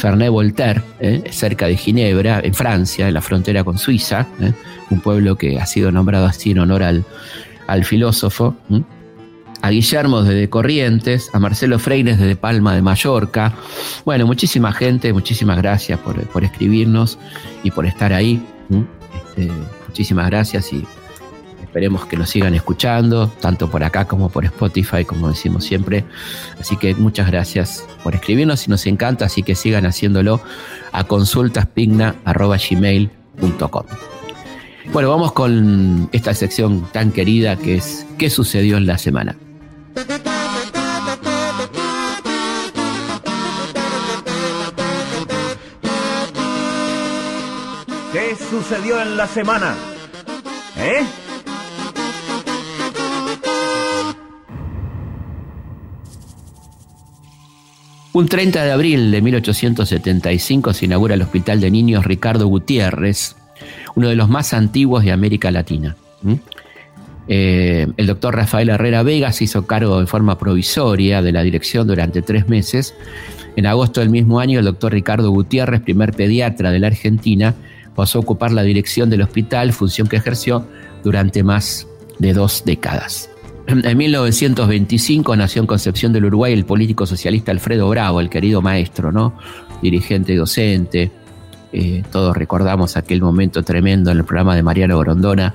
Ferney-Voltaire, 0.00 0.82
¿eh? 0.98 1.22
cerca 1.30 1.66
de 1.66 1.76
Ginebra, 1.76 2.40
en 2.42 2.54
Francia, 2.54 3.06
en 3.06 3.14
la 3.14 3.20
frontera 3.20 3.62
con 3.62 3.78
Suiza, 3.78 4.26
¿eh? 4.40 4.52
un 4.90 5.00
pueblo 5.00 5.36
que 5.36 5.60
ha 5.60 5.66
sido 5.66 5.92
nombrado 5.92 6.26
así 6.26 6.52
en 6.52 6.58
honor 6.58 6.82
al, 6.82 7.04
al 7.66 7.84
filósofo. 7.84 8.56
A 9.62 9.70
Guillermo 9.70 10.22
desde 10.22 10.48
Corrientes, 10.48 11.28
a 11.34 11.38
Marcelo 11.38 11.78
Freires 11.78 12.18
desde 12.18 12.34
Palma 12.34 12.74
de 12.74 12.80
Mallorca. 12.80 13.52
Bueno, 14.06 14.26
muchísima 14.26 14.72
gente, 14.72 15.12
muchísimas 15.12 15.58
gracias 15.58 16.00
por, 16.00 16.44
escribirnos 16.44 17.18
y 17.62 17.70
por 17.70 17.84
estar 17.84 18.14
ahí. 18.14 18.42
Este, 19.14 19.52
muchísimas 19.86 20.30
gracias 20.30 20.72
y 20.72 20.82
Esperemos 21.70 22.04
que 22.06 22.16
nos 22.16 22.30
sigan 22.30 22.56
escuchando, 22.56 23.28
tanto 23.28 23.70
por 23.70 23.84
acá 23.84 24.04
como 24.04 24.28
por 24.28 24.44
Spotify, 24.44 25.04
como 25.04 25.28
decimos 25.28 25.62
siempre. 25.62 26.04
Así 26.58 26.76
que 26.76 26.96
muchas 26.96 27.28
gracias 27.28 27.86
por 28.02 28.16
escribirnos 28.16 28.66
y 28.66 28.70
nos 28.70 28.86
encanta, 28.86 29.26
así 29.26 29.44
que 29.44 29.54
sigan 29.54 29.86
haciéndolo 29.86 30.40
a 30.90 31.04
consultaspigna.gmail.com. 31.04 33.86
Bueno, 34.92 35.10
vamos 35.10 35.30
con 35.30 36.08
esta 36.10 36.34
sección 36.34 36.88
tan 36.90 37.12
querida 37.12 37.54
que 37.54 37.76
es 37.76 38.04
¿Qué 38.18 38.30
sucedió 38.30 38.76
en 38.76 38.88
la 38.88 38.98
semana? 38.98 39.36
¿Qué 48.12 48.36
sucedió 48.50 49.00
en 49.00 49.16
la 49.16 49.28
semana? 49.28 49.76
¿Eh? 50.76 51.06
Un 58.12 58.26
30 58.26 58.64
de 58.64 58.72
abril 58.72 59.12
de 59.12 59.22
1875 59.22 60.72
se 60.72 60.86
inaugura 60.86 61.14
el 61.14 61.22
Hospital 61.22 61.60
de 61.60 61.70
Niños 61.70 62.04
Ricardo 62.04 62.48
Gutiérrez, 62.48 63.36
uno 63.94 64.08
de 64.08 64.16
los 64.16 64.28
más 64.28 64.52
antiguos 64.52 65.04
de 65.04 65.12
América 65.12 65.52
Latina. 65.52 65.94
Eh, 67.28 67.86
el 67.96 68.06
doctor 68.08 68.34
Rafael 68.34 68.68
Herrera 68.68 69.04
Vega 69.04 69.30
se 69.30 69.44
hizo 69.44 69.64
cargo 69.64 70.00
de 70.00 70.08
forma 70.08 70.38
provisoria 70.38 71.22
de 71.22 71.30
la 71.30 71.42
dirección 71.42 71.86
durante 71.86 72.20
tres 72.20 72.48
meses. 72.48 72.96
En 73.54 73.66
agosto 73.66 74.00
del 74.00 74.10
mismo 74.10 74.40
año, 74.40 74.58
el 74.58 74.64
doctor 74.64 74.92
Ricardo 74.92 75.30
Gutiérrez, 75.30 75.80
primer 75.80 76.12
pediatra 76.12 76.72
de 76.72 76.80
la 76.80 76.88
Argentina, 76.88 77.54
pasó 77.94 78.18
a 78.18 78.22
ocupar 78.22 78.50
la 78.50 78.62
dirección 78.64 79.08
del 79.08 79.22
hospital, 79.22 79.72
función 79.72 80.08
que 80.08 80.16
ejerció 80.16 80.66
durante 81.04 81.44
más 81.44 81.86
de 82.18 82.32
dos 82.32 82.64
décadas. 82.64 83.29
En 83.84 83.96
1925 83.96 85.36
nació 85.36 85.60
en 85.62 85.66
Concepción 85.66 86.12
del 86.12 86.26
Uruguay 86.26 86.52
el 86.52 86.64
político 86.64 87.06
socialista 87.06 87.52
Alfredo 87.52 87.88
Bravo, 87.88 88.20
el 88.20 88.28
querido 88.28 88.62
maestro, 88.62 89.12
¿no? 89.12 89.34
Dirigente 89.82 90.32
y 90.32 90.36
docente. 90.36 91.10
Eh, 91.72 92.02
todos 92.10 92.36
recordamos 92.36 92.96
aquel 92.96 93.22
momento 93.22 93.62
tremendo 93.62 94.10
en 94.10 94.18
el 94.18 94.24
programa 94.24 94.56
de 94.56 94.62
Mariano 94.62 94.98
Grondona, 94.98 95.54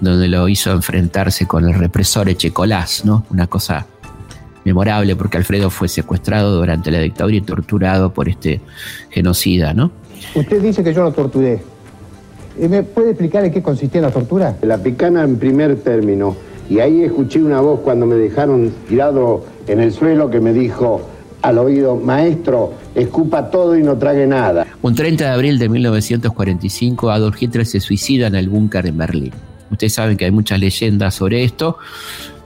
donde 0.00 0.26
lo 0.28 0.48
hizo 0.48 0.72
enfrentarse 0.72 1.46
con 1.46 1.68
el 1.68 1.74
represor 1.74 2.28
Echecolás, 2.30 3.04
¿no? 3.04 3.26
Una 3.30 3.46
cosa 3.46 3.86
memorable 4.64 5.16
porque 5.16 5.36
Alfredo 5.36 5.68
fue 5.70 5.88
secuestrado 5.88 6.56
durante 6.56 6.90
la 6.90 7.00
dictadura 7.00 7.36
y 7.36 7.40
torturado 7.42 8.12
por 8.12 8.28
este 8.28 8.60
genocida, 9.10 9.74
¿no? 9.74 9.90
Usted 10.34 10.62
dice 10.62 10.82
que 10.82 10.94
yo 10.94 11.02
lo 11.02 11.12
torturé. 11.12 11.62
¿Me 12.58 12.82
puede 12.82 13.10
explicar 13.10 13.44
en 13.44 13.52
qué 13.52 13.62
consistía 13.62 14.00
la 14.00 14.10
tortura? 14.10 14.56
La 14.62 14.78
picana 14.78 15.24
en 15.24 15.38
primer 15.38 15.76
término 15.80 16.36
y 16.70 16.78
ahí 16.78 17.02
escuché 17.02 17.42
una 17.42 17.60
voz 17.60 17.80
cuando 17.80 18.06
me 18.06 18.14
dejaron 18.14 18.72
tirado 18.88 19.44
en 19.66 19.80
el 19.80 19.92
suelo 19.92 20.30
que 20.30 20.40
me 20.40 20.52
dijo 20.52 21.02
al 21.42 21.58
oído, 21.58 21.96
maestro, 21.96 22.74
escupa 22.94 23.50
todo 23.50 23.76
y 23.76 23.82
no 23.82 23.98
trague 23.98 24.24
nada. 24.26 24.66
Un 24.80 24.94
30 24.94 25.24
de 25.24 25.30
abril 25.30 25.58
de 25.58 25.68
1945, 25.68 27.10
Adolf 27.10 27.42
Hitler 27.42 27.66
se 27.66 27.80
suicida 27.80 28.28
en 28.28 28.36
el 28.36 28.48
búnker 28.48 28.86
en 28.86 28.96
Berlín. 28.96 29.32
Ustedes 29.70 29.94
saben 29.94 30.16
que 30.16 30.26
hay 30.26 30.30
muchas 30.30 30.60
leyendas 30.60 31.14
sobre 31.14 31.42
esto. 31.42 31.76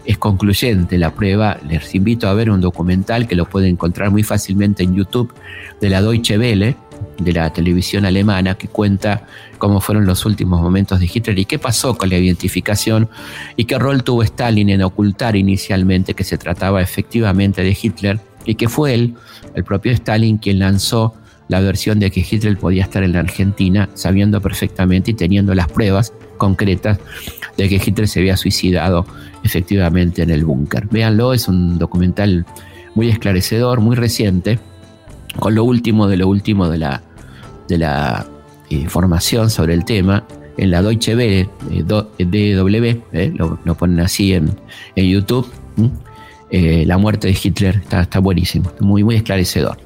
Es 0.06 0.16
concluyente 0.16 0.96
la 0.96 1.14
prueba. 1.14 1.58
Les 1.68 1.94
invito 1.94 2.26
a 2.26 2.34
ver 2.34 2.50
un 2.50 2.62
documental 2.62 3.26
que 3.26 3.34
lo 3.34 3.46
pueden 3.46 3.72
encontrar 3.72 4.10
muy 4.10 4.22
fácilmente 4.22 4.84
en 4.84 4.94
YouTube 4.94 5.34
de 5.80 5.90
la 5.90 6.00
Deutsche 6.00 6.38
Welle, 6.38 6.76
de 7.18 7.32
la 7.32 7.52
televisión 7.52 8.04
alemana 8.04 8.56
que 8.56 8.68
cuenta 8.68 9.26
cómo 9.58 9.80
fueron 9.80 10.06
los 10.06 10.24
últimos 10.24 10.60
momentos 10.60 11.00
de 11.00 11.10
Hitler 11.12 11.38
y 11.38 11.44
qué 11.44 11.58
pasó 11.58 11.96
con 11.96 12.10
la 12.10 12.18
identificación 12.18 13.08
y 13.56 13.64
qué 13.64 13.78
rol 13.78 14.02
tuvo 14.02 14.22
Stalin 14.22 14.70
en 14.70 14.82
ocultar 14.82 15.36
inicialmente 15.36 16.14
que 16.14 16.24
se 16.24 16.38
trataba 16.38 16.82
efectivamente 16.82 17.62
de 17.62 17.76
Hitler 17.80 18.20
y 18.44 18.56
que 18.56 18.68
fue 18.68 18.94
él, 18.94 19.14
el 19.54 19.64
propio 19.64 19.92
Stalin, 19.92 20.38
quien 20.38 20.58
lanzó 20.58 21.14
la 21.48 21.60
versión 21.60 21.98
de 21.98 22.10
que 22.10 22.26
Hitler 22.28 22.56
podía 22.58 22.82
estar 22.82 23.02
en 23.02 23.12
la 23.12 23.20
Argentina, 23.20 23.88
sabiendo 23.94 24.40
perfectamente 24.40 25.10
y 25.10 25.14
teniendo 25.14 25.54
las 25.54 25.68
pruebas 25.68 26.12
concretas 26.38 26.98
de 27.56 27.68
que 27.68 27.76
Hitler 27.76 28.08
se 28.08 28.20
había 28.20 28.36
suicidado 28.36 29.06
efectivamente 29.42 30.22
en 30.22 30.30
el 30.30 30.44
búnker. 30.44 30.88
Véanlo, 30.90 31.34
es 31.34 31.48
un 31.48 31.78
documental 31.78 32.46
muy 32.94 33.08
esclarecedor, 33.08 33.80
muy 33.80 33.96
reciente, 33.96 34.58
con 35.38 35.54
lo 35.54 35.64
último 35.64 36.06
de 36.08 36.16
lo 36.16 36.28
último 36.28 36.68
de 36.68 36.78
la, 36.78 37.02
de 37.68 37.78
la 37.78 38.26
información 38.70 39.50
sobre 39.50 39.74
el 39.74 39.84
tema. 39.84 40.24
En 40.56 40.70
la 40.70 40.82
Deutsche 40.82 41.16
Welle, 41.16 41.48
eh, 41.70 41.82
DW, 41.82 43.02
eh, 43.12 43.32
lo, 43.34 43.74
ponen 43.74 44.00
así 44.00 44.34
en, 44.34 44.50
en 44.94 45.06
YouTube. 45.06 45.50
Eh, 46.50 46.84
la 46.86 46.98
muerte 46.98 47.26
de 47.26 47.38
Hitler 47.42 47.76
está, 47.76 48.02
está 48.02 48.20
buenísimo, 48.20 48.70
muy, 48.78 49.02
muy 49.02 49.16
esclarecedor. 49.16 49.78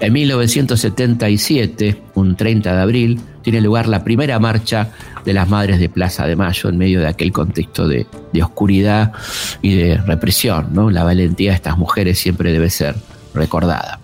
En 0.00 0.14
1977, 0.14 2.02
un 2.14 2.34
30 2.34 2.74
de 2.74 2.80
abril, 2.80 3.20
tiene 3.42 3.60
lugar 3.60 3.86
la 3.86 4.02
primera 4.02 4.38
marcha 4.38 4.88
de 5.24 5.34
las 5.34 5.48
Madres 5.48 5.78
de 5.78 5.90
Plaza 5.90 6.26
de 6.26 6.36
Mayo 6.36 6.70
en 6.70 6.78
medio 6.78 7.00
de 7.00 7.08
aquel 7.08 7.32
contexto 7.32 7.86
de, 7.86 8.06
oscuridad 8.42 9.12
y 9.60 9.74
de 9.74 9.98
represión. 9.98 10.68
¿no? 10.72 10.90
La 10.90 11.04
valentía 11.04 11.50
de 11.50 11.56
estas 11.56 11.76
mujeres 11.76 12.18
siempre 12.18 12.52
debe 12.52 12.70
ser 12.70 12.94
recordada. 13.34 14.00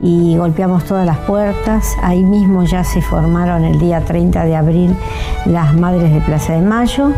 Y 0.00 0.36
golpeamos 0.36 0.84
todas 0.84 1.06
las 1.06 1.18
puertas, 1.18 1.96
ahí 2.02 2.22
mismo 2.22 2.64
ya 2.64 2.82
se 2.82 3.00
formaron 3.00 3.64
el 3.64 3.78
día 3.78 4.04
30 4.04 4.44
de 4.44 4.56
abril 4.56 4.96
las 5.46 5.72
Madres 5.74 6.12
de 6.12 6.20
Plaza 6.20 6.54
de 6.54 6.62
Mayo 6.62 7.10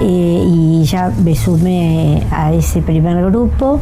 eh, 0.00 0.44
y 0.46 0.84
ya 0.84 1.10
me 1.24 1.34
sumé 1.34 2.22
a 2.30 2.52
ese 2.52 2.82
primer 2.82 3.24
grupo. 3.24 3.80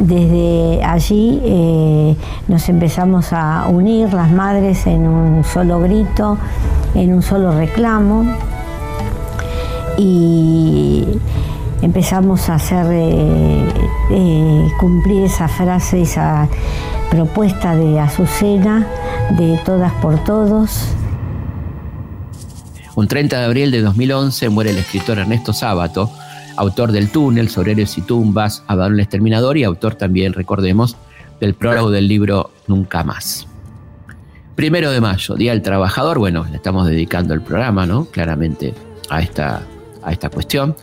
Desde 0.00 0.84
allí 0.84 1.40
eh, 1.42 2.16
nos 2.46 2.68
empezamos 2.68 3.32
a 3.32 3.66
unir 3.68 4.12
las 4.12 4.30
madres 4.30 4.86
en 4.86 5.08
un 5.08 5.42
solo 5.42 5.80
grito, 5.80 6.38
en 6.94 7.12
un 7.12 7.22
solo 7.22 7.52
reclamo 7.52 8.24
y 9.96 11.06
empezamos 11.82 12.48
a 12.50 12.54
hacer 12.54 12.86
eh, 12.90 14.68
cumplir 14.78 15.24
esa 15.24 15.48
frase, 15.48 16.02
esa 16.02 16.48
propuesta 17.10 17.74
de 17.74 17.98
Azucena 17.98 18.86
de 19.38 19.58
todas 19.64 19.92
por 19.94 20.22
todos. 20.24 20.88
Un 22.94 23.08
30 23.08 23.38
de 23.38 23.44
abril 23.44 23.70
de 23.70 23.80
2011 23.80 24.48
muere 24.48 24.70
el 24.70 24.78
escritor 24.78 25.18
Ernesto 25.18 25.52
Sábato, 25.52 26.10
autor 26.56 26.92
del 26.92 27.10
túnel 27.10 27.48
sobre 27.48 27.72
héroes 27.72 27.96
y 27.96 28.02
tumbas, 28.02 28.64
el 28.68 29.00
Exterminador 29.00 29.56
y 29.56 29.64
autor 29.64 29.94
también, 29.94 30.32
recordemos, 30.32 30.96
del 31.40 31.54
prólogo 31.54 31.90
del 31.90 32.08
libro 32.08 32.50
Nunca 32.66 33.04
Más. 33.04 33.46
Primero 34.56 34.90
de 34.90 35.00
mayo, 35.00 35.36
Día 35.36 35.52
del 35.52 35.62
Trabajador, 35.62 36.18
bueno, 36.18 36.44
le 36.50 36.56
estamos 36.56 36.88
dedicando 36.88 37.32
el 37.32 37.42
programa, 37.42 37.86
¿no? 37.86 38.06
Claramente 38.06 38.74
a 39.08 39.22
esta, 39.22 39.62
a 40.02 40.12
esta 40.12 40.28
cuestión. 40.30 40.74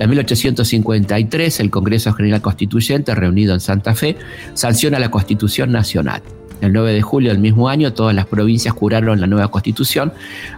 En 0.00 0.08
1853, 0.08 1.60
el 1.60 1.70
Congreso 1.70 2.14
General 2.14 2.40
Constituyente, 2.40 3.14
reunido 3.14 3.52
en 3.52 3.60
Santa 3.60 3.94
Fe, 3.94 4.16
sanciona 4.54 4.98
la 4.98 5.10
Constitución 5.10 5.70
Nacional. 5.70 6.22
El 6.62 6.72
9 6.72 6.94
de 6.94 7.02
julio 7.02 7.30
del 7.30 7.38
mismo 7.38 7.68
año, 7.68 7.92
todas 7.92 8.14
las 8.14 8.24
provincias 8.24 8.74
juraron 8.74 9.20
la 9.20 9.26
nueva 9.26 9.48
Constitución, 9.48 10.14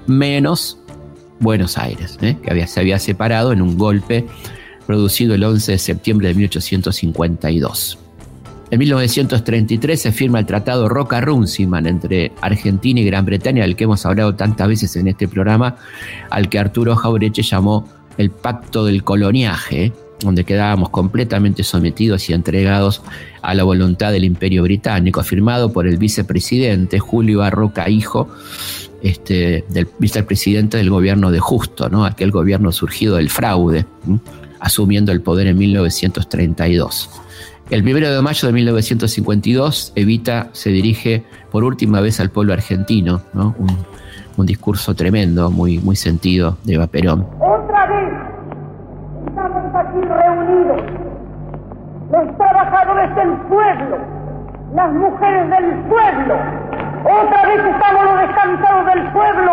menos 0.07 0.79
Buenos 1.41 1.77
Aires, 1.77 2.19
¿eh? 2.23 2.37
que 2.41 2.53
había, 2.53 2.69
se 2.69 2.79
había 2.79 3.01
separado 3.01 3.53
en 3.53 3.63
un 3.63 3.77
golpe 3.77 4.25
producido 4.87 5.35
el 5.35 5.43
11 5.43 5.73
de 5.73 5.79
septiembre 5.79 6.29
de 6.29 6.35
1852. 6.35 7.99
En 8.71 8.79
1933 8.79 10.01
se 10.01 10.13
firma 10.13 10.39
el 10.39 10.47
Tratado 10.47 10.89
Roca-Runciman 10.89 11.87
entre 11.89 12.31
Argentina 12.41 13.01
y 13.01 13.05
Gran 13.05 13.27
Bretaña, 13.27 13.65
del 13.65 13.75
que 13.75 13.85
hemos 13.85 14.07
hablado 14.07 14.37
tantas 14.37 14.69
veces 14.69 14.95
en 14.95 15.09
este 15.09 15.27
programa, 15.27 15.77
al 16.31 16.49
que 16.49 16.61
Arturo 16.61 16.95
Jaureche 16.95 17.43
llamó 17.43 17.89
el 18.19 18.31
Pacto 18.31 18.85
del 18.85 19.05
Coloniaje, 19.05 19.93
donde 20.21 20.45
quedábamos 20.45 20.91
completamente 20.91 21.65
sometidos 21.65 22.29
y 22.31 22.33
entregados 22.33 23.03
a 23.43 23.55
la 23.55 23.65
voluntad 23.65 24.13
del 24.13 24.25
Imperio 24.25 24.63
Británico, 24.63 25.23
firmado 25.23 25.73
por 25.73 25.87
el 25.87 25.97
vicepresidente 25.99 26.99
Julio 26.99 27.43
Arroca 27.43 27.89
Hijo, 27.89 28.29
este, 29.03 29.65
del 29.69 29.89
vicepresidente 29.99 30.77
del 30.77 30.91
gobierno 30.91 31.31
de 31.31 31.41
Justo, 31.41 31.89
¿no? 31.89 32.05
aquel 32.05 32.31
gobierno 32.31 32.71
surgido 32.71 33.17
del 33.17 33.31
fraude, 33.31 33.85
asumiendo 34.61 35.11
el 35.13 35.21
poder 35.21 35.49
en 35.49 35.59
1932. 35.59 37.11
El 37.71 37.83
primero 37.83 38.15
de 38.15 38.21
mayo 38.23 38.47
de 38.47 38.53
1952, 38.53 39.93
Evita 39.95 40.51
se 40.53 40.71
dirige 40.71 41.25
por 41.51 41.65
última 41.65 42.01
vez 42.01 42.21
al 42.21 42.31
pueblo 42.31 42.53
argentino, 42.53 43.23
un, 43.35 44.47
discurso 44.47 44.95
tremendo, 44.95 45.51
muy, 45.51 45.79
muy 45.79 45.95
sentido 45.95 46.59
de 46.65 46.75
Eva 46.75 46.89
los 52.13 52.37
trabajadores 52.37 53.15
del 53.15 53.31
pueblo, 53.49 53.97
las 54.75 54.93
mujeres 54.93 55.49
del 55.49 55.75
pueblo, 55.89 56.35
otra 57.05 57.47
vez 57.47 57.65
estamos 57.65 58.05
los 58.05 58.21
descansados 58.21 58.87
del 58.87 59.03
pueblo 59.13 59.53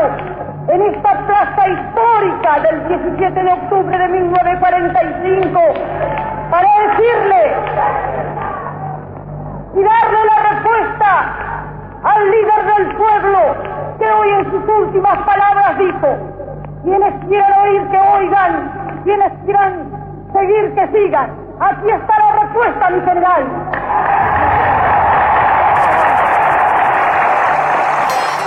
en 0.67 0.81
esta 0.81 1.25
plaza 1.25 1.69
histórica 1.69 2.59
del 2.59 2.87
17 2.89 3.43
de 3.43 3.53
octubre 3.53 3.97
de 3.97 4.07
1945 4.09 5.59
para 6.51 6.67
decirle 6.87 7.53
y 9.75 9.81
darle 9.81 10.19
la 10.25 10.49
respuesta 10.51 11.35
al 12.03 12.29
líder 12.29 12.75
del 12.75 12.95
pueblo 12.97 13.39
que 13.99 14.11
hoy 14.11 14.29
en 14.31 14.51
sus 14.51 14.69
últimas 14.69 15.17
palabras 15.19 15.77
dijo, 15.77 16.07
quienes 16.83 17.25
quieran 17.25 17.53
oír 17.61 17.87
que 17.87 17.99
oigan, 17.99 19.01
quienes 19.05 19.31
quieran 19.45 19.91
seguir 20.33 20.75
que 20.75 20.87
sigan. 20.87 21.48
Aquí 21.61 21.87
está 21.89 22.13
la 22.17 22.43
respuesta, 22.43 22.89
mi 22.89 22.99
general. 23.01 23.43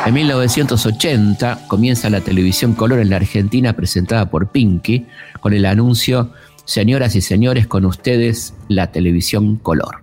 En 0.04 0.14
1980 0.14 1.58
comienza 1.68 2.10
la 2.10 2.20
televisión 2.20 2.74
color 2.74 2.98
en 2.98 3.10
la 3.10 3.16
Argentina 3.16 3.72
presentada 3.74 4.28
por 4.28 4.48
Pinky 4.48 5.06
con 5.40 5.52
el 5.52 5.64
anuncio 5.64 6.32
Señoras 6.64 7.16
y 7.16 7.20
señores, 7.20 7.66
con 7.66 7.84
ustedes 7.84 8.54
la 8.68 8.92
televisión 8.92 9.56
color. 9.56 10.02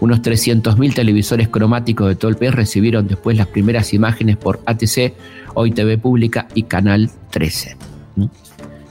Unos 0.00 0.20
300.000 0.22 0.94
televisores 0.94 1.48
cromáticos 1.48 2.08
de 2.08 2.16
todo 2.16 2.30
el 2.30 2.36
país 2.36 2.54
recibieron 2.54 3.06
después 3.06 3.36
las 3.36 3.46
primeras 3.46 3.92
imágenes 3.94 4.36
por 4.36 4.60
ATC, 4.66 5.14
Hoy 5.54 5.72
TV 5.72 5.98
Pública 5.98 6.48
y 6.54 6.64
Canal 6.64 7.10
13. 7.30 7.76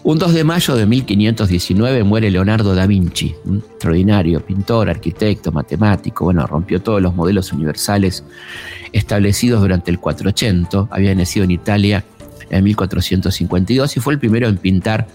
Un 0.08 0.20
2 0.20 0.36
de 0.36 0.44
mayo 0.44 0.76
de 0.76 0.86
1519 0.86 2.04
muere 2.04 2.30
Leonardo 2.30 2.76
da 2.76 2.86
Vinci, 2.86 3.34
extraordinario 3.44 4.40
pintor, 4.40 4.88
arquitecto, 4.88 5.52
matemático, 5.52 6.26
bueno, 6.26 6.46
rompió 6.46 6.80
todos 6.80 7.02
los 7.02 7.16
modelos 7.16 7.52
universales 7.52 8.24
establecidos 8.92 9.62
durante 9.62 9.90
el 9.90 10.00
480, 10.00 10.90
había 10.92 11.16
nacido 11.16 11.46
en 11.46 11.50
Italia 11.50 12.06
en 12.52 12.64
1452 12.66 13.98
y 13.98 14.00
fue 14.00 14.14
el 14.14 14.20
primero 14.20 14.48
en 14.48 14.58
pintar 14.58 15.08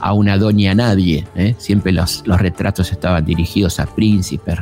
a 0.00 0.14
una 0.14 0.38
doña 0.38 0.74
nadie. 0.74 1.26
¿eh? 1.34 1.54
Siempre 1.58 1.92
los, 1.92 2.26
los, 2.26 2.40
retratos 2.40 2.90
estaban 2.92 3.26
dirigidos 3.26 3.78
a 3.78 3.94
príncipes, 3.94 4.60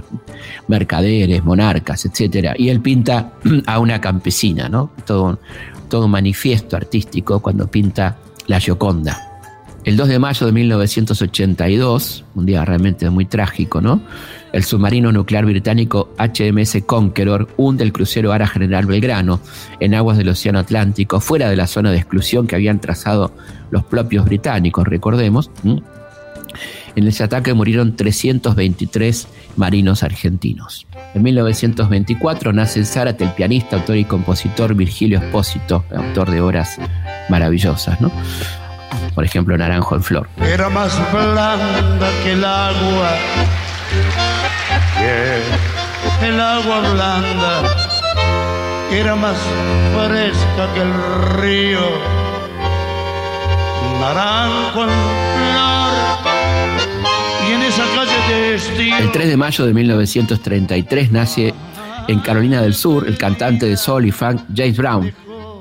mercaderes, 0.67 1.45
monarcas, 1.45 2.05
etc. 2.05 2.53
Y 2.59 2.71
él 2.71 2.81
pinta 2.81 3.35
a 3.67 3.79
una 3.79 4.01
campesina, 4.01 4.69
¿no? 4.69 4.91
Todo, 5.07 5.39
todo 5.89 6.07
un 6.07 6.11
manifiesto 6.11 6.77
artístico 6.77 7.39
cuando 7.39 7.69
pinta 7.69 8.17
la 8.49 8.59
Gioconda. 8.59 9.28
El 9.85 9.97
2 9.97 10.09
de 10.09 10.19
mayo 10.19 10.45
de 10.47 10.53
1982, 10.53 12.25
un 12.35 12.47
día 12.47 12.65
realmente 12.65 13.09
muy 13.11 13.25
trágico, 13.25 13.81
¿no? 13.81 14.03
El 14.53 14.65
submarino 14.65 15.13
nuclear 15.13 15.47
británico 15.47 16.15
HMS 16.19 16.83
Conqueror 16.85 17.49
hunde 17.57 17.85
el 17.85 17.93
crucero 17.93 18.33
Ara 18.33 18.47
General 18.47 18.87
Belgrano 18.87 19.41
en 19.81 19.95
aguas 19.95 20.19
del 20.19 20.31
Océano 20.31 20.59
Atlántico, 20.59 21.21
fuera 21.21 21.49
de 21.49 21.57
la 21.57 21.67
zona 21.67 21.91
de 21.91 21.99
exclusión 21.99 22.47
que 22.47 22.57
habían 22.57 22.81
trazado 22.81 23.33
los 23.71 23.85
propios 23.85 24.25
británicos, 24.25 24.87
recordemos. 24.87 25.51
En 26.97 27.07
ese 27.07 27.25
ataque 27.25 27.55
murieron 27.55 27.95
323 27.95 29.29
marinos 29.57 30.03
argentinos. 30.03 30.87
En 31.15 31.23
1924 31.23 32.53
nace 32.53 32.81
en 32.81 32.87
Zárate 32.87 33.25
el 33.25 33.33
pianista, 33.33 33.77
autor 33.77 33.97
y 33.97 34.05
compositor 34.05 34.75
Virgilio 34.75 35.19
Espósito, 35.19 35.85
autor 35.95 36.31
de 36.31 36.41
obras 36.41 36.79
maravillosas, 37.29 38.01
¿no? 38.01 38.11
Por 39.19 39.25
ejemplo 39.25 39.59
Naranjo 39.59 39.97
en 39.97 40.03
Flor. 40.05 40.29
Era 40.37 40.69
más 40.69 40.97
blanda 41.11 42.09
que 42.23 42.35
el 42.35 42.45
agua, 42.45 43.11
el 46.23 46.41
agua 46.41 46.81
blanda, 46.93 47.63
era 48.93 49.17
más 49.17 49.37
fresca 50.07 50.73
que 50.73 50.83
el 50.83 50.95
río, 51.41 51.81
Naranjo 53.99 54.85
en 54.85 54.91
Flor. 55.35 55.95
Y 57.49 57.53
en 57.55 57.63
esa 57.63 57.83
calle 57.97 58.13
de 58.29 58.99
El 59.01 59.11
3 59.11 59.29
de 59.31 59.37
mayo 59.37 59.67
de 59.67 59.75
1933 59.75 61.11
nace 61.11 61.53
En 62.07 62.21
Carolina 62.21 62.63
del 62.63 62.75
Sur, 62.75 63.09
el 63.09 63.19
cantante 63.19 63.67
de 63.67 63.77
soul 63.77 64.07
y 64.07 64.13
funk 64.13 64.43
James 64.55 64.77
Brown, 64.77 65.13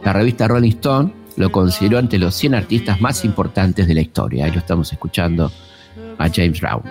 la 0.06 0.14
revista 0.14 0.48
Rolling 0.48 0.74
Stone 0.74 1.17
lo 1.38 1.52
consideró 1.52 2.00
entre 2.00 2.20
los 2.20 2.36
100 2.36 2.56
artistas 2.56 3.00
más 3.00 3.24
importantes 3.24 3.88
de 3.88 3.94
la 3.94 4.02
historia. 4.02 4.46
Ahí 4.46 4.52
lo 4.52 4.60
estamos 4.60 4.92
escuchando 4.92 5.52
a 6.18 6.30
James 6.30 6.60
Brown. 6.60 6.82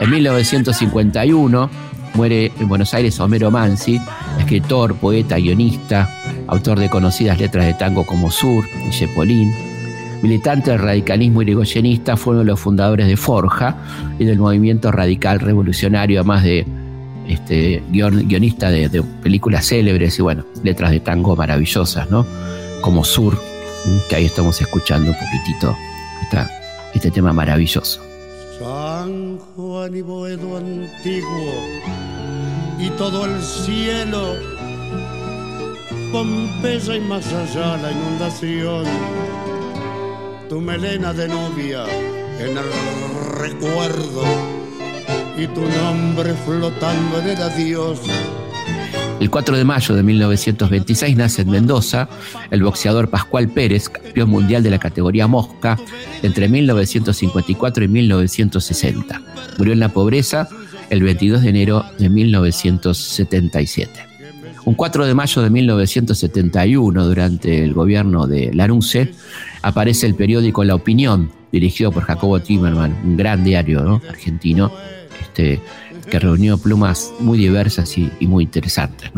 En 0.00 0.10
1951 0.10 1.91
muere 2.14 2.52
en 2.58 2.68
Buenos 2.68 2.94
Aires 2.94 3.18
Homero 3.20 3.50
Mansi, 3.50 4.00
escritor, 4.38 4.94
poeta, 4.96 5.36
guionista, 5.36 6.08
autor 6.46 6.78
de 6.78 6.88
conocidas 6.90 7.38
letras 7.38 7.66
de 7.66 7.74
tango 7.74 8.04
como 8.04 8.30
Sur 8.30 8.64
y 8.86 8.90
Chepolín. 8.90 9.52
Militante 10.22 10.70
del 10.70 10.80
radicalismo 10.80 11.42
irigoyenista, 11.42 12.16
fue 12.16 12.32
uno 12.34 12.40
de 12.40 12.46
los 12.46 12.60
fundadores 12.60 13.08
de 13.08 13.16
Forja 13.16 13.76
y 14.18 14.24
del 14.24 14.38
movimiento 14.38 14.92
radical 14.92 15.40
revolucionario, 15.40 16.20
además 16.20 16.44
de 16.44 16.64
este, 17.26 17.82
guion- 17.90 18.28
guionista 18.28 18.70
de, 18.70 19.02
películas 19.22 19.66
célebres 19.66 20.18
y 20.18 20.22
bueno, 20.22 20.44
letras 20.62 20.92
de 20.92 21.00
tango 21.00 21.34
maravillosas, 21.34 22.08
¿no? 22.10 22.24
Como 22.82 23.04
Sur, 23.04 23.40
que 24.08 24.16
ahí 24.16 24.26
estamos 24.26 24.60
escuchando 24.60 25.10
un 25.10 25.16
poquitito 25.16 25.76
este 26.94 27.10
tema 27.10 27.32
maravilloso. 27.32 28.11
San 28.62 29.40
Juan 29.56 29.96
y 29.96 30.02
Boedo 30.02 30.56
antiguo 30.56 31.52
y 32.78 32.90
todo 32.90 33.24
el 33.24 33.42
cielo, 33.42 34.36
Pompeya 36.12 36.94
y 36.94 37.00
más 37.00 37.26
allá 37.32 37.76
la 37.78 37.90
inundación, 37.90 38.84
tu 40.48 40.60
melena 40.60 41.12
de 41.12 41.26
novia 41.26 41.84
en 42.38 42.56
el 42.56 42.70
recuerdo 43.40 44.22
y 45.36 45.48
tu 45.48 45.62
nombre 45.62 46.32
flotando 46.34 47.18
en 47.18 47.28
el 47.30 47.42
adiós. 47.42 48.00
El 49.22 49.30
4 49.30 49.56
de 49.56 49.64
mayo 49.64 49.94
de 49.94 50.02
1926 50.02 51.16
nace 51.16 51.42
en 51.42 51.50
Mendoza 51.50 52.08
el 52.50 52.64
boxeador 52.64 53.08
Pascual 53.08 53.48
Pérez, 53.48 53.88
campeón 53.88 54.30
mundial 54.30 54.64
de 54.64 54.70
la 54.70 54.80
categoría 54.80 55.28
mosca 55.28 55.78
entre 56.24 56.48
1954 56.48 57.84
y 57.84 57.88
1960. 57.88 59.22
Murió 59.58 59.74
en 59.74 59.78
la 59.78 59.90
pobreza 59.90 60.48
el 60.90 61.04
22 61.04 61.42
de 61.42 61.48
enero 61.50 61.84
de 62.00 62.08
1977. 62.08 63.92
Un 64.64 64.74
4 64.74 65.06
de 65.06 65.14
mayo 65.14 65.40
de 65.40 65.50
1971, 65.50 67.06
durante 67.06 67.62
el 67.62 67.74
gobierno 67.74 68.26
de 68.26 68.52
Larunce, 68.52 69.14
aparece 69.62 70.08
el 70.08 70.16
periódico 70.16 70.64
La 70.64 70.74
Opinión, 70.74 71.30
dirigido 71.52 71.92
por 71.92 72.02
Jacobo 72.02 72.40
Timerman, 72.40 73.00
un 73.04 73.16
gran 73.16 73.44
diario 73.44 73.82
¿no? 73.82 74.02
argentino, 74.08 74.72
este, 75.20 75.60
que 76.10 76.18
reunió 76.18 76.58
plumas 76.58 77.12
muy 77.20 77.38
diversas 77.38 77.96
y, 77.96 78.10
muy 78.20 78.44
interesantes. 78.44 79.10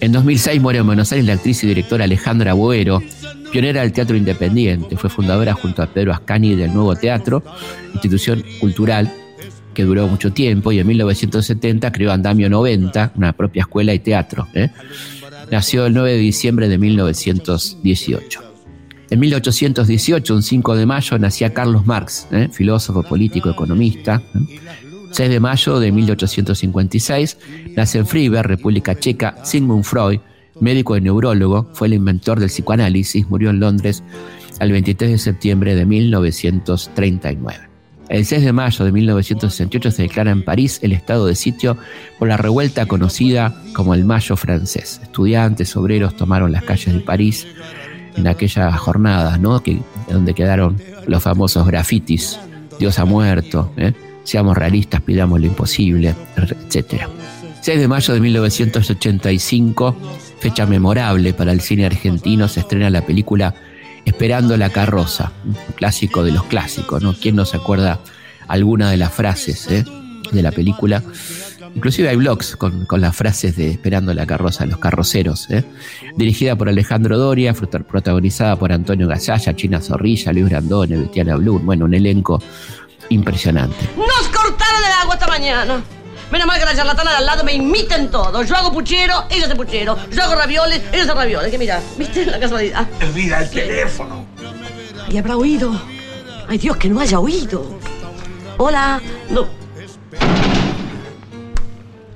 En 0.00 0.12
2006 0.12 0.60
muere 0.60 0.80
en 0.80 0.86
Buenos 0.86 1.12
Aires 1.12 1.26
la 1.26 1.34
actriz 1.34 1.64
y 1.64 1.68
directora 1.68 2.04
Alejandra 2.04 2.52
Boero, 2.52 3.02
pionera 3.50 3.82
del 3.82 3.92
teatro 3.92 4.16
independiente. 4.16 4.96
Fue 4.96 5.10
fundadora 5.10 5.54
junto 5.54 5.82
a 5.82 5.86
Pedro 5.86 6.12
Ascani 6.12 6.54
del 6.54 6.72
Nuevo 6.72 6.94
Teatro, 6.96 7.42
institución 7.94 8.44
cultural 8.60 9.12
que 9.74 9.84
duró 9.84 10.08
mucho 10.08 10.32
tiempo 10.32 10.72
y 10.72 10.78
en 10.78 10.86
1970 10.86 11.92
creó 11.92 12.10
Andamio 12.10 12.48
90, 12.48 13.12
una 13.16 13.34
propia 13.34 13.60
escuela 13.60 13.92
y 13.92 13.98
teatro. 13.98 14.48
¿eh? 14.54 14.70
Nació 15.50 15.86
el 15.86 15.94
9 15.94 16.12
de 16.12 16.18
diciembre 16.18 16.68
de 16.68 16.78
1918. 16.78 18.46
En 19.08 19.20
1818, 19.20 20.34
un 20.34 20.42
5 20.42 20.76
de 20.76 20.86
mayo, 20.86 21.18
nacía 21.18 21.54
Carlos 21.54 21.86
Marx, 21.86 22.26
¿eh? 22.32 22.48
filósofo, 22.50 23.02
político, 23.04 23.50
economista. 23.50 24.20
¿eh? 24.34 24.60
6 25.16 25.30
de 25.30 25.40
mayo 25.40 25.80
de 25.80 25.92
1856, 25.92 27.38
nace 27.74 27.96
en 27.96 28.06
Freiberg, 28.06 28.46
República 28.46 28.94
Checa, 28.94 29.34
Sigmund 29.44 29.82
Freud, 29.82 30.20
médico 30.60 30.94
y 30.94 31.00
neurólogo, 31.00 31.70
fue 31.72 31.86
el 31.86 31.94
inventor 31.94 32.38
del 32.38 32.50
psicoanálisis, 32.50 33.26
murió 33.30 33.48
en 33.48 33.58
Londres 33.58 34.02
el 34.60 34.72
23 34.72 35.12
de 35.12 35.16
septiembre 35.16 35.74
de 35.74 35.86
1939. 35.86 37.60
El 38.10 38.26
6 38.26 38.44
de 38.44 38.52
mayo 38.52 38.84
de 38.84 38.92
1968 38.92 39.90
se 39.90 40.02
declara 40.02 40.32
en 40.32 40.44
París 40.44 40.80
el 40.82 40.92
estado 40.92 41.24
de 41.24 41.34
sitio 41.34 41.78
por 42.18 42.28
la 42.28 42.36
revuelta 42.36 42.84
conocida 42.84 43.54
como 43.72 43.94
el 43.94 44.04
Mayo 44.04 44.36
francés. 44.36 45.00
Estudiantes, 45.02 45.74
obreros 45.78 46.14
tomaron 46.14 46.52
las 46.52 46.64
calles 46.64 46.92
de 46.92 47.00
París 47.00 47.46
en 48.16 48.26
aquella 48.26 48.70
jornada, 48.76 49.38
¿no? 49.38 49.62
Que, 49.62 49.80
donde 50.10 50.34
quedaron 50.34 50.76
los 51.06 51.22
famosos 51.22 51.66
grafitis, 51.66 52.38
Dios 52.78 52.98
ha 52.98 53.06
muerto, 53.06 53.72
¿eh? 53.78 53.94
Seamos 54.26 54.56
realistas, 54.58 55.00
pidamos 55.00 55.40
lo 55.40 55.46
imposible, 55.46 56.14
etc. 56.36 57.06
6 57.62 57.80
de 57.80 57.88
mayo 57.88 58.12
de 58.12 58.20
1985, 58.20 59.96
fecha 60.38 60.66
memorable 60.66 61.32
para 61.32 61.52
el 61.52 61.62
cine 61.62 61.86
argentino, 61.86 62.48
se 62.48 62.60
estrena 62.60 62.90
la 62.90 63.06
película 63.06 63.54
Esperando 64.06 64.56
la 64.56 64.70
carroza, 64.70 65.32
un 65.44 65.56
clásico 65.74 66.22
de 66.22 66.30
los 66.30 66.44
clásicos, 66.44 67.02
¿no? 67.02 67.12
¿Quién 67.12 67.34
no 67.34 67.44
se 67.44 67.56
acuerda 67.56 67.98
alguna 68.46 68.88
de 68.88 68.96
las 68.96 69.12
frases 69.12 69.68
eh, 69.68 69.84
de 70.30 70.42
la 70.42 70.52
película? 70.52 71.02
Inclusive 71.74 72.08
hay 72.08 72.16
blogs 72.16 72.54
con, 72.54 72.86
las 72.88 73.16
frases 73.16 73.56
de 73.56 73.72
Esperando 73.72 74.14
la 74.14 74.24
carroza, 74.24 74.64
los 74.64 74.78
carroceros. 74.78 75.50
¿eh? 75.50 75.64
Dirigida 76.16 76.54
por 76.54 76.68
Alejandro 76.68 77.18
Doria, 77.18 77.52
protagonizada 77.52 78.54
por 78.56 78.72
Antonio 78.72 79.08
Gasalla, 79.08 79.56
China 79.56 79.80
Zorrilla, 79.80 80.32
Luis 80.32 80.46
Brandone, 80.46 80.96
Betiana 80.98 81.34
Blum. 81.34 81.66
Bueno, 81.66 81.84
un 81.84 81.94
elenco 81.94 82.40
impresionante. 83.08 83.88
Nos 83.96 84.28
cortaron 84.28 84.84
el 84.84 84.92
agua 85.02 85.14
esta 85.14 85.26
mañana. 85.26 85.82
Menos 86.30 86.46
mal 86.46 86.58
que 86.58 86.64
la 86.64 86.74
charlatana 86.74 87.12
de 87.12 87.16
al 87.18 87.26
lado 87.26 87.44
me 87.44 87.52
imiten 87.52 88.10
todo. 88.10 88.42
Yo 88.42 88.56
hago 88.56 88.72
puchero, 88.72 89.26
ella 89.30 89.46
hace 89.46 89.54
puchero. 89.54 89.96
Yo 90.10 90.22
hago 90.24 90.34
ravioles, 90.34 90.82
ella 90.92 91.04
hace 91.04 91.14
ravioles. 91.14 91.50
Que 91.50 91.58
mira, 91.58 91.80
¿viste 91.96 92.26
la 92.26 92.40
casualidad? 92.40 92.86
Mira 93.14 93.42
el 93.42 93.50
teléfono. 93.50 94.26
Y 95.08 95.18
habrá 95.18 95.36
oído. 95.36 95.72
Ay, 96.48 96.58
Dios, 96.58 96.76
que 96.76 96.88
no 96.88 97.00
haya 97.00 97.20
oído. 97.20 97.78
Hola. 98.58 99.00
No. 99.30 99.46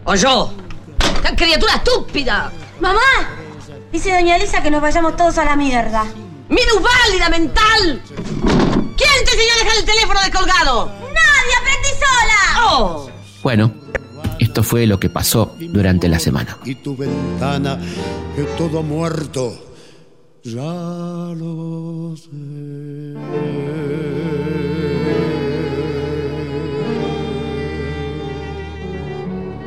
O 0.04 0.14
yo. 0.14 0.52
¡Qué 1.22 1.36
criatura 1.36 1.74
estúpida! 1.74 2.50
¡Mamá! 2.80 3.00
Dice 3.92 4.12
doña 4.12 4.36
Elisa 4.36 4.62
que 4.62 4.70
nos 4.70 4.80
vayamos 4.80 5.16
todos 5.16 5.38
a 5.38 5.44
la 5.44 5.54
mierda. 5.54 6.04
¡Minusválida 6.48 7.28
mental! 7.28 8.02
¿Quién 9.12 9.24
te 9.24 9.32
enseñó 9.32 9.52
a 9.54 9.64
dejar 9.64 9.78
el 9.78 9.84
teléfono 9.84 10.20
descolgado? 10.20 10.86
¡Nadie! 10.86 11.54
¡Aprendí 11.60 11.88
sola! 11.98 12.70
¡Oh! 12.70 13.10
Bueno, 13.42 13.72
esto 14.38 14.62
fue 14.62 14.86
lo 14.86 15.00
que 15.00 15.10
pasó 15.10 15.54
durante 15.58 16.08
la 16.08 16.18
semana. 16.18 16.58
Y 16.64 16.76
tu 16.76 16.96
ventana, 16.96 17.78
que 18.36 18.42
todo 18.56 18.82
muerto, 18.82 19.52
ya 20.42 20.62
lo 20.62 22.14
sé. 22.16 22.30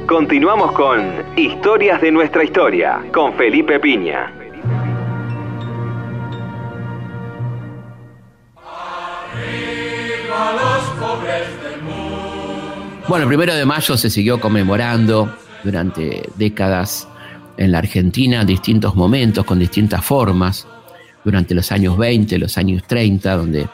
Continuamos 0.07 0.71
con 0.73 1.23
Historias 1.37 2.01
de 2.01 2.11
nuestra 2.11 2.43
historia 2.43 3.03
con 3.11 3.33
Felipe 3.33 3.79
Piña. 3.79 4.42
Bueno, 13.07 13.23
el 13.23 13.27
primero 13.27 13.53
de 13.53 13.65
mayo 13.65 13.97
se 13.97 14.09
siguió 14.09 14.39
conmemorando 14.39 15.35
durante 15.63 16.29
décadas 16.35 17.07
en 17.57 17.71
la 17.71 17.79
Argentina 17.79 18.41
en 18.41 18.47
distintos 18.47 18.95
momentos, 18.95 19.45
con 19.45 19.59
distintas 19.59 20.03
formas, 20.03 20.65
durante 21.23 21.53
los 21.53 21.71
años 21.71 21.97
20, 21.97 22.37
los 22.37 22.57
años 22.57 22.83
30, 22.87 23.35
donde 23.37 23.67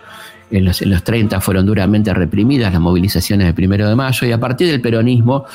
en 0.52 0.66
los, 0.66 0.82
en 0.82 0.90
los 0.90 1.04
30 1.04 1.42
fueron 1.42 1.66
duramente 1.66 2.14
reprimidas 2.14 2.72
las 2.72 2.82
movilizaciones 2.82 3.46
del 3.46 3.54
primero 3.54 3.88
de 3.88 3.96
mayo, 3.96 4.28
y 4.28 4.32
a 4.32 4.40
partir 4.40 4.68
del 4.68 4.82
peronismo, 4.82 5.46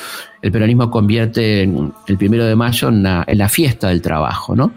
el 0.42 0.52
peronismo 0.52 0.90
convierte 0.90 1.62
en 1.62 1.92
el 2.06 2.16
primero 2.16 2.44
de 2.44 2.56
mayo 2.56 2.88
en 2.88 3.02
la, 3.02 3.48
fiesta 3.48 3.88
del 3.88 4.02
trabajo, 4.02 4.54
¿no? 4.54 4.72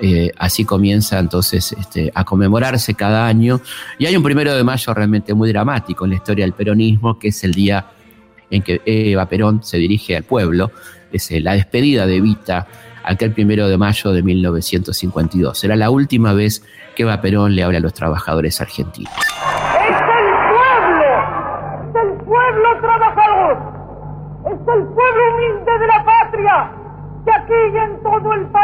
Eh, 0.00 0.30
así 0.38 0.64
comienza 0.64 1.18
entonces 1.18 1.72
este, 1.72 2.12
a 2.14 2.24
conmemorarse 2.24 2.94
cada 2.94 3.26
año, 3.26 3.60
y 3.98 4.06
hay 4.06 4.16
un 4.16 4.22
primero 4.22 4.54
de 4.54 4.64
mayo 4.64 4.94
realmente 4.94 5.34
muy 5.34 5.50
dramático 5.50 6.04
en 6.04 6.10
la 6.10 6.16
historia 6.16 6.44
del 6.44 6.54
peronismo, 6.54 7.18
que 7.18 7.28
es 7.28 7.44
el 7.44 7.52
día 7.52 7.86
en 8.50 8.62
que 8.62 8.80
Eva 8.86 9.28
Perón 9.28 9.62
se 9.62 9.76
dirige 9.76 10.16
al 10.16 10.22
pueblo, 10.22 10.70
es 11.12 11.30
la 11.42 11.54
despedida 11.54 12.06
de 12.06 12.16
Evita 12.16 12.66
aquel 13.08 13.32
primero 13.32 13.68
de 13.68 13.78
mayo 13.78 14.12
de 14.12 14.22
1952. 14.22 15.58
Será 15.58 15.76
la 15.76 15.90
última 15.90 16.34
vez 16.34 16.62
que 16.94 17.04
Eva 17.04 17.20
Perón 17.20 17.54
le 17.56 17.62
habla 17.62 17.78
a 17.78 17.80
los 17.80 17.94
trabajadores 17.94 18.60
argentinos. 18.60 19.12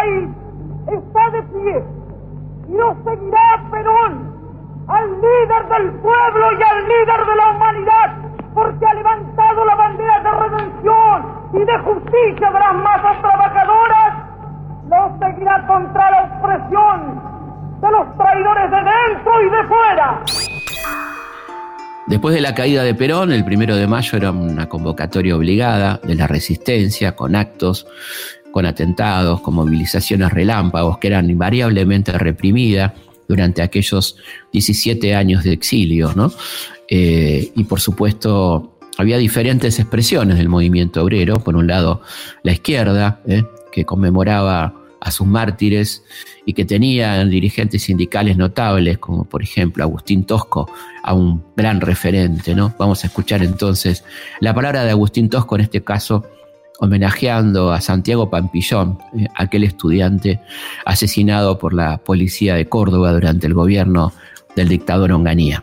País 0.04 0.28
está 0.86 1.30
de 1.30 1.42
pie 1.42 1.82
y 2.68 2.72
no 2.72 2.96
seguirá 3.04 3.68
Perón, 3.70 4.34
al 4.88 5.10
líder 5.20 5.68
del 5.68 5.92
pueblo 6.00 6.52
y 6.58 6.62
al 6.62 6.88
líder 6.88 7.26
de 7.26 7.36
la 7.36 7.50
humanidad, 7.50 8.16
porque 8.54 8.86
ha 8.86 8.94
levantado 8.94 9.64
la 9.64 9.74
bandera 9.74 10.20
de 10.20 10.30
redención 10.30 11.24
y 11.52 11.58
de 11.58 11.78
justicia 11.78 12.50
de 12.50 12.58
las 12.58 12.74
masas 12.74 13.20
trabajadoras, 13.20 14.12
no 14.88 15.18
seguirá 15.18 15.66
contra 15.66 16.10
la 16.10 16.38
opresión 16.38 17.20
de 17.80 17.90
los 17.90 18.16
traidores 18.16 18.70
de 18.70 18.76
dentro 18.76 19.42
y 19.42 19.50
de 19.50 19.64
fuera. 19.68 20.20
Después 22.06 22.34
de 22.34 22.40
la 22.42 22.54
caída 22.54 22.82
de 22.82 22.94
Perón, 22.94 23.32
el 23.32 23.44
primero 23.44 23.76
de 23.76 23.86
mayo 23.86 24.18
era 24.18 24.30
una 24.30 24.68
convocatoria 24.68 25.36
obligada 25.36 25.98
de 26.02 26.14
la 26.14 26.26
resistencia, 26.26 27.16
con 27.16 27.34
actos, 27.34 27.86
con 28.54 28.66
atentados, 28.66 29.40
con 29.40 29.54
movilizaciones 29.54 30.30
relámpagos 30.30 30.98
que 30.98 31.08
eran 31.08 31.28
invariablemente 31.28 32.12
reprimidas 32.12 32.92
durante 33.26 33.62
aquellos 33.62 34.16
17 34.52 35.12
años 35.16 35.42
de 35.42 35.52
exilio, 35.52 36.12
¿no? 36.14 36.32
Eh, 36.88 37.50
y 37.56 37.64
por 37.64 37.80
supuesto, 37.80 38.78
había 38.96 39.18
diferentes 39.18 39.80
expresiones 39.80 40.38
del 40.38 40.48
movimiento 40.48 41.02
obrero. 41.02 41.40
Por 41.40 41.56
un 41.56 41.66
lado, 41.66 42.02
la 42.44 42.52
izquierda, 42.52 43.20
¿eh? 43.26 43.42
que 43.72 43.84
conmemoraba 43.84 44.72
a 45.00 45.10
sus 45.10 45.26
mártires 45.26 46.04
y 46.46 46.52
que 46.52 46.64
tenían 46.64 47.30
dirigentes 47.30 47.82
sindicales 47.82 48.36
notables, 48.36 48.98
como 48.98 49.24
por 49.24 49.42
ejemplo 49.42 49.82
Agustín 49.82 50.26
Tosco, 50.26 50.70
a 51.02 51.12
un 51.12 51.42
gran 51.56 51.80
referente, 51.80 52.54
¿no? 52.54 52.72
Vamos 52.78 53.02
a 53.02 53.08
escuchar 53.08 53.42
entonces 53.42 54.04
la 54.38 54.54
palabra 54.54 54.84
de 54.84 54.90
Agustín 54.90 55.28
Tosco, 55.28 55.56
en 55.56 55.62
este 55.62 55.82
caso, 55.82 56.24
homenajeando 56.80 57.72
a 57.72 57.80
Santiago 57.80 58.30
Pampillón, 58.30 58.98
eh, 59.16 59.26
aquel 59.36 59.64
estudiante 59.64 60.40
asesinado 60.84 61.58
por 61.58 61.72
la 61.72 61.98
policía 61.98 62.54
de 62.54 62.68
Córdoba 62.68 63.12
durante 63.12 63.46
el 63.46 63.54
gobierno 63.54 64.12
del 64.56 64.68
dictador 64.68 65.12
Onganía. 65.12 65.62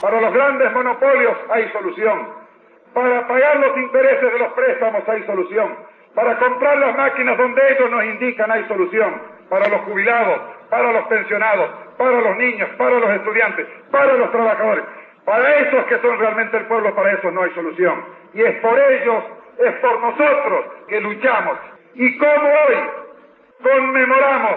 Para 0.00 0.20
los 0.20 0.32
grandes 0.34 0.72
monopolios 0.72 1.36
hay 1.50 1.70
solución. 1.72 2.28
Para 2.92 3.26
pagar 3.26 3.56
los 3.56 3.76
intereses 3.76 4.32
de 4.32 4.38
los 4.38 4.52
préstamos 4.52 5.02
hay 5.08 5.22
solución. 5.24 5.74
Para 6.14 6.38
comprar 6.38 6.78
las 6.78 6.96
máquinas 6.96 7.36
donde 7.36 7.60
ellos 7.72 7.90
nos 7.90 8.04
indican 8.04 8.50
hay 8.50 8.64
solución. 8.68 9.20
Para 9.48 9.68
los 9.68 9.80
jubilados, 9.82 10.40
para 10.70 10.92
los 10.92 11.06
pensionados, 11.06 11.70
para 11.98 12.20
los 12.20 12.36
niños, 12.36 12.68
para 12.78 12.98
los 12.98 13.10
estudiantes, 13.10 13.66
para 13.90 14.14
los 14.14 14.30
trabajadores. 14.30 14.84
Para 15.24 15.56
esos 15.56 15.84
que 15.86 15.98
son 16.00 16.18
realmente 16.18 16.56
el 16.58 16.66
pueblo, 16.66 16.94
para 16.94 17.12
eso 17.12 17.30
no 17.30 17.42
hay 17.42 17.50
solución. 17.54 18.04
Y 18.34 18.42
es 18.42 18.60
por 18.60 18.78
ellos, 18.78 19.24
es 19.58 19.72
por 19.76 20.00
nosotros 20.00 20.66
que 20.88 21.00
luchamos. 21.00 21.58
Y 21.94 22.16
como 22.18 22.48
hoy 22.48 22.76
conmemoramos 23.62 24.56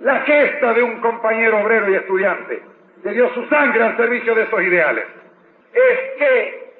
la 0.00 0.20
gesta 0.20 0.72
de 0.72 0.82
un 0.82 1.00
compañero 1.00 1.60
obrero 1.60 1.90
y 1.90 1.94
estudiante 1.94 2.62
que 3.02 3.10
dio 3.10 3.32
su 3.34 3.46
sangre 3.48 3.84
al 3.84 3.96
servicio 3.96 4.34
de 4.34 4.42
esos 4.44 4.62
ideales, 4.62 5.04
es 5.72 5.98
que 6.18 6.72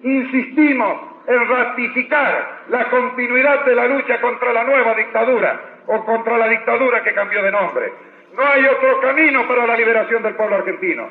insistimos 0.00 1.12
en 1.26 1.48
ratificar 1.48 2.62
la 2.68 2.88
continuidad 2.88 3.64
de 3.64 3.74
la 3.74 3.86
lucha 3.86 4.20
contra 4.20 4.52
la 4.52 4.64
nueva 4.64 4.94
dictadura 4.94 5.60
o 5.86 6.04
contra 6.04 6.38
la 6.38 6.48
dictadura 6.48 7.02
que 7.02 7.14
cambió 7.14 7.42
de 7.42 7.50
nombre. 7.50 7.92
No 8.34 8.46
hay 8.46 8.64
otro 8.64 9.00
camino 9.00 9.46
para 9.46 9.66
la 9.66 9.76
liberación 9.76 10.22
del 10.22 10.34
pueblo 10.34 10.56
argentino. 10.56 11.10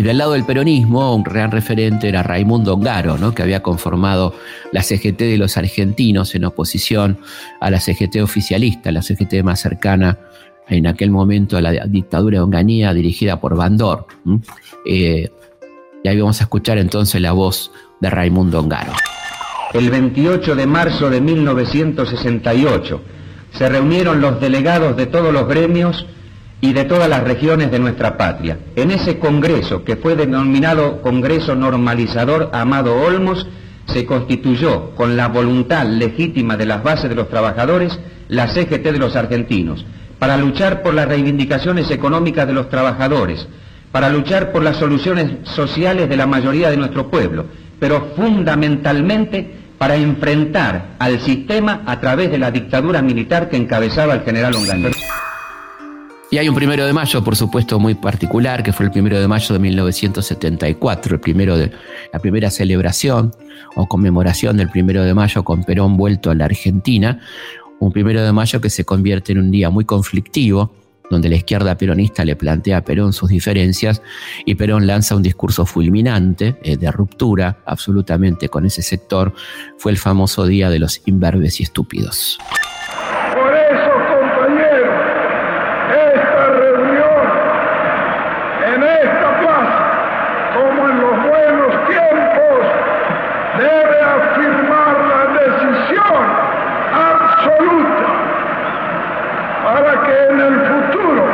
Y 0.00 0.02
del 0.02 0.16
lado 0.16 0.32
del 0.32 0.44
peronismo, 0.44 1.14
un 1.14 1.22
gran 1.22 1.50
referente 1.50 2.08
era 2.08 2.22
Raimundo 2.22 2.72
Ongaro, 2.72 3.18
¿no? 3.18 3.34
que 3.34 3.42
había 3.42 3.62
conformado 3.62 4.34
la 4.72 4.82
CGT 4.82 5.18
de 5.18 5.36
los 5.36 5.58
argentinos 5.58 6.34
en 6.34 6.46
oposición 6.46 7.18
a 7.60 7.68
la 7.68 7.80
CGT 7.80 8.22
oficialista, 8.22 8.92
la 8.92 9.02
CGT 9.02 9.42
más 9.44 9.60
cercana 9.60 10.16
en 10.70 10.86
aquel 10.86 11.10
momento 11.10 11.58
a 11.58 11.60
la 11.60 11.84
dictadura 11.84 12.38
de 12.38 12.44
Onganía 12.44 12.94
dirigida 12.94 13.42
por 13.42 13.54
Bandor. 13.56 14.06
Eh, 14.86 15.28
y 16.02 16.08
ahí 16.08 16.18
vamos 16.18 16.40
a 16.40 16.44
escuchar 16.44 16.78
entonces 16.78 17.20
la 17.20 17.32
voz 17.32 17.70
de 18.00 18.08
Raimundo 18.08 18.58
Ongaro. 18.58 18.92
El 19.74 19.90
28 19.90 20.56
de 20.56 20.66
marzo 20.66 21.10
de 21.10 21.20
1968 21.20 23.02
se 23.52 23.68
reunieron 23.68 24.22
los 24.22 24.40
delegados 24.40 24.96
de 24.96 25.04
todos 25.04 25.30
los 25.30 25.46
gremios 25.46 26.06
y 26.60 26.72
de 26.72 26.84
todas 26.84 27.08
las 27.08 27.24
regiones 27.24 27.70
de 27.70 27.78
nuestra 27.78 28.16
patria. 28.16 28.58
En 28.76 28.90
ese 28.90 29.18
congreso, 29.18 29.82
que 29.84 29.96
fue 29.96 30.14
denominado 30.14 31.00
Congreso 31.00 31.54
Normalizador 31.54 32.50
Amado 32.52 33.00
Olmos, 33.00 33.46
se 33.86 34.04
constituyó 34.04 34.94
con 34.94 35.16
la 35.16 35.28
voluntad 35.28 35.86
legítima 35.86 36.56
de 36.56 36.66
las 36.66 36.82
bases 36.82 37.08
de 37.08 37.16
los 37.16 37.28
trabajadores 37.28 37.98
la 38.28 38.46
CGT 38.46 38.84
de 38.84 38.98
los 38.98 39.16
argentinos, 39.16 39.84
para 40.18 40.36
luchar 40.36 40.82
por 40.82 40.94
las 40.94 41.08
reivindicaciones 41.08 41.90
económicas 41.90 42.46
de 42.46 42.52
los 42.52 42.68
trabajadores, 42.68 43.48
para 43.90 44.08
luchar 44.08 44.52
por 44.52 44.62
las 44.62 44.76
soluciones 44.76 45.32
sociales 45.42 46.08
de 46.08 46.16
la 46.16 46.26
mayoría 46.26 46.70
de 46.70 46.76
nuestro 46.76 47.10
pueblo, 47.10 47.46
pero 47.80 48.12
fundamentalmente 48.14 49.56
para 49.78 49.96
enfrentar 49.96 50.96
al 50.98 51.20
sistema 51.20 51.82
a 51.86 51.98
través 52.00 52.30
de 52.30 52.38
la 52.38 52.50
dictadura 52.50 53.02
militar 53.02 53.48
que 53.48 53.56
encabezaba 53.56 54.14
el 54.14 54.20
general 54.20 54.54
Onganía. 54.54 54.90
Y 56.30 56.38
hay 56.38 56.48
un 56.48 56.54
primero 56.54 56.86
de 56.86 56.92
mayo, 56.92 57.24
por 57.24 57.34
supuesto, 57.34 57.78
muy 57.80 57.94
particular, 57.94 58.62
que 58.62 58.72
fue 58.72 58.86
el 58.86 58.92
primero 58.92 59.20
de 59.20 59.26
mayo 59.26 59.52
de 59.52 59.58
1974, 59.58 61.14
el 61.14 61.20
primero 61.20 61.56
de, 61.56 61.72
la 62.12 62.18
primera 62.20 62.50
celebración 62.50 63.32
o 63.74 63.88
conmemoración 63.88 64.56
del 64.56 64.70
primero 64.70 65.02
de 65.02 65.12
mayo 65.12 65.42
con 65.42 65.64
Perón 65.64 65.96
vuelto 65.96 66.30
a 66.30 66.34
la 66.34 66.44
Argentina. 66.44 67.18
Un 67.80 67.90
primero 67.92 68.22
de 68.22 68.32
mayo 68.32 68.60
que 68.60 68.70
se 68.70 68.84
convierte 68.84 69.32
en 69.32 69.38
un 69.38 69.50
día 69.50 69.70
muy 69.70 69.84
conflictivo, 69.84 70.72
donde 71.10 71.28
la 71.28 71.36
izquierda 71.36 71.76
peronista 71.76 72.24
le 72.24 72.36
plantea 72.36 72.78
a 72.78 72.84
Perón 72.84 73.12
sus 73.12 73.28
diferencias 73.28 74.00
y 74.46 74.54
Perón 74.54 74.86
lanza 74.86 75.16
un 75.16 75.22
discurso 75.22 75.66
fulminante 75.66 76.56
eh, 76.62 76.76
de 76.76 76.90
ruptura 76.92 77.58
absolutamente 77.66 78.48
con 78.48 78.64
ese 78.64 78.80
sector. 78.82 79.34
Fue 79.76 79.90
el 79.90 79.98
famoso 79.98 80.46
Día 80.46 80.70
de 80.70 80.78
los 80.78 81.02
Imberbes 81.06 81.58
y 81.60 81.64
Estúpidos. 81.64 82.38
Por 83.34 83.52
eso, 83.52 83.90
compañeros, 84.08 84.94
esta 85.90 86.46
reunión 86.46 87.26
en 88.74 88.82
esta 88.84 89.40
plaza, 89.40 89.82
como 90.54 90.88
en 90.88 91.00
los 91.00 91.16
buenos 91.26 91.88
tiempos, 91.88 92.60
debe 93.58 94.00
afirmar 94.00 94.94
la 95.10 95.22
decisión 95.40 96.22
absoluta 96.94 98.20
para 99.64 99.92
que 100.04 100.14
en 100.30 100.40
el 100.40 100.56
futuro 100.66 101.24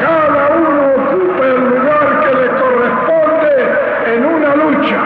cada 0.00 0.48
uno 0.54 0.82
ocupe 0.94 1.46
el 1.46 1.62
lugar 1.70 2.20
que 2.20 2.32
le 2.36 2.48
corresponde 2.60 3.54
en 4.14 4.24
una 4.24 4.54
lucha 4.56 4.98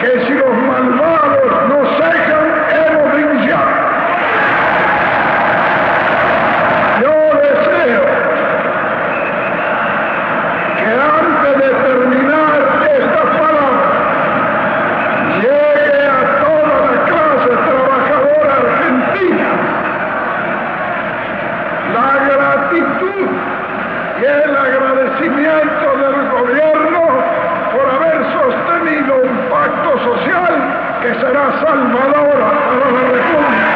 que 0.00 0.26
si 0.26 0.32
los 0.34 0.54
malvados 0.56 1.68
no 1.68 1.78
cejan, 1.98 2.46
hemos 2.70 3.12
de 3.14 3.20
iniciar. 3.20 3.66
Yo 7.02 7.14
deseo 7.42 8.04
que 10.78 10.90
antes 10.94 11.54
de 11.58 11.70
terminar 11.84 12.58
estas 13.00 13.28
palabras 13.38 13.92
llegue 15.42 16.02
a 16.06 16.20
toda 16.44 16.76
la 16.86 16.96
clase 17.10 17.52
trabajadora 17.68 18.52
argentina 18.62 19.48
la 21.92 22.10
gratitud 22.24 23.28
y 24.20 24.24
el 24.24 24.56
agradecimiento 24.56 25.86
del 26.02 26.18
gobierno 26.30 27.02
por 27.72 27.86
haber 27.90 28.20
sostenido 28.32 29.12
un 29.22 29.36
pacto 29.50 29.90
social 29.98 30.54
que 31.02 31.10
será 31.14 31.44
salvadora 31.60 32.48
para 32.66 32.90
la 32.90 33.02
República. 33.12 33.68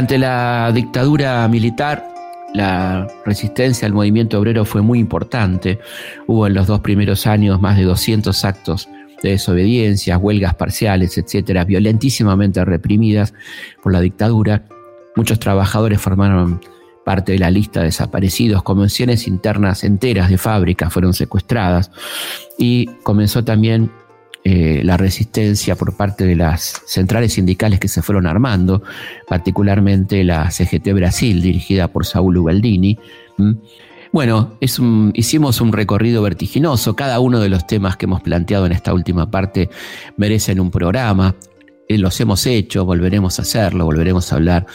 Durante 0.00 0.16
la 0.16 0.72
dictadura 0.72 1.46
militar, 1.46 2.08
la 2.54 3.06
resistencia 3.26 3.84
al 3.84 3.92
movimiento 3.92 4.40
obrero 4.40 4.64
fue 4.64 4.80
muy 4.80 4.98
importante. 4.98 5.78
Hubo 6.26 6.46
en 6.46 6.54
los 6.54 6.66
dos 6.66 6.80
primeros 6.80 7.26
años 7.26 7.60
más 7.60 7.76
de 7.76 7.82
200 7.82 8.46
actos 8.46 8.88
de 9.22 9.32
desobediencia, 9.32 10.16
huelgas 10.16 10.54
parciales, 10.54 11.18
etcétera, 11.18 11.66
violentísimamente 11.66 12.64
reprimidas 12.64 13.34
por 13.82 13.92
la 13.92 14.00
dictadura. 14.00 14.64
Muchos 15.16 15.38
trabajadores 15.38 16.00
formaron 16.00 16.62
parte 17.04 17.32
de 17.32 17.38
la 17.38 17.50
lista 17.50 17.80
de 17.80 17.86
desaparecidos, 17.86 18.62
convenciones 18.62 19.28
internas 19.28 19.84
enteras 19.84 20.30
de 20.30 20.38
fábricas 20.38 20.90
fueron 20.90 21.12
secuestradas 21.12 21.90
y 22.56 22.86
comenzó 23.02 23.44
también 23.44 23.90
eh, 24.42 24.80
la 24.84 24.96
resistencia 24.96 25.76
por 25.76 25.96
parte 25.96 26.24
de 26.24 26.34
las 26.34 26.82
centrales 26.86 27.34
sindicales 27.34 27.78
que 27.78 27.88
se 27.88 28.02
fueron 28.02 28.26
armando, 28.26 28.82
particularmente 29.28 30.24
la 30.24 30.50
CGT 30.50 30.92
Brasil, 30.94 31.42
dirigida 31.42 31.88
por 31.88 32.06
Saúl 32.06 32.38
Ubaldini. 32.38 32.98
Bueno, 34.12 34.56
hicimos 34.60 35.60
un 35.60 35.72
recorrido 35.72 36.22
vertiginoso. 36.22 36.96
Cada 36.96 37.20
uno 37.20 37.38
de 37.38 37.48
los 37.48 37.66
temas 37.66 37.96
que 37.96 38.06
hemos 38.06 38.22
planteado 38.22 38.66
en 38.66 38.72
esta 38.72 38.92
última 38.92 39.30
parte 39.30 39.70
merecen 40.16 40.58
un 40.58 40.70
programa. 40.70 41.36
Eh, 41.88 41.98
Los 41.98 42.20
hemos 42.20 42.44
hecho, 42.46 42.84
volveremos 42.84 43.38
a 43.38 43.42
hacerlo, 43.42 43.84
volveremos 43.84 44.32
a 44.32 44.36
hablar 44.36 44.66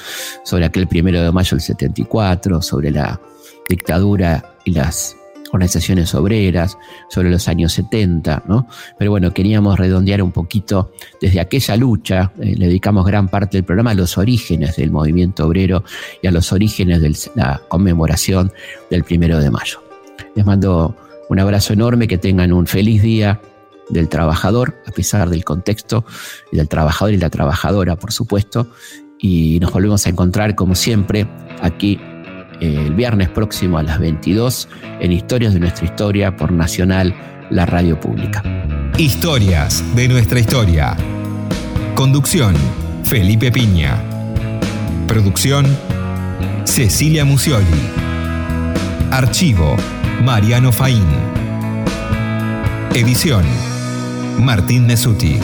sobre 0.43 0.65
aquel 0.65 0.87
primero 0.87 1.21
de 1.21 1.31
mayo 1.31 1.51
del 1.51 1.61
74, 1.61 2.61
sobre 2.61 2.91
la 2.91 3.19
dictadura 3.67 4.55
y 4.63 4.71
las 4.71 5.17
organizaciones 5.51 6.13
obreras, 6.15 6.77
sobre 7.09 7.29
los 7.29 7.47
años 7.47 7.73
70, 7.73 8.43
¿no? 8.47 8.67
Pero 8.97 9.11
bueno, 9.11 9.33
queríamos 9.33 9.77
redondear 9.77 10.21
un 10.21 10.31
poquito 10.31 10.91
desde 11.21 11.39
aquella 11.39 11.75
lucha, 11.77 12.31
eh, 12.41 12.55
le 12.57 12.67
dedicamos 12.67 13.05
gran 13.05 13.27
parte 13.27 13.57
del 13.57 13.63
programa 13.63 13.91
a 13.91 13.93
los 13.93 14.17
orígenes 14.17 14.75
del 14.75 14.91
movimiento 14.91 15.47
obrero 15.47 15.83
y 16.21 16.27
a 16.27 16.31
los 16.31 16.51
orígenes 16.51 17.01
de 17.01 17.15
la 17.35 17.61
conmemoración 17.67 18.51
del 18.89 19.03
primero 19.03 19.39
de 19.39 19.51
mayo. 19.51 19.81
Les 20.35 20.45
mando 20.45 20.95
un 21.29 21.39
abrazo 21.39 21.73
enorme, 21.73 22.07
que 22.07 22.17
tengan 22.17 22.53
un 22.53 22.67
feliz 22.67 23.01
día 23.01 23.41
del 23.89 24.09
trabajador, 24.09 24.75
a 24.87 24.91
pesar 24.91 25.29
del 25.29 25.43
contexto, 25.43 26.05
y 26.51 26.57
del 26.57 26.67
trabajador 26.67 27.13
y 27.13 27.17
la 27.17 27.29
trabajadora, 27.29 27.95
por 27.95 28.11
supuesto. 28.11 28.67
Y 29.19 29.59
nos 29.59 29.71
volvemos 29.71 30.05
a 30.05 30.09
encontrar, 30.09 30.55
como 30.55 30.75
siempre, 30.75 31.27
aquí 31.61 31.99
el 32.59 32.93
viernes 32.93 33.29
próximo 33.29 33.77
a 33.77 33.83
las 33.83 33.99
22 33.99 34.67
en 34.99 35.11
Historias 35.11 35.53
de 35.53 35.59
nuestra 35.59 35.85
historia 35.85 36.35
por 36.35 36.51
Nacional, 36.51 37.15
la 37.49 37.65
radio 37.65 37.99
pública. 37.99 38.43
Historias 38.97 39.83
de 39.95 40.07
nuestra 40.07 40.39
historia. 40.39 40.95
Conducción, 41.95 42.55
Felipe 43.03 43.51
Piña. 43.51 43.97
Producción, 45.07 45.65
Cecilia 46.63 47.25
Musioli. 47.25 47.65
Archivo, 49.11 49.75
Mariano 50.23 50.71
Faín. 50.71 51.05
Edición, 52.93 53.43
Martín 54.39 54.87
Nesuti. 54.87 55.39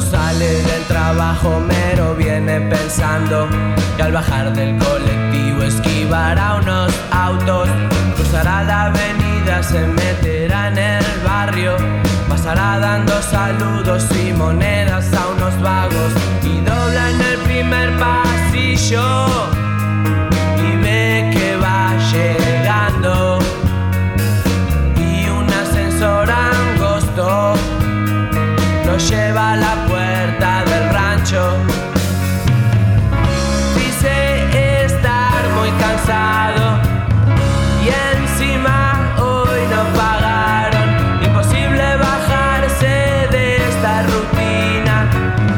Sale 0.00 0.62
del 0.62 0.82
trabajo 0.88 1.60
mero 1.60 2.16
viene 2.16 2.60
pensando 2.62 3.48
que 3.96 4.02
al 4.02 4.12
bajar 4.12 4.52
del 4.52 4.76
colectivo 4.76 5.62
esquivará 5.62 6.56
unos 6.56 6.92
autos, 7.12 7.68
cruzará 8.16 8.64
la 8.64 8.86
avenida, 8.86 9.62
se 9.62 9.86
meterá 9.86 10.68
en 10.68 10.78
el 10.78 11.04
barrio, 11.24 11.76
pasará 12.28 12.80
dando 12.80 13.22
saludos 13.22 14.04
y 14.16 14.32
monedas 14.32 15.12
a 15.14 15.28
unos 15.28 15.60
vagos. 15.62 16.12
Y 16.42 16.58
dobla 16.60 17.10
en 17.10 17.20
el 17.20 17.38
primer 17.38 17.96
pasillo 17.96 19.26
y 20.58 20.76
ve 20.82 21.30
que 21.32 21.56
va 21.56 21.92
llegando. 22.12 23.38
Y 24.96 25.28
un 25.28 25.48
ascensor 25.52 26.28
angosto 26.30 27.54
lo 28.86 28.98
lleva 28.98 29.52
a 29.52 29.56
la 29.56 29.83
rancho. 31.34 31.56
Dice 33.76 34.84
estar 34.84 35.48
muy 35.56 35.70
cansado 35.80 36.78
y 37.84 37.88
encima 38.12 39.14
hoy 39.18 39.60
no 39.70 39.82
pagaron. 39.98 40.88
Imposible 41.24 41.96
bajarse 41.96 42.94
de 43.30 43.56
esta 43.68 44.02
rutina 44.02 44.96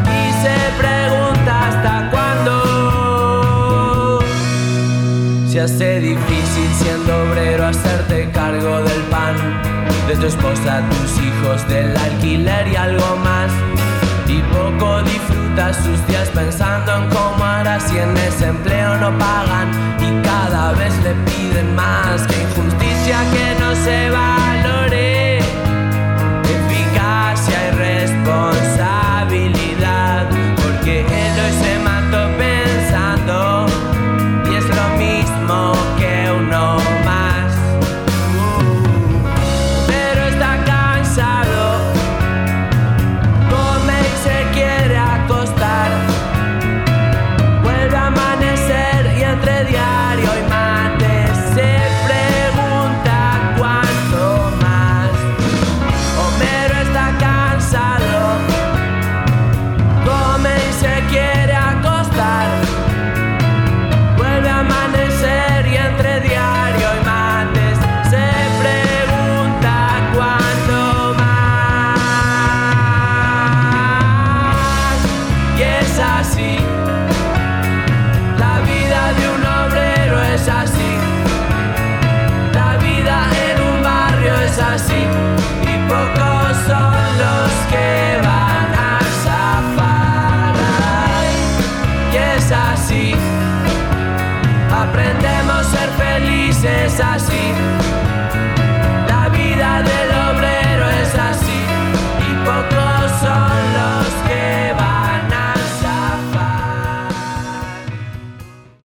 y 0.04 0.32
se 0.42 0.56
pregunta 0.78 1.52
hasta 1.68 1.92
cuándo. 2.10 2.54
Se 5.48 5.56
hace 5.60 6.00
difícil 6.00 6.68
siendo 6.74 7.12
obrero 7.30 7.66
hacerte 7.66 8.30
cargo 8.30 8.82
del 8.82 9.02
pan 9.10 9.36
de 10.08 10.16
tu 10.16 10.26
esposa, 10.26 10.82
tus 10.88 11.18
hijos, 11.20 11.68
del 11.68 11.96
alquiler 11.96 12.68
y 12.68 12.76
algo 12.76 13.16
más. 13.16 13.50
Sus 15.56 16.06
días 16.06 16.28
pensando 16.34 16.94
en 16.94 17.08
cómo 17.08 17.42
hará 17.42 17.80
si 17.80 17.96
en 17.96 18.14
ese 18.18 18.48
empleo 18.48 18.94
no 18.98 19.16
pagan 19.18 19.70
y 19.98 20.22
cada 20.22 20.72
vez 20.72 20.94
le 21.02 21.14
piden 21.24 21.74
más. 21.74 22.26
Que 22.26 22.42
injusticia 22.42 23.18
que 23.32 23.56
no 23.58 23.74
se 23.74 24.10
valore, 24.10 24.65